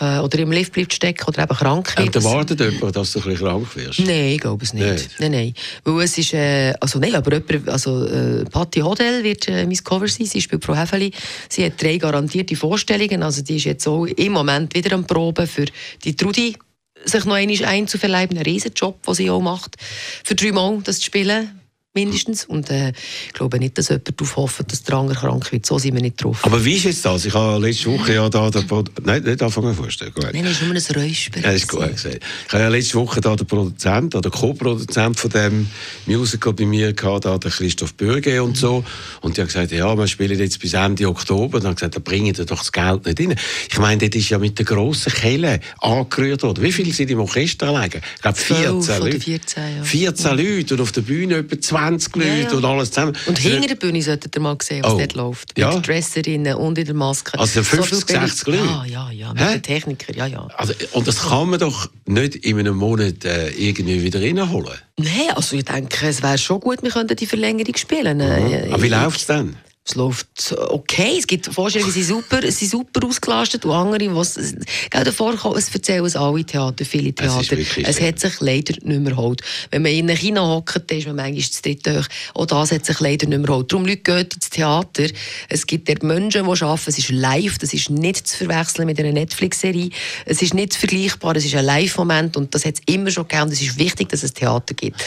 äh, 0.00 0.18
oder 0.18 0.38
im 0.38 0.52
Lift 0.52 0.72
bleibt 0.72 0.94
stecken 0.94 1.24
oder 1.26 1.42
eben 1.42 1.54
krank 1.54 1.96
wird. 1.96 2.16
Und 2.16 2.24
erwartet 2.24 2.60
jemand, 2.60 2.96
dass 2.96 3.12
du 3.12 3.18
ein 3.20 3.24
bisschen 3.26 3.46
krank 3.46 3.76
wirst? 3.76 4.00
Nein, 4.00 4.24
ich 4.32 4.40
glaube 4.40 4.64
es 4.64 4.72
nicht. 4.72 4.86
Nicht? 4.86 5.20
Nein, 5.20 5.32
nein. 5.32 5.54
Weil 5.84 6.04
es 6.04 6.16
ist, 6.16 6.32
äh, 6.32 6.72
also 6.80 6.98
nein, 6.98 7.14
aber 7.14 7.34
jemand, 7.34 7.68
also 7.68 8.06
äh, 8.06 8.44
Patti 8.44 8.80
Hodel 8.80 9.22
wird 9.22 9.48
äh, 9.48 9.66
mein 9.66 9.76
Cover 9.76 10.08
sein. 10.08 10.26
Sie 10.26 10.40
spielt 10.40 10.64
Frau 10.64 10.74
Häfeli. 10.74 11.12
Sie 11.50 11.64
hat 11.64 11.80
drei 11.80 11.98
garantierte 11.98 12.56
Vorstellungen. 12.56 13.22
Also 13.22 13.42
die 13.42 13.56
ist 13.56 13.64
jetzt 13.64 13.86
auch 13.86 14.06
im 14.06 14.32
Moment 14.32 14.74
wieder 14.74 14.94
am 14.94 15.06
Proben 15.06 15.46
für 15.46 15.66
die 16.04 16.16
Trudi 16.16 16.56
sich 17.04 17.24
noch 17.24 17.34
einmal 17.34 17.64
einzuverleiben. 17.64 18.36
Ein 18.36 18.44
riesen 18.44 18.72
Job, 18.74 19.04
den 19.04 19.14
sie 19.14 19.30
auch 19.30 19.40
macht. 19.40 19.76
Für 20.24 20.34
drei 20.34 20.52
Mal 20.52 20.80
das 20.82 20.98
zu 20.98 21.06
spielen. 21.06 21.57
Mindestens. 21.94 22.44
Und 22.44 22.70
äh, 22.70 22.92
ich 23.26 23.32
glaube 23.32 23.58
nicht, 23.58 23.78
dass 23.78 23.88
jemand 23.88 24.20
darauf 24.20 24.36
hofft, 24.36 24.70
dass 24.70 24.82
der 24.82 24.94
andere 24.96 25.18
krank 25.18 25.50
wird. 25.50 25.64
So 25.64 25.78
sind 25.78 25.94
wir 25.94 26.02
nicht 26.02 26.22
drauf. 26.22 26.44
Aber 26.44 26.62
wie 26.62 26.74
ist 26.74 26.84
jetzt 26.84 27.04
das? 27.04 27.24
Ich 27.24 27.32
habe 27.32 27.64
letzte 27.66 27.86
Woche 27.86 28.14
ja 28.14 28.28
da... 28.28 28.50
Den 28.50 28.66
Pro 28.66 28.84
Nein, 29.02 29.22
nicht 29.22 29.42
anfangen 29.42 29.74
vorstellen. 29.74 30.12
Gut. 30.12 30.28
Nein, 30.32 30.44
es 30.44 30.60
ist 30.60 30.62
nur 30.62 30.74
ein 30.74 30.76
Räusper. 30.76 31.40
Das 31.40 31.54
ist 31.54 31.68
gut 31.68 31.90
gesagt. 31.90 32.20
Ich 32.46 32.52
habe 32.52 32.62
ja 32.62 32.68
letzte 32.68 32.94
Woche 32.98 33.22
da 33.22 33.34
den 33.34 33.46
Produzent 33.46 34.14
oder 34.14 34.30
Co-Produzent 34.30 35.18
von 35.18 35.30
dem 35.30 35.68
Musical 36.04 36.52
bei 36.52 36.66
mir 36.66 36.92
gehabt, 36.92 37.24
da 37.24 37.38
den 37.38 37.50
Christoph 37.50 37.94
Bürge 37.94 38.42
und 38.42 38.58
so. 38.58 38.84
Und 39.22 39.36
die 39.36 39.40
haben 39.40 39.48
gesagt, 39.48 39.72
ja, 39.72 39.96
wir 39.96 40.06
spielen 40.06 40.38
jetzt 40.38 40.60
bis 40.60 40.74
Ende 40.74 41.08
Oktober. 41.08 41.56
Und 41.56 41.64
dann 41.64 41.70
haben 41.70 41.76
gesagt, 41.76 41.96
da 41.96 42.00
bringen 42.00 42.26
ihr 42.26 42.44
doch 42.44 42.58
das 42.58 42.70
Geld 42.70 43.06
nicht 43.06 43.18
rein. 43.18 43.34
Ich 43.70 43.78
meine, 43.78 44.06
das 44.06 44.20
ist 44.20 44.28
ja 44.28 44.38
mit 44.38 44.58
der 44.58 44.66
grossen 44.66 45.12
Kelle 45.12 45.60
angerührt 45.78 46.42
worden. 46.42 46.62
Wie 46.62 46.72
viele 46.72 46.92
sind 46.92 47.10
im 47.10 47.20
Orchester 47.20 47.72
liegen? 47.80 48.02
Ich 48.16 48.22
glaube 48.22 48.36
14 48.36 48.82
Zwölf 48.82 49.00
oder 49.00 49.06
Leute. 49.06 49.20
14, 49.20 49.62
ja. 49.78 49.84
14 49.84 50.36
Leute 50.36 50.74
und 50.74 50.80
auf 50.82 50.92
der 50.92 51.00
Bühne 51.00 51.36
etwa 51.36 51.60
20 51.60 51.77
Leute 51.78 52.26
Ja, 52.28 52.34
ja. 52.34 52.50
und 52.52 52.64
alles 52.64 52.90
zusammen. 52.90 53.16
Und 53.26 53.38
hinter 53.38 53.68
der 53.68 53.74
Bühne 53.76 54.02
solltet 54.02 54.34
ihr 54.36 54.40
mal 54.42 54.56
sehen, 54.62 54.82
was 54.84 54.92
Oh. 54.94 54.98
dort 54.98 55.14
läuft. 55.14 55.48
Mit 55.56 55.58
Ja. 55.58 55.78
Dresserinnen 55.78 56.54
und 56.56 56.78
in 56.78 56.86
der 56.86 56.94
Maske. 56.94 57.38
Also 57.38 57.62
viel 57.62 57.82
50, 57.82 58.06
Bewegung- 58.06 58.26
60 58.28 58.46
Leute? 58.48 58.64
Ja, 58.64 58.84
ja, 58.86 59.10
ja. 59.10 59.32
Mit 59.34 59.42
Hä? 59.42 59.52
den 59.54 59.62
Technikern, 59.62 60.16
ja, 60.16 60.26
ja. 60.26 60.48
Also, 60.56 60.72
und 60.92 61.06
das 61.08 61.22
kann 61.28 61.48
man 61.50 61.58
doch 61.60 61.88
nicht 62.06 62.34
in 62.36 62.58
einem 62.58 62.76
Monat 62.76 63.24
äh, 63.24 63.50
irgendwie 63.50 64.02
wieder 64.02 64.20
reinholen. 64.20 64.78
Nein, 64.98 65.10
also 65.34 65.56
ich 65.56 65.64
denke, 65.64 66.06
es 66.08 66.22
wäre 66.22 66.38
schon 66.38 66.60
gut, 66.60 66.82
wir 66.82 66.90
könnten 66.90 67.16
die 67.16 67.26
Verlängerung 67.26 67.76
spielen. 67.76 68.20
Äh, 68.20 68.68
Aber 68.72 68.82
wie 68.82 68.86
ich- 68.86 68.92
läuft 68.92 69.20
es 69.20 69.26
dann? 69.26 69.56
Es 69.88 69.94
läuft 69.94 70.54
okay. 70.68 71.16
Es 71.18 71.26
gibt 71.26 71.46
Vorstellungen, 71.46 71.92
die 71.94 72.02
sind 72.02 72.16
super, 72.16 72.42
sie 72.42 72.50
sind 72.50 72.70
super 72.70 73.06
ausgelastet 73.06 73.64
und 73.64 73.72
andere, 73.72 74.14
was 74.14 74.34
gell, 74.34 75.04
davor 75.04 75.34
kommen, 75.34 75.56
es 75.56 75.74
erzählen 75.74 76.04
es 76.04 76.14
alle 76.14 76.44
Theater, 76.44 76.84
viele 76.84 77.14
Theater. 77.14 77.56
Es 77.58 77.96
so. 77.96 78.02
hat 78.02 78.20
sich 78.20 78.40
leider 78.40 78.74
nicht 78.82 78.84
mehr 78.84 79.12
geholt. 79.12 79.40
Wenn 79.70 79.80
man 79.80 79.92
in 79.92 80.10
einem 80.10 80.18
Kino 80.18 80.46
hockt, 80.46 80.90
dann 80.90 80.98
ist 80.98 81.06
man 81.06 81.16
manchmal 81.16 81.42
zu 81.42 81.62
dritt 81.62 81.88
hoch. 81.88 82.06
Auch 82.34 82.44
das 82.44 82.72
hat 82.72 82.84
sich 82.84 83.00
leider 83.00 83.26
nicht 83.26 83.38
mehr 83.38 83.46
geholt. 83.46 83.72
Darum 83.72 83.86
Leute 83.86 84.02
gehen 84.02 84.28
ins 84.34 84.50
Theater. 84.50 85.06
Es 85.48 85.66
gibt 85.66 85.88
dort 85.88 86.02
Menschen, 86.02 86.44
die 86.44 86.62
arbeiten. 86.62 86.90
Es 86.90 86.98
ist 86.98 87.08
live. 87.08 87.56
Das 87.56 87.72
ist 87.72 87.88
nicht 87.88 88.26
zu 88.26 88.36
verwechseln 88.44 88.84
mit 88.84 89.00
einer 89.00 89.12
Netflix-Serie. 89.12 89.88
Es 90.26 90.42
ist 90.42 90.52
nicht 90.52 90.74
vergleichbar. 90.74 91.34
Es 91.36 91.46
ist 91.46 91.54
ein 91.54 91.64
Live-Moment 91.64 92.36
und 92.36 92.54
das 92.54 92.66
hat 92.66 92.74
es 92.74 92.82
immer 92.92 93.10
schon 93.10 93.26
gegeben. 93.26 93.44
Und 93.44 93.52
es 93.52 93.62
ist 93.62 93.78
wichtig, 93.78 94.10
dass 94.10 94.22
es 94.22 94.34
Theater 94.34 94.74
gibt. 94.74 95.02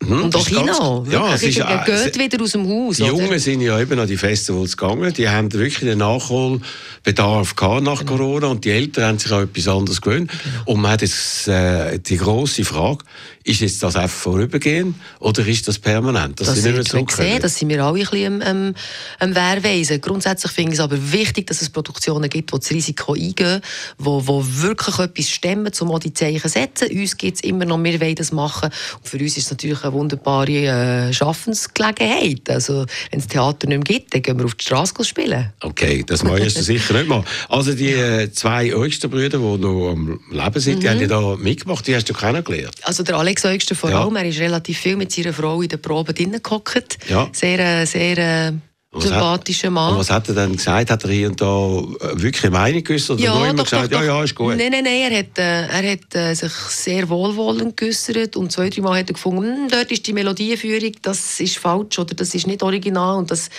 Und 0.00 0.36
auch 0.36 0.46
Kino. 0.46 1.04
Ja, 1.10 1.34
es 1.34 1.42
ist, 1.42 1.58
äh, 1.58 1.78
geht 1.86 2.18
wieder 2.18 2.42
aus 2.42 2.52
dem 2.52 2.68
Haus. 2.68 2.96
Die 2.96 3.04
oder? 3.04 3.22
Jungen 3.22 3.38
sind 3.38 3.60
ja 3.60 3.80
eben 3.80 3.98
an 3.98 4.06
die 4.06 4.16
Festivals 4.16 4.76
gegangen. 4.76 5.12
Die 5.14 5.28
haben 5.28 5.52
wirklich 5.52 5.80
den 5.80 5.98
Nachholbedarf 5.98 7.56
gehabt 7.56 7.82
nach 7.82 8.00
Genau. 8.00 8.16
Corona 8.16 8.46
und 8.48 8.64
die 8.64 8.70
Eltern 8.70 9.04
haben 9.04 9.18
sich 9.18 9.32
auch 9.32 9.40
etwas 9.40 9.68
anderes 9.68 10.00
gewöhnt. 10.00 10.30
Und 10.64 10.80
man 10.80 10.92
hat 10.92 11.02
jetzt 11.02 11.48
äh, 11.48 11.98
die 11.98 12.16
grosse 12.18 12.64
Frage, 12.64 13.04
ist 13.46 13.60
jetzt 13.60 13.82
das 13.82 13.96
einfach 13.96 14.16
vorübergehend 14.16 14.96
oder 15.18 15.46
ist 15.46 15.66
das 15.66 15.78
permanent? 15.78 16.40
Das 16.40 16.62
mehr 16.62 16.76
wird 16.76 16.92
man 16.92 17.08
sehen, 17.08 17.40
das 17.40 17.56
sind 17.56 17.68
wir 17.68 17.84
alle 17.84 17.98
ein 17.98 18.06
bisschen 18.06 18.42
am, 18.42 18.74
am, 19.18 19.34
Wehrweisen. 19.34 20.00
Grundsätzlich 20.00 20.52
finde 20.52 20.72
ich 20.72 20.78
es 20.78 20.84
aber 20.84 21.12
wichtig, 21.12 21.46
dass 21.48 21.60
es 21.62 21.70
Produktionen 21.70 22.30
gibt, 22.30 22.52
die 22.52 22.58
das 22.58 22.70
Risiko 22.70 23.14
eingehen, 23.14 23.60
die, 23.98 24.04
die 24.04 24.62
wirklich 24.62 24.98
etwas 24.98 25.28
stemmen, 25.28 25.72
um 25.80 26.00
die 26.00 26.12
Zeichen 26.12 26.40
zu 26.40 26.48
setzen. 26.48 26.88
Uns 26.90 27.16
gibt 27.16 27.36
es 27.36 27.42
immer 27.42 27.64
noch, 27.64 27.82
wir 27.82 28.00
wollen 28.00 28.14
das 28.14 28.32
machen. 28.32 28.70
Und 29.02 29.08
für 29.08 29.18
uns 29.18 29.36
ist 29.36 29.46
es 29.46 29.50
natürlich 29.50 29.82
eine 29.82 29.92
wunderbare 29.92 31.08
äh, 31.08 31.12
Schaffensgelegenheit. 31.12 32.48
Also, 32.48 32.86
wenn 33.10 33.20
es 33.20 33.26
Theater 33.26 33.66
nicht 33.66 33.88
mehr 33.88 33.98
gibt, 33.98 34.14
dann 34.14 34.22
gehen 34.22 34.38
wir 34.38 34.44
auf 34.44 34.54
die 34.54 34.64
Straße 34.64 35.04
spielen. 35.04 35.52
Okay, 35.62 36.04
das 36.06 36.22
möchtest 36.22 36.58
du 36.58 36.62
sicher 36.62 36.94
nicht 36.94 37.08
mal. 37.08 37.24
Also 37.48 37.74
die 37.74 37.92
äh, 37.92 38.30
zwei 38.32 38.70
Brüder, 38.70 39.38
die 39.38 39.58
noch 39.62 39.90
am 39.90 40.20
Leben 40.30 40.60
sind, 40.60 40.76
Mhm. 40.76 40.80
die 40.80 40.88
haben 40.88 41.00
ja 41.00 41.06
da 41.06 41.36
mitgemacht, 41.36 41.86
die 41.86 41.94
hast 41.94 42.08
du 42.08 42.14
kennengelernt. 42.14 42.74
Also 42.82 43.02
der 43.02 43.16
Alex 43.16 43.35
Eugster 43.44 43.74
vor 43.74 43.90
Ja. 43.90 44.02
allem, 44.02 44.16
er 44.16 44.24
ist 44.24 44.38
relativ 44.38 44.78
viel 44.78 44.96
mit 44.96 45.12
seiner 45.12 45.32
Frau 45.32 45.60
in 45.62 45.68
der 45.68 45.76
Probe 45.76 46.14
drinnen 46.14 46.42
gehockt. 46.42 46.98
Ja. 47.08 47.28
Sehr, 47.32 47.58
äh, 47.58 47.86
sehr 47.86 48.18
äh, 48.18 48.52
sympathischer 48.98 49.70
Mann. 49.70 49.92
Und 49.92 49.98
was 49.98 50.10
hat 50.10 50.28
er 50.28 50.34
dann 50.34 50.56
gesagt? 50.56 50.90
Hat 50.90 51.04
er 51.04 51.10
hier 51.10 51.28
und 51.28 51.40
da 51.40 51.46
äh, 51.46 52.22
wirklich 52.22 52.44
eine 52.44 52.52
Meinung 52.52 52.82
geäußert? 52.82 53.20
Oder 53.20 53.34
nur 53.34 53.48
immer 53.48 53.64
gesagt, 53.64 53.92
ja, 53.92 54.02
ja, 54.02 54.22
ist 54.22 54.34
gut? 54.34 54.56
Nein, 54.56 54.70
nein, 54.70 54.84
nein, 54.84 55.12
er 55.12 55.18
hat, 55.18 55.38
er 55.38 55.92
hat 55.92 56.14
äh, 56.14 56.34
sich 56.34 56.52
sehr 56.52 57.08
wohlwollend 57.08 57.76
geäußert 57.76 58.36
und 58.36 58.52
zwei, 58.52 58.70
drei 58.70 58.80
Mal 58.82 59.00
hat 59.00 59.10
er 59.10 59.14
gefunden, 59.14 59.42
hm, 59.42 59.68
dort 59.68 59.90
ist 59.90 60.06
die 60.06 60.12
Melodieführung, 60.12 60.92
das 61.02 61.40
ist 61.40 61.58
falsch 61.58 61.98
oder 61.98 62.14
das 62.14 62.34
ist 62.34 62.46
nicht 62.46 62.62
original 62.62 63.18
und 63.18 63.30
das 63.30 63.50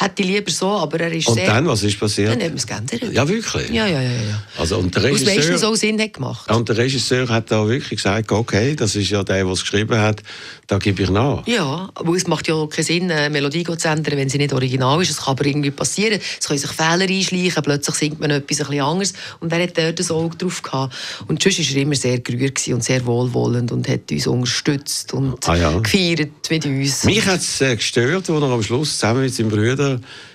hätte 0.00 0.22
ich 0.22 0.28
lieber 0.28 0.50
so, 0.50 0.68
aber 0.68 1.00
er 1.00 1.12
ist 1.12 1.26
Und 1.26 1.34
sehr... 1.34 1.46
dann, 1.48 1.66
was 1.66 1.82
ist 1.82 1.98
passiert? 1.98 2.30
Dann 2.30 2.40
hat 2.40 2.48
man 2.50 2.56
es 2.56 2.66
geändert. 2.66 3.12
Ja, 3.12 3.28
wirklich? 3.28 3.68
Ja, 3.70 3.86
ja, 3.86 4.00
ja. 4.00 4.10
ja. 4.10 4.42
Also, 4.56 4.78
und 4.78 4.94
der 4.94 5.02
Was 5.02 5.10
meistens 5.24 5.46
Regisseur, 5.48 5.68
auch 5.68 5.74
Sinn 5.74 6.00
hat 6.00 6.12
gemacht. 6.12 6.48
Und 6.50 6.68
der 6.68 6.76
Regisseur 6.76 7.28
hat 7.28 7.50
da 7.50 7.66
wirklich 7.66 8.00
gesagt, 8.02 8.30
okay, 8.30 8.76
das 8.76 8.94
ist 8.94 9.10
ja 9.10 9.24
der, 9.24 9.42
der 9.42 9.52
es 9.52 9.60
geschrieben 9.62 9.98
hat, 9.98 10.22
da 10.68 10.78
gebe 10.78 11.02
ich 11.02 11.10
nach. 11.10 11.44
Ja, 11.48 11.88
aber 11.94 12.14
es 12.14 12.28
macht 12.28 12.46
ja 12.46 12.54
auch 12.54 12.68
keinen 12.68 12.84
Sinn, 12.84 13.10
eine 13.10 13.28
Melodie 13.30 13.64
zu 13.64 13.88
ändern, 13.88 14.18
wenn 14.18 14.28
sie 14.28 14.38
nicht 14.38 14.52
original 14.52 15.02
ist. 15.02 15.10
Es 15.10 15.16
kann 15.16 15.32
aber 15.32 15.46
irgendwie 15.46 15.70
passieren. 15.72 16.20
Es 16.38 16.46
können 16.46 16.60
sich 16.60 16.70
Fehler 16.70 17.08
einschleichen, 17.08 17.62
plötzlich 17.64 17.96
singt 17.96 18.20
man 18.20 18.30
etwas 18.30 18.60
ein 18.60 18.66
bisschen 18.68 18.82
anderes. 18.84 19.12
Und 19.40 19.52
er 19.52 19.62
hat 19.62 19.76
dort 19.76 19.98
ein 19.98 20.10
Auge 20.10 20.36
drauf 20.36 20.62
gehabt. 20.62 20.94
Und 21.26 21.42
sonst 21.42 21.58
war 21.58 21.76
er 21.76 21.82
immer 21.82 21.94
sehr 21.96 22.20
gerührt 22.20 22.68
und 22.68 22.84
sehr 22.84 23.04
wohlwollend 23.04 23.72
und 23.72 23.88
hat 23.88 24.12
uns 24.12 24.26
unterstützt 24.28 25.12
und 25.12 25.48
Ah, 25.48 25.56
ja. 25.56 25.78
gefeiert 25.78 26.30
mit 26.50 26.66
uns. 26.66 27.02
Mich 27.04 27.24
hat 27.26 27.40
es 27.40 27.60
äh, 27.62 27.74
gestört, 27.74 28.28
als 28.28 28.42
er 28.42 28.42
am 28.50 28.62
Schluss 28.62 28.92
zusammen 28.92 29.22
mit 29.22 29.34
seinem 29.34 29.48
Bruder 29.48 29.87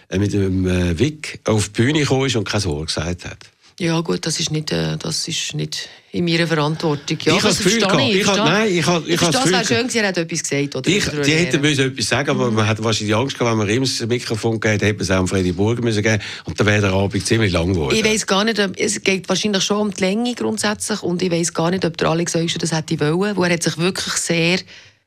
äh, 0.09 0.17
mit 0.17 0.33
dem 0.33 0.67
äh, 0.67 0.97
Vic 0.97 1.39
auf 1.45 1.69
die 1.69 1.81
Bühne 1.81 1.99
gekommen 1.99 2.25
ist 2.27 2.35
und 2.35 2.43
kein 2.47 2.63
Wort 2.65 2.87
gesagt 2.87 3.25
hat. 3.25 3.37
Ja 3.79 3.99
gut, 4.01 4.23
das 4.27 4.39
ist 4.39 4.51
nicht, 4.51 4.71
äh, 4.71 4.97
das 4.97 5.27
ist 5.27 5.55
nicht 5.55 5.89
in 6.11 6.25
meiner 6.25 6.45
Verantwortung. 6.45 7.17
Ja, 7.23 7.33
Ich 7.35 7.39
habe 7.41 7.47
das 7.49 7.57
Gefühl 7.57 7.79
gehabt. 7.79 7.99
Ich 8.01 8.27
habe- 8.27 8.37
verstehe- 8.37 8.45
nein, 8.45 8.77
ich 8.77 8.85
habe- 8.85 9.09
ich 9.09 9.19
habe 9.19 9.31
das 9.31 9.41
verstehe, 9.41 9.51
wäre 9.51 9.65
schön 9.65 9.87
gewesen, 9.87 9.97
er 9.97 10.07
hat 10.09 10.17
etwas 10.19 10.43
gesagt. 10.43 10.75
Oder 10.75 10.89
Ich, 10.91 11.05
die 11.25 11.31
hätten 11.31 11.61
müssen 11.61 11.85
etwas 11.91 12.07
sagen, 12.07 12.29
aber 12.29 12.51
man 12.51 12.67
hat 12.67 12.83
wahrscheinlich 12.83 13.15
Angst 13.15 13.37
gehabt, 13.39 13.51
wenn 13.51 13.65
man 13.65 13.75
ihm 13.75 13.81
das 13.81 14.05
Mikrofon 14.07 14.59
gegeben 14.59 14.73
hätte, 14.73 14.85
hätte 14.85 14.97
man 14.97 15.03
es 15.05 15.09
auch 15.11 15.19
an 15.21 15.27
Freddy 15.27 15.51
Burger 15.53 15.81
müssen 15.81 16.03
geben 16.03 16.21
und 16.45 16.59
dann 16.59 16.67
wäre 16.67 16.81
der 16.81 16.93
Abend 16.93 17.25
ziemlich 17.25 17.51
lang 17.51 17.73
geworden. 17.73 17.95
Ich 17.95 18.05
weiß 18.05 18.27
gar 18.27 18.43
nicht, 18.43 18.59
es 18.77 19.01
geht 19.01 19.27
wahrscheinlich 19.27 19.63
schon 19.63 19.77
um 19.77 19.91
die 19.91 20.01
Länge 20.01 20.35
grundsätzlich 20.35 21.01
und 21.01 21.23
ich 21.23 21.31
weiß 21.31 21.51
gar 21.55 21.71
nicht, 21.71 21.83
ob 21.83 21.97
der 21.97 22.09
Alex 22.09 22.35
Eugster 22.35 22.59
das 22.59 22.71
hätte 22.73 22.99
wollen, 22.99 23.35
weil 23.35 23.49
er 23.49 23.55
hat 23.55 23.63
sich 23.63 23.79
wirklich 23.79 24.13
sehr, 24.13 24.59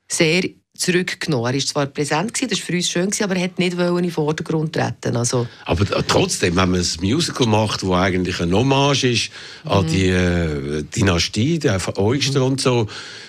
sehr 0.08 0.42
zurückgenommen. 0.78 1.46
Er 1.46 1.54
war 1.54 1.60
zwar 1.60 1.86
präsent, 1.86 2.34
gewesen, 2.34 2.50
das 2.50 2.58
war 2.60 2.66
für 2.66 2.72
uns 2.74 2.90
schön, 2.90 3.06
gewesen, 3.06 3.24
aber 3.24 3.36
er 3.36 3.44
hat 3.44 3.58
nicht 3.58 3.76
wollen 3.76 3.98
in 3.98 4.02
den 4.04 4.10
Vordergrund 4.12 4.72
treten. 4.72 5.16
Also, 5.16 5.46
Aber 5.64 5.84
trotzdem, 6.06 6.56
wenn 6.56 6.70
man 6.70 6.80
ein 6.80 6.86
Musical 7.00 7.46
macht, 7.46 7.84
wo 7.84 7.94
eigentlich 7.94 8.40
ein 8.40 8.52
Hommage 8.52 9.04
ist 9.04 9.30
an 9.64 9.86
die 9.86 10.08
äh, 10.08 10.82
Dynastie, 10.82 11.58
der 11.58 11.80
Eugster 11.98 12.44
und 12.44 12.60
so, 12.60 12.86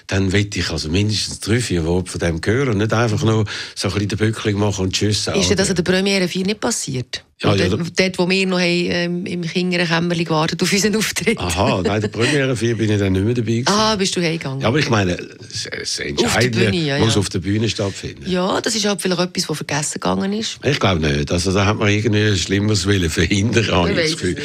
dann 0.08 0.32
will 0.32 0.50
ich 0.54 0.70
also 0.70 0.90
mindestens 0.90 1.42
drei, 1.42 1.60
vier 1.60 1.86
Worte 1.86 2.12
von 2.12 2.20
dem 2.20 2.42
hören 2.44 2.70
und 2.70 2.78
nicht 2.78 2.94
einfach 2.94 3.24
nur 3.24 3.46
so 3.76 3.90
ein 3.90 3.94
bisschen 3.94 4.10
den 4.10 4.18
Bückling 4.18 4.58
machen 4.58 4.86
und 4.86 4.94
tschüss. 4.94 5.28
ist 5.28 5.50
dir 5.50 5.56
das 5.56 5.70
an 5.70 5.76
der 5.76 5.84
Premiere 5.84 6.28
4 6.28 6.46
nicht 6.46 6.62
passiert? 6.62 7.24
Ja, 7.40 7.54
ja, 7.54 7.70
dort, 7.70 8.00
dort, 8.00 8.18
wo 8.18 8.28
wir 8.28 8.48
noch 8.48 8.58
haben, 8.58 8.88
ähm, 8.90 9.26
im 9.28 9.42
Kinderkämmerchen 9.44 10.26
gewartet 10.26 10.64
auf 10.64 10.74
unseren 10.74 10.96
Auftritt. 10.96 11.38
Aha, 11.38 11.84
nein, 11.84 12.02
der 12.02 12.08
Premiere 12.08 12.56
4 12.56 12.78
bin 12.78 12.90
ich 12.90 12.98
dann 12.98 13.14
nicht 13.14 13.26
mehr 13.26 13.34
dabei 13.36 13.46
gewesen. 13.52 13.68
Ah, 13.68 13.96
bist 13.96 14.16
du 14.16 14.22
heimgegangen? 14.22 14.62
Ja, 14.62 14.70
aber 14.70 14.80
ich 14.80 14.90
meine, 14.90 15.18
das 15.18 15.70
das 15.70 16.00
Entscheidende 16.00 16.72
Bühne, 16.72 16.84
ja, 16.84 16.98
muss 16.98 17.16
auf 17.16 17.30
der 17.30 17.37
Bühne 17.40 17.70
stattfinden. 17.70 18.30
Ja, 18.30 18.60
das 18.62 18.76
ist 18.76 18.86
halt 18.86 19.02
vielleicht 19.02 19.22
etwas, 19.22 19.50
was 19.50 19.58
vergessen 19.58 20.00
gegangen 20.00 20.34
ist. 20.34 20.60
Ich 20.64 20.80
glaube 20.80 21.02
nicht. 21.02 21.32
Also, 21.32 21.52
da 21.54 21.66
hat 21.66 21.78
man 21.78 21.90
irgendwie 21.90 22.36
Schlimmeres 22.38 22.86
wollen 22.86 23.10
verhindern, 23.10 23.90
ich. 23.98 24.38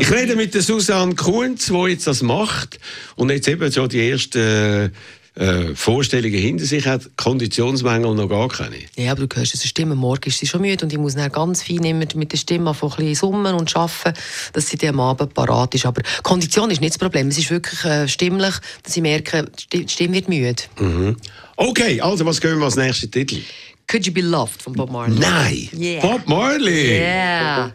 Ich 0.00 0.10
rede 0.10 0.36
mit 0.36 0.54
der 0.54 0.62
Susanne 0.62 1.14
Kunz, 1.14 1.66
die 1.66 1.88
jetzt 1.88 2.06
das 2.06 2.22
macht 2.22 2.78
und 3.16 3.30
jetzt 3.30 3.48
eben 3.48 3.70
schon 3.70 3.88
die 3.88 4.10
ersten 4.10 4.92
äh, 5.36 5.74
Vorstellungen 5.74 6.38
hinter 6.38 6.64
sich 6.64 6.86
hat. 6.86 7.08
Konditionsmängel 7.16 8.14
noch 8.14 8.28
gar 8.28 8.48
keine. 8.48 8.76
Ja, 8.96 9.12
aber 9.12 9.26
du 9.26 9.36
hörst 9.36 9.54
unsere 9.54 9.68
Stimme, 9.68 9.94
morgen 9.94 10.26
ist 10.26 10.38
sie 10.38 10.46
schon 10.46 10.60
müde 10.62 10.84
und 10.84 10.92
ich 10.92 10.98
muss 10.98 11.14
dann 11.14 11.30
ganz 11.30 11.62
fein 11.62 11.84
immer 11.84 12.04
mit 12.14 12.32
der 12.32 12.36
Stimme 12.38 12.70
einfach 12.70 12.98
ein 12.98 13.04
bisschen 13.06 13.14
summen 13.32 13.54
und 13.54 13.76
arbeiten, 13.76 14.18
dass 14.52 14.68
sie 14.68 14.76
dann 14.76 14.90
am 14.90 15.00
Abend 15.00 15.34
parat 15.34 15.74
ist. 15.74 15.86
Aber 15.86 16.02
Kondition 16.22 16.70
ist 16.70 16.80
nicht 16.80 16.94
das 16.94 16.98
Problem, 16.98 17.28
es 17.28 17.38
ist 17.38 17.50
wirklich 17.50 17.84
äh, 17.84 18.08
stimmlich, 18.08 18.54
dass 18.82 18.96
ich 18.96 19.02
merke, 19.02 19.44
die 19.44 19.62
Sti- 19.78 19.84
die 19.84 19.88
Stimme 19.88 20.14
wird 20.14 20.28
müde. 20.28 21.16
Okay, 21.56 22.00
also 22.00 22.24
was 22.26 22.40
gehen 22.40 22.58
wir 22.58 22.64
als 22.64 22.76
nächsten 22.76 23.10
Titel? 23.10 23.40
«Could 23.88 24.04
You 24.04 24.12
Be 24.12 24.20
Loved» 24.20 24.62
von 24.62 24.72
Bob 24.72 24.90
Marley. 24.90 25.18
Nein! 25.18 25.68
Yeah. 25.78 26.00
Bob 26.00 26.26
Marley! 26.26 26.98
Yeah. 26.98 27.72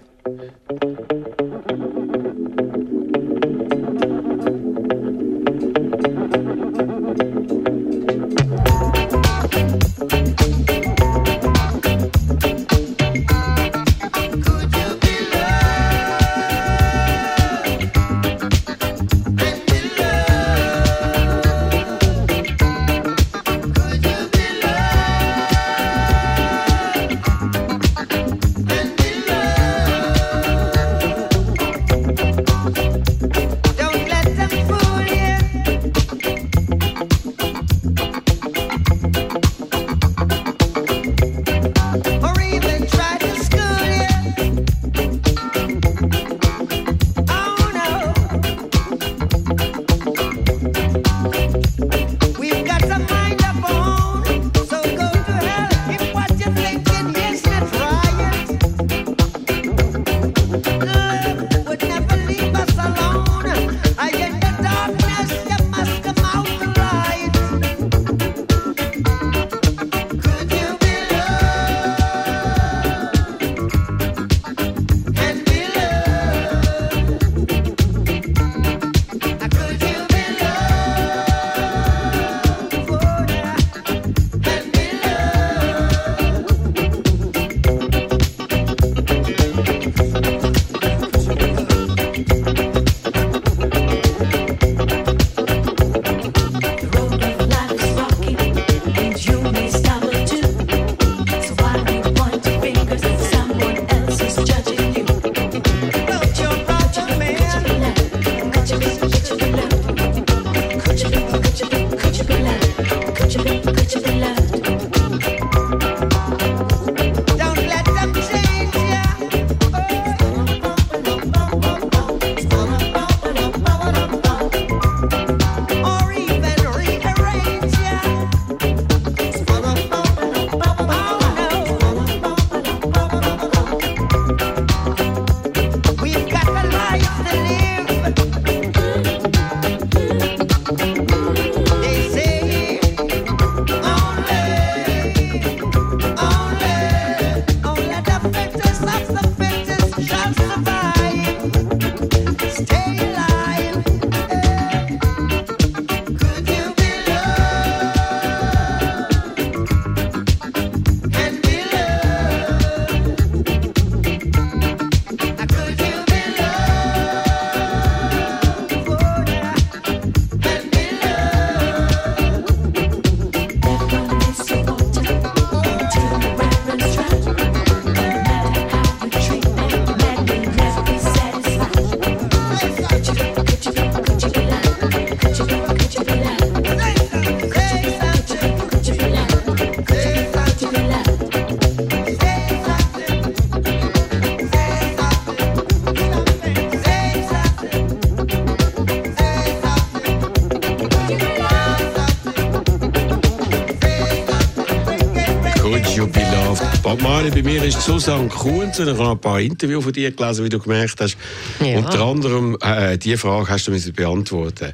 Mali, 207.22 207.30
bei 207.30 207.44
mir 207.44 207.64
ist 207.64 207.80
Susanne 207.80 208.30
Kunz 208.30 208.80
und 208.80 208.88
ich 208.88 208.98
habe 208.98 209.12
ein 209.12 209.22
paar 209.22 209.40
Interviews 209.40 209.84
von 209.84 209.94
dir 209.94 210.10
gelesen, 210.10 210.44
wie 210.44 210.50
du 210.50 210.58
gemerkt 210.58 211.00
hast. 211.02 211.16
Ja. 211.60 211.78
Unter 211.78 212.02
anderem 212.02 212.58
äh, 212.62 212.98
die 212.98 213.16
Frage 213.16 213.48
hast 213.48 213.68
du 213.68 213.72
mir 213.72 213.80
beantworten. 213.94 214.74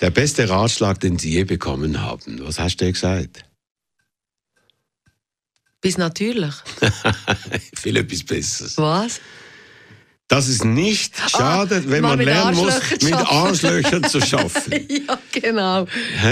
Der 0.00 0.08
beste 0.08 0.48
Ratschlag, 0.48 0.98
den 1.00 1.18
Sie 1.18 1.32
je 1.32 1.44
bekommen 1.44 2.00
haben. 2.00 2.40
Was 2.42 2.58
hast 2.58 2.78
du 2.78 2.90
gesagt? 2.90 3.44
Bis 5.82 5.98
natürlich. 5.98 6.54
Viel 7.76 7.98
etwas 7.98 8.22
Besseres. 8.22 8.78
Was? 8.78 9.20
dass 10.28 10.48
es 10.48 10.64
nicht 10.64 11.13
ah, 11.24 11.28
schadet, 11.28 11.90
wenn 11.90 12.02
man 12.02 12.18
lernen 12.20 12.56
muss, 12.56 12.74
mit 13.02 13.14
Arschlöchern 13.14 14.04
zu 14.04 14.20
schaffen. 14.20 14.72
ja, 14.88 15.18
genau. 15.32 15.86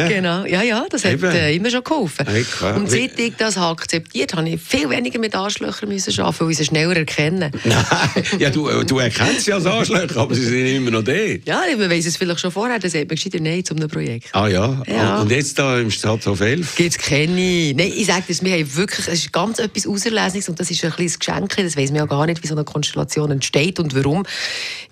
genau. 0.08 0.44
Ja, 0.44 0.62
ja, 0.62 0.84
das 0.88 1.04
hat 1.04 1.22
äh, 1.22 1.54
immer 1.54 1.70
schon 1.70 1.84
geholfen. 1.84 2.26
Hey, 2.26 2.44
und 2.74 2.90
seit 2.90 3.18
ich 3.18 3.34
das 3.36 3.56
habe 3.56 3.72
akzeptiert 3.72 4.34
habe, 4.34 4.48
ich 4.48 4.60
viel 4.60 4.88
weniger 4.90 5.18
mit 5.18 5.34
Arschlöchern 5.34 5.88
müssen 5.88 6.18
arbeiten, 6.20 6.46
weil 6.46 6.54
sie 6.54 6.64
schneller 6.64 6.96
erkennen. 6.96 7.50
Nein, 7.64 8.24
ja, 8.38 8.50
du, 8.50 8.68
äh, 8.68 8.84
du 8.84 8.98
erkennst 8.98 9.46
sie 9.46 9.52
als 9.52 9.66
Arschlöcher, 9.66 10.16
aber 10.20 10.34
sie 10.34 10.44
sind 10.44 10.66
immer 10.66 10.90
noch 10.90 11.02
da. 11.02 11.12
Ja, 11.12 11.62
man 11.76 11.90
weiß 11.90 12.06
es 12.06 12.16
vielleicht 12.16 12.40
schon 12.40 12.50
vorher, 12.50 12.78
dann 12.78 12.90
sagt 12.90 13.08
man 13.08 13.16
gescheiter 13.16 13.40
Nein 13.40 13.64
zu 13.64 13.74
einem 13.74 13.88
Projekt. 13.88 14.28
Ah 14.32 14.48
ja? 14.48 14.82
ja. 14.86 15.20
Und 15.20 15.30
jetzt 15.30 15.58
da 15.58 15.78
im 15.78 15.90
Stadthof 15.90 16.40
11? 16.40 16.76
Gibt 16.76 16.90
es 16.90 16.98
keine. 16.98 17.74
Nein, 17.74 17.92
ich 17.94 18.06
sage 18.06 18.24
das, 18.28 18.42
wir 18.42 18.52
haben 18.52 18.76
wirklich, 18.76 19.08
es 19.08 19.24
ist 19.24 19.32
ganz 19.32 19.58
etwas 19.58 19.86
Auserlesenes 19.86 20.48
und 20.48 20.60
das 20.60 20.70
ist 20.70 20.84
ein 20.84 20.92
kleines 20.92 21.18
Geschenk, 21.18 21.56
das 21.56 21.76
weiß 21.76 21.90
man 21.90 21.98
ja 21.98 22.06
gar 22.06 22.26
nicht, 22.26 22.42
wie 22.42 22.46
so 22.46 22.54
eine 22.54 22.64
Konstellation 22.64 23.30
entsteht 23.30 23.78
und 23.80 23.94
warum. 23.94 24.24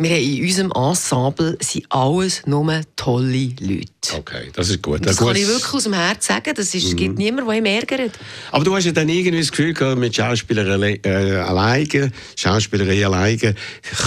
Wir 0.00 0.10
haben 0.12 0.22
in 0.22 0.44
unserem 0.44 0.72
Ensemble 0.72 1.58
sind 1.60 1.84
alles 1.90 2.46
nur 2.46 2.80
tolle 2.96 3.50
Leute. 3.60 4.16
Okay, 4.16 4.48
das 4.54 4.70
ist 4.70 4.82
gut. 4.82 5.04
Das, 5.04 5.16
das 5.16 5.26
kann 5.26 5.36
ich 5.36 5.46
wirklich 5.46 5.74
aus 5.74 5.82
dem 5.82 5.92
Herzen 5.92 6.22
sagen. 6.22 6.54
Das 6.56 6.74
ist, 6.74 6.92
mhm. 6.92 6.96
gibt 6.96 7.18
niemanden, 7.18 7.50
der 7.50 7.58
ihm 7.58 7.66
ärgert. 7.66 8.18
Aber 8.50 8.64
du 8.64 8.74
hast 8.74 8.86
ja 8.86 8.92
dann 8.92 9.10
irgendwie 9.10 9.40
das 9.40 9.50
Gefühl 9.50 9.74
gehabt, 9.74 9.98
mit 9.98 10.16
Schauspieler 10.16 10.66
äh, 10.80 11.36
alleine, 11.36 12.12
Schauspielerei 12.34 13.04
alleine, 13.04 13.54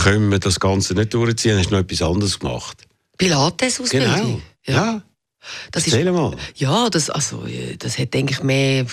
können 0.04 0.32
wir 0.32 0.39
das 0.39 0.60
Ganze 0.60 0.96
nicht 0.96 1.14
durchziehen. 1.14 1.60
Hast 1.60 1.70
du 1.70 1.76
noch 1.76 1.82
etwas 1.82 2.02
anderes 2.02 2.39
gemacht? 2.39 2.88
Pilates-Ausbildung. 3.20 4.16
Genau. 4.16 4.41
ja. 4.66 4.74
ja. 4.74 5.04
Das 5.72 5.86
Erzähl 5.86 6.08
ist, 6.08 6.14
mal. 6.14 6.36
Ja, 6.56 6.89
das, 6.89 7.10
also, 7.10 7.44
das 7.80 7.98
hat 8.00 8.14
denke 8.14 8.34
ich 8.34 8.44
mehr 8.44 8.86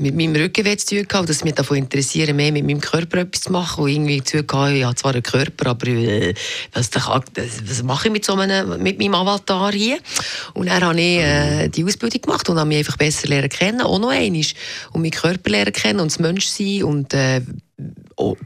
mit 0.00 0.14
meinem 0.16 0.34
Rückenweh 0.34 0.76
zu 0.76 0.96
tun 0.96 1.08
gehabt, 1.08 1.28
dass 1.28 1.44
mich 1.44 1.54
davon 1.54 1.76
interessieren, 1.76 2.36
mehr 2.36 2.52
mit 2.52 2.64
meinem 2.64 2.80
Körper 2.80 3.18
etwas 3.18 3.42
zu 3.42 3.52
machen. 3.52 3.84
Und 3.84 3.90
irgendwie 3.90 4.22
zu 4.22 4.46
tun 4.46 4.74
ich 4.74 4.84
habe 4.84 4.94
zwar 4.96 5.12
einen 5.12 5.22
Körper, 5.22 5.70
aber 5.70 5.86
äh, 5.86 6.34
was, 6.72 6.90
was 6.94 7.82
mache 7.82 8.08
ich 8.08 8.12
mit 8.12 8.24
so 8.24 8.34
einem, 8.34 8.82
mit 8.82 8.98
meinem 8.98 9.14
Avatar 9.14 9.72
hier? 9.72 9.98
Und 10.54 10.66
dann 10.66 10.82
habe 10.82 11.00
ich 11.00 11.18
äh, 11.18 11.68
die 11.68 11.84
Ausbildung 11.84 12.20
gemacht 12.20 12.48
und 12.48 12.58
habe 12.58 12.68
mich 12.68 12.78
einfach 12.78 12.96
besser 12.96 13.28
lernen 13.28 13.48
kennen, 13.48 13.80
auch 13.80 13.98
noch 13.98 14.10
einmal. 14.10 14.42
Und 14.92 15.02
meinen 15.02 15.10
Körper 15.10 15.50
lernen 15.50 15.72
kennen 15.72 16.00
und 16.00 16.10
das 16.10 16.18
Menschsein 16.18 16.84
und 16.84 17.14
äh, 17.14 17.42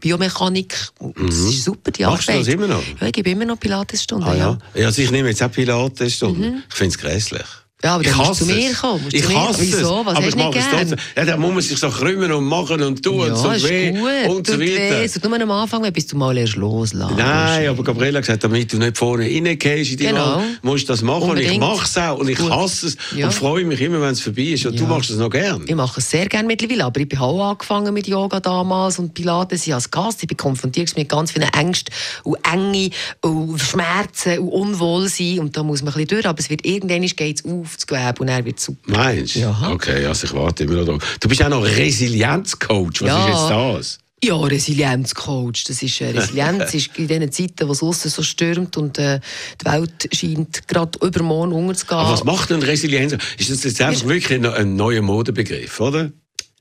Biomechanik. 0.00 0.76
Mhm. 1.00 1.26
Das 1.26 1.36
ist 1.36 1.64
super, 1.64 1.90
die 1.90 2.02
Machst 2.02 2.28
Arbeit. 2.28 2.36
Machst 2.36 2.48
du 2.48 2.56
das 2.56 2.64
immer 2.66 2.74
noch? 2.74 3.00
Ja, 3.00 3.06
ich 3.06 3.12
gebe 3.12 3.30
immer 3.30 3.44
noch 3.44 3.58
Pilatesstunden. 3.58 4.28
Ah, 4.28 4.34
ja. 4.34 4.58
ja. 4.74 4.86
Also 4.86 5.02
ich 5.02 5.10
nehme 5.10 5.28
jetzt 5.28 5.42
auch 5.42 5.50
Pilatesstunden. 5.50 6.54
Mhm. 6.54 6.62
Ich 6.68 6.74
finde 6.74 6.90
es 6.90 6.98
grässlich. 6.98 7.46
Ja, 7.84 7.96
aber 7.96 8.02
ich 8.02 8.08
dann 8.08 8.16
musst 8.16 8.40
du 8.40 8.46
zu 8.46 8.52
mir 8.54 8.72
kommen. 8.72 9.04
Ich 9.12 9.28
hasse 9.28 9.60
es. 9.62 9.78
Wieso? 9.78 10.06
Was 10.06 10.16
aber 10.16 10.26
hast 10.26 10.32
du 10.32 10.38
nicht 10.38 10.52
gern? 10.52 10.96
Ja, 11.16 11.24
dann 11.26 11.38
muss 11.38 11.52
man 11.52 11.60
sich 11.60 11.78
so 11.78 11.90
krümmen 11.90 12.32
und 12.32 12.44
machen 12.44 12.82
und 12.82 13.02
tun 13.04 13.26
ja, 13.26 13.34
und 13.34 13.36
so 13.36 13.68
weh 13.68 13.90
gut. 13.92 14.36
und 14.36 14.46
so 14.46 14.58
weiter. 14.58 15.04
Es 15.04 15.12
tut 15.12 15.24
nur 15.24 15.38
am 15.38 15.50
Anfang, 15.50 15.92
bis 15.92 16.06
du 16.06 16.16
mal 16.16 16.34
erst 16.34 16.56
loslassen. 16.56 17.14
Nein, 17.18 17.68
aber 17.68 17.84
Gabriela 17.84 18.18
hat 18.18 18.22
gesagt, 18.24 18.42
damit 18.42 18.72
du 18.72 18.78
nicht 18.78 18.96
vorne 18.96 19.24
reingehst 19.24 19.90
in 19.90 19.96
die 19.98 20.06
genau. 20.06 20.36
Wand, 20.36 20.64
musst 20.64 20.88
du 20.88 20.94
das 20.94 21.02
machen. 21.02 21.24
Unbedingt. 21.24 21.48
Und 21.48 21.52
ich 21.52 21.60
mache 21.60 21.84
es 21.84 21.98
auch 21.98 22.18
und 22.20 22.28
ich 22.30 22.38
hasse 22.38 22.86
es 22.86 22.96
ja. 23.14 23.26
und 23.26 23.34
freue 23.34 23.66
mich 23.66 23.82
immer, 23.82 24.00
wenn 24.00 24.12
es 24.12 24.20
vorbei 24.20 24.42
ist. 24.44 24.64
Und 24.64 24.72
ja. 24.72 24.80
du 24.80 24.86
machst 24.86 25.10
es 25.10 25.18
noch 25.18 25.28
gern. 25.28 25.64
Ich 25.66 25.74
mache 25.74 26.00
es 26.00 26.10
sehr 26.10 26.26
gerne 26.26 26.48
mittlerweile, 26.48 26.86
aber 26.86 27.00
ich 27.00 27.08
habe 27.18 27.22
auch 27.22 27.50
angefangen 27.50 27.92
mit 27.92 28.08
Yoga 28.08 28.40
damals 28.40 28.98
und 28.98 29.12
Pilates. 29.12 29.66
Ich 29.66 29.74
als 29.74 29.90
Gast, 29.90 30.22
ich 30.22 30.28
bin 30.28 30.38
konfrontiert 30.38 30.96
mit 30.96 31.10
ganz 31.10 31.32
vielen 31.32 31.50
Ängsten 31.50 31.94
und 32.22 32.38
Enge 32.50 32.88
und 33.20 33.60
Schmerzen 33.60 34.38
und 34.38 34.48
Unwohlsein 34.48 35.40
und 35.40 35.54
da 35.54 35.62
muss 35.62 35.82
man 35.82 35.92
ein 35.92 35.96
bisschen 35.96 36.08
durch, 36.08 36.26
aber 36.26 36.38
es 36.38 36.48
wird 36.48 36.64
irgendwann 36.64 37.02
geht 37.02 37.40
es 37.40 37.44
auf, 37.44 37.73
Gewebe 37.86 38.20
und 38.20 38.26
dann 38.28 38.44
wird 38.44 38.60
super. 38.60 38.92
Meinst 38.92 39.36
du? 39.36 39.40
Ja. 39.40 39.70
Okay, 39.70 40.06
also 40.06 40.26
ich 40.26 40.34
warte 40.34 40.64
immer 40.64 40.76
noch 40.76 40.98
da. 40.98 41.06
Du 41.20 41.28
bist 41.28 41.42
auch 41.42 41.48
noch 41.48 41.64
Resilienzcoach. 41.64 43.00
Was 43.00 43.08
ja. 43.08 43.28
ist 43.28 43.40
jetzt 43.40 43.50
das? 43.50 43.98
Ja, 44.24 44.36
Resilienzcoach. 44.36 45.64
Das 45.66 45.82
ist, 45.82 46.00
äh, 46.00 46.10
Resilienz 46.10 46.72
ist 46.74 46.96
in 46.96 47.08
diesen 47.08 47.30
Zeiten, 47.30 47.68
wo 47.68 47.72
es 47.72 47.82
außen 47.82 48.10
so 48.10 48.22
stürmt 48.22 48.76
und 48.76 48.98
äh, 48.98 49.20
die 49.60 49.66
Welt 49.66 50.08
scheint 50.12 50.66
gerade 50.66 50.98
übermorgen 51.06 51.52
unterzugehen. 51.52 52.00
Aber 52.00 52.12
was 52.12 52.24
macht 52.24 52.50
denn 52.50 52.62
Resilienz? 52.62 53.16
Ist 53.36 53.50
das 53.50 53.64
jetzt 53.64 53.82
einfach 53.82 54.06
wirklich 54.06 54.32
ein, 54.32 54.46
ein 54.46 54.76
neuer 54.76 55.02
Modebegriff, 55.02 55.78
oder? 55.80 56.10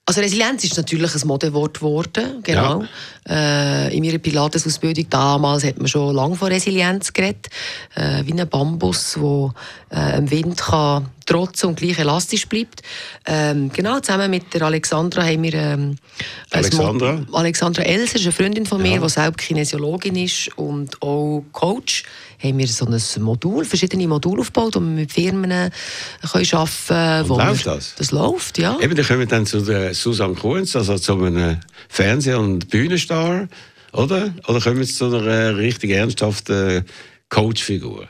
Also 0.05 0.19
Resilienz 0.19 0.65
ist 0.65 0.75
natürlich 0.75 1.15
ein 1.15 1.27
Modewort 1.27 1.75
geworden, 1.79 2.43
genau. 2.43 2.83
Ja. 3.29 3.87
Äh, 3.87 3.95
in 3.95 4.03
meiner 4.03 4.17
Pilates-Ausbildung 4.17 5.09
damals 5.09 5.63
hat 5.63 5.77
man 5.77 5.87
schon 5.87 6.13
lange 6.13 6.35
von 6.35 6.49
Resilienz 6.51 7.13
geredet, 7.13 7.47
äh, 7.95 8.21
wie 8.25 8.33
ein 8.33 8.49
Bambus, 8.49 9.17
der 9.17 9.53
äh, 9.97 10.17
im 10.17 10.29
Wind 10.29 10.57
kann 10.57 11.09
trotzen 11.25 11.69
und 11.69 11.79
gleich 11.79 11.97
elastisch 11.99 12.47
bleibt. 12.47 12.81
Ähm, 13.25 13.71
genau, 13.71 13.99
zusammen 14.01 14.29
mit 14.29 14.53
der 14.53 14.63
Alexandra 14.63 15.23
haben 15.23 15.43
wir 15.43 15.53
ähm, 15.53 15.95
Alexandra? 16.51 17.25
Alexandra 17.31 17.83
Elser, 17.83 18.15
ist 18.15 18.23
eine 18.23 18.33
Freundin 18.33 18.65
von 18.65 18.81
mir, 18.81 18.95
ja. 18.95 19.01
die 19.01 19.09
selbst 19.09 19.37
Kinesiologin 19.37 20.17
ist 20.17 20.49
und 20.57 21.01
auch 21.01 21.45
Coach 21.53 22.03
haben 22.43 22.57
wir 22.57 22.67
so 22.67 22.85
ein 22.85 23.23
Modul, 23.23 23.65
verschiedene 23.65 24.07
Module 24.07 24.41
aufgebaut, 24.41 24.75
wo 24.75 24.79
wir 24.79 24.87
mit 24.87 25.11
Firmen 25.11 25.49
können 25.49 26.47
arbeiten 26.51 26.87
können. 26.87 27.27
Läuft 27.27 27.65
wir, 27.65 27.75
das? 27.75 27.95
Das 27.95 28.11
läuft, 28.11 28.57
ja. 28.57 28.77
Eben, 28.81 28.95
dann 28.95 29.05
kommen 29.05 29.19
wir 29.19 29.27
dann 29.27 29.45
zu 29.45 29.61
der 29.61 29.93
Susanne 29.93 30.35
Kunz, 30.35 30.75
also 30.75 30.97
zu 30.97 31.23
einem 31.23 31.57
Fernseh- 31.89 32.33
und 32.33 32.69
Bühnenstar, 32.69 33.47
oder? 33.93 34.33
Oder 34.47 34.59
kommen 34.59 34.79
wir 34.79 34.87
zu 34.87 35.05
einer 35.05 35.57
richtig 35.57 35.91
ernsthaften 35.91 36.85
Coachfigur? 37.29 38.07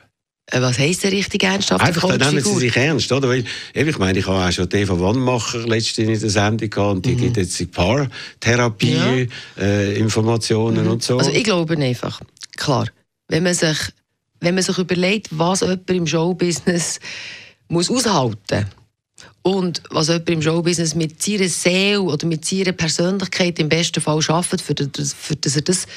Äh, 0.52 0.62
was 0.62 0.78
heisst 0.78 1.04
denn 1.04 1.12
richtig 1.14 1.44
ernsthaft? 1.44 1.84
Einfach, 1.84 2.18
dann 2.18 2.36
nehmen 2.36 2.44
Sie 2.44 2.60
sich 2.60 2.76
ernst, 2.76 3.12
oder? 3.12 3.30
Weil, 3.30 3.46
ich 3.74 3.98
meine, 3.98 4.20
ich 4.20 4.28
habe 4.28 4.46
auch 4.46 4.52
schon 4.52 4.68
Eva 4.72 5.00
Wannmacher 5.00 5.60
letztens 5.60 6.10
in 6.10 6.20
der 6.20 6.30
Sendung 6.30 6.70
gehabt 6.70 6.96
und 6.96 7.06
die 7.06 7.14
mhm. 7.14 7.22
gibt 7.22 7.38
jetzt 7.38 7.58
die 7.60 7.66
Paartherapie, 7.66 9.30
ja. 9.58 9.64
äh, 9.64 9.98
Informationen 9.98 10.86
mhm. 10.86 10.92
und 10.92 11.04
so. 11.04 11.18
Also 11.18 11.32
ich 11.32 11.44
glaube 11.44 11.78
einfach, 11.78 12.20
klar, 12.58 12.88
wenn 13.30 13.44
man 13.44 13.54
sich 13.54 13.78
wenn 14.44 14.56
man 14.56 14.64
sich 14.64 14.78
überlegt, 14.78 15.28
was 15.32 15.62
jemand 15.62 15.90
im 15.90 16.08
Showbusiness 16.08 17.00
muss 17.68 17.90
aushalten 17.90 18.66
und 19.42 19.82
was 19.90 20.08
jemand 20.08 20.30
im 20.30 20.42
Showbusiness 20.42 20.96
mit 20.96 21.22
seiner 21.22 21.48
Seele 21.48 22.02
oder 22.02 22.28
mit 22.28 22.46
seiner 22.46 22.74
Persönlichkeit 22.74 23.60
im 23.60 23.70
besten 23.70 24.02
Fall 24.02 24.22
schafft, 24.22 24.62
für 24.62 24.76
das, 24.76 25.14
für 25.14 25.36
dass 25.36 25.56
er 25.56 25.62
das 25.62 25.88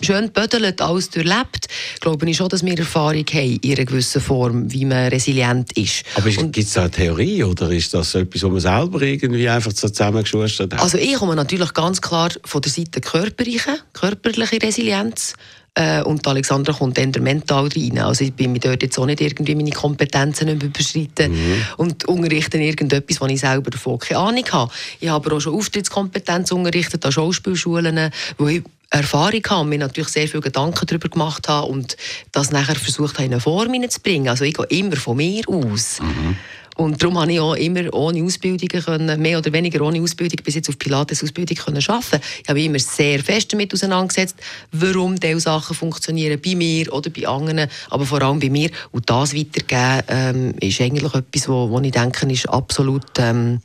schön 0.00 0.30
bödelt, 0.32 0.80
alles 0.80 1.10
durchlebt, 1.10 1.66
glaube 2.00 2.28
ich 2.28 2.36
schon, 2.36 2.48
dass 2.48 2.64
wir 2.64 2.78
Erfahrung 2.78 3.24
haben 3.32 3.58
in 3.60 3.72
einer 3.72 3.84
gewissen 3.84 4.20
Form, 4.20 4.72
wie 4.72 4.84
man 4.84 5.08
resilient 5.08 5.76
ist. 5.76 6.04
Aber 6.16 6.30
gibt 6.30 6.56
es 6.56 6.72
da 6.72 6.82
eine 6.82 6.90
Theorie 6.90 7.44
oder 7.44 7.70
ist 7.70 7.92
das 7.92 8.14
etwas, 8.14 8.42
was 8.42 8.50
man 8.50 8.60
selber 8.60 9.02
irgendwie 9.02 9.48
einfach 9.48 9.72
so 9.72 9.88
zusammengeschustert 9.88 10.72
hat? 10.72 10.80
Also 10.80 10.98
ich 10.98 11.14
komme 11.14 11.36
natürlich 11.36 11.72
ganz 11.74 12.00
klar 12.00 12.30
von 12.44 12.62
der 12.62 12.72
Seite 12.72 13.00
körperliche, 13.00 13.78
körperliche 13.92 14.60
Resilienz. 14.62 15.34
Äh, 15.76 16.02
und 16.02 16.26
Alexandra 16.26 16.72
kommt 16.72 16.98
dann 16.98 17.10
mental 17.20 17.68
rein. 17.68 17.98
Also 17.98 18.24
ich 18.24 18.32
bin 18.32 18.52
mir 18.52 18.60
dort 18.60 18.82
jetzt 18.82 18.96
auch 18.98 19.06
nicht 19.06 19.20
irgendwie 19.20 19.56
meine 19.56 19.70
Kompetenzen 19.70 20.48
überschreiten 20.48 21.32
mhm. 21.32 21.62
und 21.78 22.04
unterrichte 22.04 22.58
irgendetwas, 22.58 23.20
wo 23.20 23.26
ich 23.26 23.40
selber 23.40 23.70
davon 23.70 23.98
keine 23.98 24.20
Ahnung 24.20 24.44
habe. 24.52 24.72
Ich 25.00 25.08
habe 25.08 25.26
aber 25.26 25.36
auch 25.36 25.40
schon 25.40 25.54
Auftrittskompetenz 25.54 26.52
unterrichtet 26.52 27.04
an 27.04 27.10
Schauspielschulen, 27.10 28.10
wo 28.38 28.46
ich 28.46 28.62
Erfahrung 28.90 29.42
habe 29.48 29.60
und 29.62 29.70
mir 29.70 29.78
natürlich 29.78 30.10
sehr 30.10 30.28
viele 30.28 30.42
Gedanken 30.42 30.86
darüber 30.86 31.08
gemacht 31.08 31.48
habe 31.48 31.66
und 31.66 31.96
das 32.30 32.52
nachher 32.52 32.76
versucht 32.76 33.14
habe, 33.14 33.24
in 33.24 33.32
eine 33.32 33.40
Form 33.40 33.72
hineinzubringen. 33.72 34.28
Also 34.28 34.44
ich 34.44 34.54
gehe 34.54 34.66
immer 34.66 34.96
von 34.96 35.16
mir 35.16 35.42
aus. 35.48 35.98
Mhm. 36.00 36.36
Und 36.76 37.02
darum 37.02 37.18
habe 37.18 37.32
ich 37.32 37.40
auch 37.40 37.54
immer 37.54 37.92
ohne 37.94 38.22
Ausbildung 38.22 38.68
können, 38.68 39.20
mehr 39.20 39.38
oder 39.38 39.52
weniger 39.52 39.80
ohne 39.82 40.00
Ausbildung 40.00 40.38
bis 40.44 40.56
jetzt 40.56 40.68
auf 40.68 40.78
Pilates-Ausbildung 40.78 41.56
können 41.56 41.82
arbeiten. 41.86 42.20
Ich 42.42 42.48
habe 42.48 42.58
mich 42.58 42.66
immer 42.66 42.78
sehr 42.78 43.22
fest 43.22 43.52
damit 43.52 43.72
auseinandergesetzt, 43.72 44.36
warum 44.72 45.18
diese 45.18 45.40
Sachen 45.40 45.76
funktionieren, 45.76 46.40
bei 46.44 46.54
mir 46.54 46.92
oder 46.92 47.10
bei 47.10 47.26
anderen, 47.26 47.68
aber 47.90 48.06
vor 48.06 48.22
allem 48.22 48.40
bei 48.40 48.50
mir. 48.50 48.70
Und 48.90 49.08
das 49.08 49.34
weitergeben, 49.34 50.02
ähm, 50.08 50.54
ist 50.60 50.80
eigentlich 50.80 51.14
etwas, 51.14 51.48
wo, 51.48 51.70
wo 51.70 51.80
ich 51.80 51.92
denke, 51.92 52.30
ist 52.32 52.48
absolut 52.48 53.06
ähm, 53.18 53.60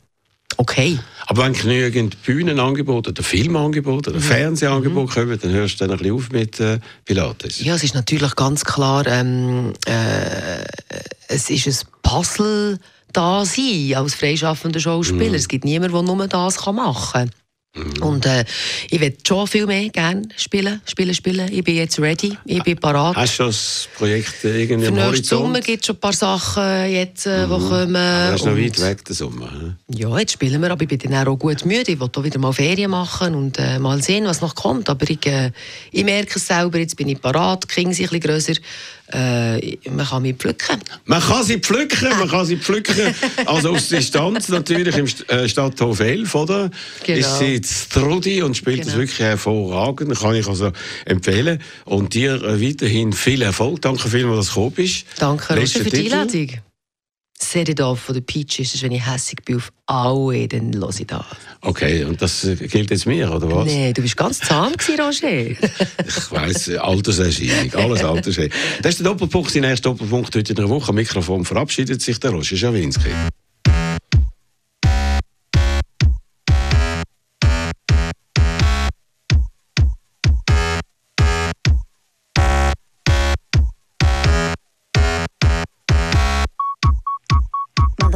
okay. 0.56 0.98
Aber 1.26 1.44
wenn 1.44 1.52
genügend 1.52 2.22
Bühnenangebote 2.22 3.10
oder 3.10 3.22
Filmangebote 3.22 4.10
oder 4.10 4.18
mhm. 4.18 4.24
Fernsehangebote 4.24 5.20
mhm. 5.20 5.26
kommen, 5.26 5.38
dann 5.40 5.50
hörst 5.52 5.80
du 5.80 5.86
dann 5.86 5.92
ein 5.92 5.98
bisschen 5.98 6.16
auf 6.16 6.30
mit 6.30 6.60
äh, 6.60 6.78
Pilates. 7.04 7.60
Ja, 7.60 7.74
es 7.74 7.84
ist 7.84 7.94
natürlich 7.94 8.34
ganz 8.36 8.64
klar, 8.64 9.06
ähm, 9.06 9.72
äh, 9.86 10.64
es 11.28 11.50
ist 11.50 11.66
ein 11.66 11.88
Puzzle 12.02 12.78
da 13.12 13.44
sein 13.44 13.94
als 13.94 14.14
freischaffender 14.14 14.80
Schauspieler. 14.80 15.30
Mhm. 15.30 15.34
Es 15.34 15.48
gibt 15.48 15.64
niemanden, 15.64 15.94
der 15.94 16.02
nur 16.02 16.28
das 16.28 16.66
machen 16.66 17.12
kann. 17.12 17.30
Mhm. 17.72 18.02
Und 18.02 18.26
äh, 18.26 18.44
ich 18.90 19.00
würde 19.00 19.16
schon 19.24 19.46
viel 19.46 19.64
mehr 19.64 19.88
gerne 19.90 20.22
spielen, 20.36 20.80
spielen, 20.86 21.14
spielen. 21.14 21.52
Ich 21.52 21.62
bin 21.62 21.76
jetzt 21.76 22.00
ready, 22.00 22.36
ich 22.44 22.62
bin 22.64 22.76
parat. 22.76 23.14
Hast 23.14 23.38
du 23.38 23.44
das 23.44 23.88
Projekt 23.96 24.42
irgendwie 24.42 24.86
im 24.86 25.00
Horizont? 25.00 25.26
Sommer 25.26 25.60
gibt 25.60 25.82
es 25.82 25.86
schon 25.86 25.94
ein 25.94 26.00
paar 26.00 26.12
Sachen 26.12 26.90
jetzt, 26.90 27.26
äh, 27.26 27.46
mhm. 27.46 27.54
die 27.54 27.68
kommen. 27.68 27.96
Aber 27.96 28.32
das 28.32 28.40
ist 28.40 28.46
noch 28.46 28.56
weit 28.56 28.80
weg, 28.80 29.04
der 29.04 29.14
Sommer. 29.14 29.76
Ja, 29.86 30.18
jetzt 30.18 30.32
spielen 30.32 30.60
wir, 30.60 30.70
aber 30.72 30.82
ich 30.82 30.88
bin 30.88 30.98
dann 30.98 31.28
auch 31.28 31.36
gut 31.36 31.64
müde. 31.64 31.92
Ich 31.92 32.00
will 32.00 32.10
auch 32.12 32.24
wieder 32.24 32.40
mal 32.40 32.52
Ferien 32.52 32.90
machen 32.90 33.36
und 33.36 33.56
äh, 33.60 33.78
mal 33.78 34.02
sehen, 34.02 34.24
was 34.24 34.40
noch 34.40 34.56
kommt. 34.56 34.90
Aber 34.90 35.08
ich, 35.08 35.24
äh, 35.26 35.52
ich 35.92 36.04
merke 36.04 36.40
es 36.40 36.48
selber, 36.48 36.78
jetzt 36.78 36.96
bin 36.96 37.08
ich 37.08 37.20
parat, 37.20 37.62
die 37.62 37.68
Kinder 37.68 37.94
sind 37.94 38.06
ein 38.06 38.18
bisschen 38.18 38.32
grösser 38.32 38.54
äh, 39.12 39.76
man 39.90 40.06
kann 40.06 40.22
mich 40.22 40.36
pflücken. 40.36 40.78
Man 41.04 41.20
kann 41.20 41.42
sie 41.42 41.58
pflücken, 41.58 42.08
man 42.18 42.28
kann 42.28 42.46
sie 42.46 42.56
pflücken. 42.56 43.14
Also 43.46 43.70
aus 43.70 43.88
Distanz 43.88 44.48
natürlich 44.48 44.96
im 44.96 45.06
äh, 45.28 45.48
Stadthof 45.48 46.00
11, 46.00 46.34
oder? 46.34 46.70
Genau. 47.04 47.18
Ist 47.18 47.38
sie 47.38 47.54
jetzt 47.54 47.92
Trudi 47.92 48.42
und 48.42 48.56
spielt 48.56 48.80
genau. 48.80 48.90
das 48.90 48.98
wirklich 48.98 49.18
hervorragend. 49.18 50.18
Kann 50.18 50.34
ich 50.34 50.46
also 50.46 50.72
empfehlen. 51.04 51.60
Und 51.84 52.14
dir 52.14 52.42
äh, 52.42 52.60
weiterhin 52.60 53.12
viel 53.12 53.42
Erfolg. 53.42 53.82
Danke 53.82 54.08
vielmals, 54.08 54.46
dass 54.46 54.54
du 54.54 54.54
gekommen 54.54 54.74
bist. 54.76 55.04
Danke, 55.18 55.54
Roger, 55.54 55.80
für 55.80 55.90
die 55.90 56.12
Einladung. 56.12 56.69
It 57.54 57.80
Off 57.80 58.00
von 58.00 58.14
den 58.14 58.24
Peaches 58.24 58.74
ist, 58.74 58.82
wenn 58.82 58.92
ich 58.92 59.06
hässig 59.06 59.44
bin 59.44 59.56
auf 59.56 59.72
alle, 59.86 60.46
dann 60.46 60.74
höre 60.74 60.90
ich 60.90 61.06
das. 61.06 61.24
Okay, 61.62 62.04
und 62.04 62.20
das 62.22 62.42
gilt 62.42 62.90
jetzt 62.90 63.06
mir, 63.06 63.32
oder 63.32 63.50
was? 63.50 63.66
Nein, 63.66 63.92
du 63.92 64.02
bist 64.02 64.16
ganz 64.16 64.38
zahm 64.38 64.72
gewesen, 64.72 65.00
Roger. 65.00 65.50
ich 66.06 66.30
weiss, 66.30 66.68
Alterserscheinung, 66.70 67.74
alles 67.74 68.04
Alterserscheinung. 68.04 68.52
Das 68.82 68.92
ist 68.92 69.00
der 69.00 69.06
Doppelpunkt, 69.06 69.50
sein 69.50 69.64
erster 69.64 69.90
Doppelpunkt 69.90 70.34
heute 70.34 70.52
in 70.52 70.56
der 70.56 70.68
Woche. 70.68 70.90
Am 70.90 70.94
Mikrofon 70.94 71.44
verabschiedet 71.44 72.00
sich 72.02 72.20
der 72.20 72.30
Roger 72.30 72.56
Schawinski. 72.56 73.10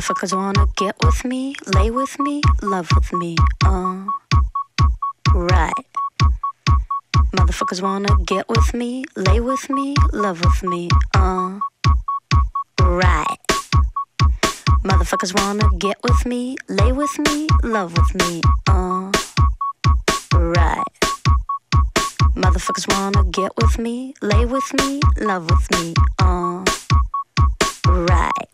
Motherfuckers 0.05 0.37
wanna 0.37 0.67
get 0.77 0.97
with 1.03 1.25
me, 1.25 1.57
lay 1.75 1.91
with 1.91 2.19
me, 2.19 2.43
love 2.61 2.91
with 2.95 3.11
me, 3.15 3.37
uh. 3.65 4.05
Right. 5.33 5.73
Motherfuckers 7.35 7.81
wanna 7.81 8.15
get 8.27 8.47
with 8.51 8.75
me, 8.75 9.07
lay 9.17 9.41
with 9.41 9.71
me, 9.71 9.97
love 10.13 10.45
with 10.45 10.63
me, 10.63 10.91
uh. 11.15 11.59
Right. 12.83 13.39
Motherfuckers 14.85 15.33
wanna 15.35 15.71
get 15.79 15.97
with 16.03 16.27
me, 16.27 16.59
lay 16.69 16.93
with 16.93 17.19
me, 17.19 17.49
love 17.63 17.97
with 17.97 18.15
me, 18.15 18.43
uh. 18.69 19.11
Right. 20.35 20.85
Motherfuckers 22.37 22.87
wanna 22.95 23.25
get 23.31 23.53
with 23.57 23.79
me, 23.79 24.13
lay 24.21 24.45
with 24.45 24.71
me, 24.75 25.01
love 25.19 25.49
with 25.49 25.71
me, 25.71 25.95
uh. 26.19 26.63
Right. 27.87 28.54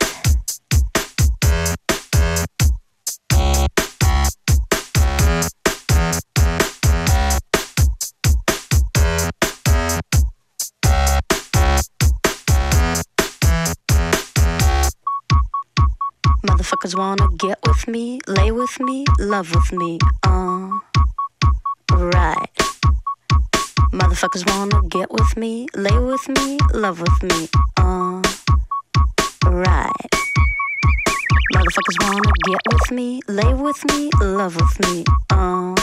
Motherfuckers 16.80 16.98
wanna 16.98 17.28
get 17.36 17.58
with 17.66 17.88
me, 17.88 18.18
lay 18.26 18.50
with 18.52 18.80
me, 18.80 19.04
love 19.18 19.54
with 19.54 19.70
me, 19.70 19.98
uh. 20.24 20.78
Right. 21.92 22.48
Motherfuckers 23.92 24.48
wanna 24.48 24.80
get 24.88 25.12
with 25.12 25.36
me, 25.36 25.66
lay 25.74 25.98
with 25.98 26.26
me, 26.30 26.56
love 26.72 27.02
with 27.02 27.22
me, 27.22 27.48
uh. 27.76 28.22
Right. 29.44 29.92
Motherfuckers 31.52 31.98
wanna 32.00 32.32
get 32.46 32.62
with 32.72 32.90
me, 32.92 33.20
lay 33.28 33.52
with 33.52 33.84
me, 33.92 34.10
love 34.22 34.56
with 34.56 34.80
me, 34.80 35.04
uh. 35.28 35.74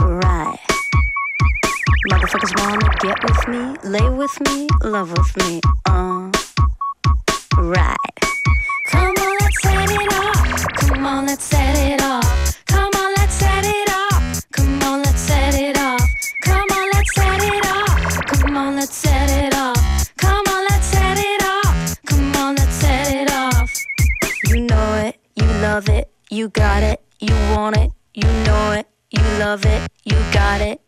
Right. 0.00 0.60
Motherfuckers 2.10 2.58
wanna 2.58 2.88
get 3.02 3.22
with 3.22 3.48
me, 3.48 3.76
lay 3.84 4.08
with 4.08 4.40
me, 4.48 4.66
love 4.82 5.10
with 5.12 5.36
me, 5.36 5.60
uh. 5.84 6.30
Right. 7.58 8.14
Come 8.90 9.14
on, 9.18 9.23
set 9.64 9.90
it 9.90 10.12
off. 10.12 10.66
Come 10.76 11.06
on, 11.06 11.26
let's 11.26 11.44
set 11.44 11.76
it 11.76 12.02
off. 12.02 12.64
Come 12.66 12.90
on, 12.94 13.14
let's 13.16 13.34
set 13.34 13.64
it 13.64 13.88
off. 13.90 14.42
Come 14.52 14.82
on, 14.82 15.02
let's 15.02 15.20
set 15.20 15.54
it 15.54 15.78
off. 15.78 16.00
Come 16.42 16.70
on, 16.70 16.90
let's 16.92 17.14
set 17.14 17.42
it 17.42 17.66
off. 17.66 18.26
Come 18.26 18.56
on, 18.56 18.76
let's 18.76 18.94
set 18.96 19.30
it 19.30 19.54
off. 19.54 20.16
Come 20.16 20.46
on, 20.48 20.64
let's 20.68 20.86
set 20.86 21.18
it 21.18 21.42
off. 21.42 21.96
Come 22.06 22.36
on, 22.36 22.56
let's 22.56 22.74
set 22.74 23.12
it 23.14 23.30
off. 23.32 23.70
You 24.44 24.60
know 24.60 24.94
it, 25.06 25.18
you 25.36 25.46
love 25.46 25.88
it, 25.88 26.10
you 26.30 26.48
got 26.48 26.82
it, 26.82 27.02
you 27.20 27.34
want 27.54 27.76
it, 27.76 27.90
you 28.14 28.28
know 28.46 28.72
it, 28.72 28.86
you 29.10 29.22
love 29.38 29.64
it, 29.64 29.90
you 30.04 30.16
got 30.32 30.60
it. 30.60 30.80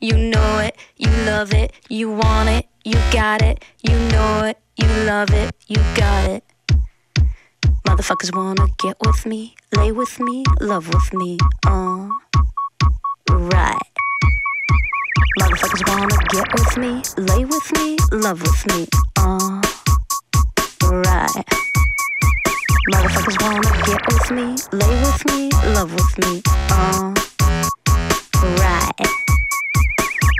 You 0.00 0.16
know 0.16 0.58
it, 0.58 0.76
you 0.96 1.10
love 1.24 1.52
it, 1.52 1.72
you 1.88 2.10
want 2.10 2.48
it, 2.48 2.66
you 2.84 2.98
got 3.12 3.42
it, 3.42 3.64
you 3.82 3.94
know 4.10 4.44
it, 4.44 4.58
you 4.76 4.86
love 5.04 5.30
it, 5.30 5.54
you 5.66 5.76
got 5.96 6.28
it. 6.30 6.45
Motherfuckers 7.96 8.36
wanna 8.36 8.68
get 8.76 8.94
with 9.06 9.24
me, 9.24 9.54
lay 9.74 9.90
with 9.90 10.20
me, 10.20 10.44
love 10.60 10.86
with 10.86 11.14
me, 11.14 11.38
uh. 11.66 12.08
Right. 13.30 13.78
Motherfuckers 15.40 15.88
wanna 15.88 16.18
get 16.28 16.46
with 16.52 16.76
me, 16.76 17.02
lay 17.16 17.46
with 17.46 17.72
me, 17.72 17.96
love 18.12 18.42
with 18.42 18.66
me, 18.66 18.86
uh. 19.16 19.62
Right. 20.92 21.44
Motherfuckers 22.92 23.40
wanna 23.40 23.72
get 23.86 24.06
with 24.12 24.30
me, 24.30 24.56
lay 24.72 24.94
with 25.00 25.24
me, 25.32 25.48
love 25.72 25.90
with 25.94 26.18
me, 26.18 26.42
uh. 26.70 27.14
Right. 28.60 28.92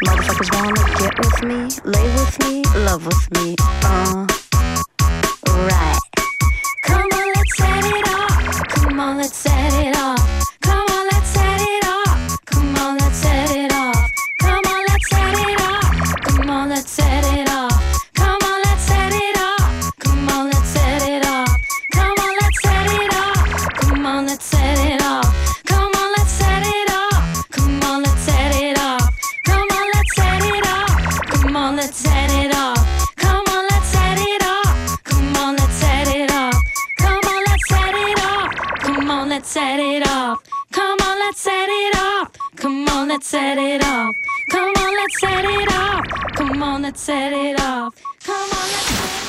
Motherfuckers 0.04 0.50
wanna 0.52 0.84
get 0.98 1.18
with 1.24 1.42
me, 1.42 1.70
lay 1.90 2.04
with 2.16 2.38
me, 2.40 2.62
love 2.84 3.06
with 3.06 3.30
me, 3.32 3.56
uh. 3.82 4.26
Right. 5.46 6.05
Let's 9.14 9.36
set 9.36 9.86
it 9.86 9.96
off. 9.96 10.25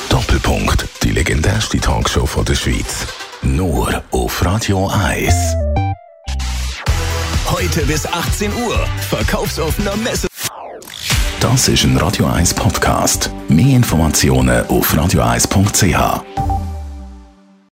Doppelpunkt, 0.09 0.87
die 1.03 1.11
legendärste 1.11 1.79
Talkshow 1.79 2.25
von 2.25 2.45
der 2.45 2.55
Schweiz. 2.55 3.05
Nur 3.41 4.01
auf 4.11 4.45
Radio 4.45 4.87
1. 4.87 5.33
Heute 7.51 7.85
bis 7.85 8.05
18 8.05 8.51
Uhr. 8.53 8.77
Verkaufsoffener 9.09 9.97
Messe. 9.97 10.27
Das 11.41 11.67
ist 11.67 11.83
ein 11.83 11.97
Radio 11.97 12.25
1 12.27 12.53
Podcast. 12.53 13.31
Mehr 13.49 13.75
Informationen 13.75 14.65
auf 14.67 14.93
radio1.ch. 14.93 16.56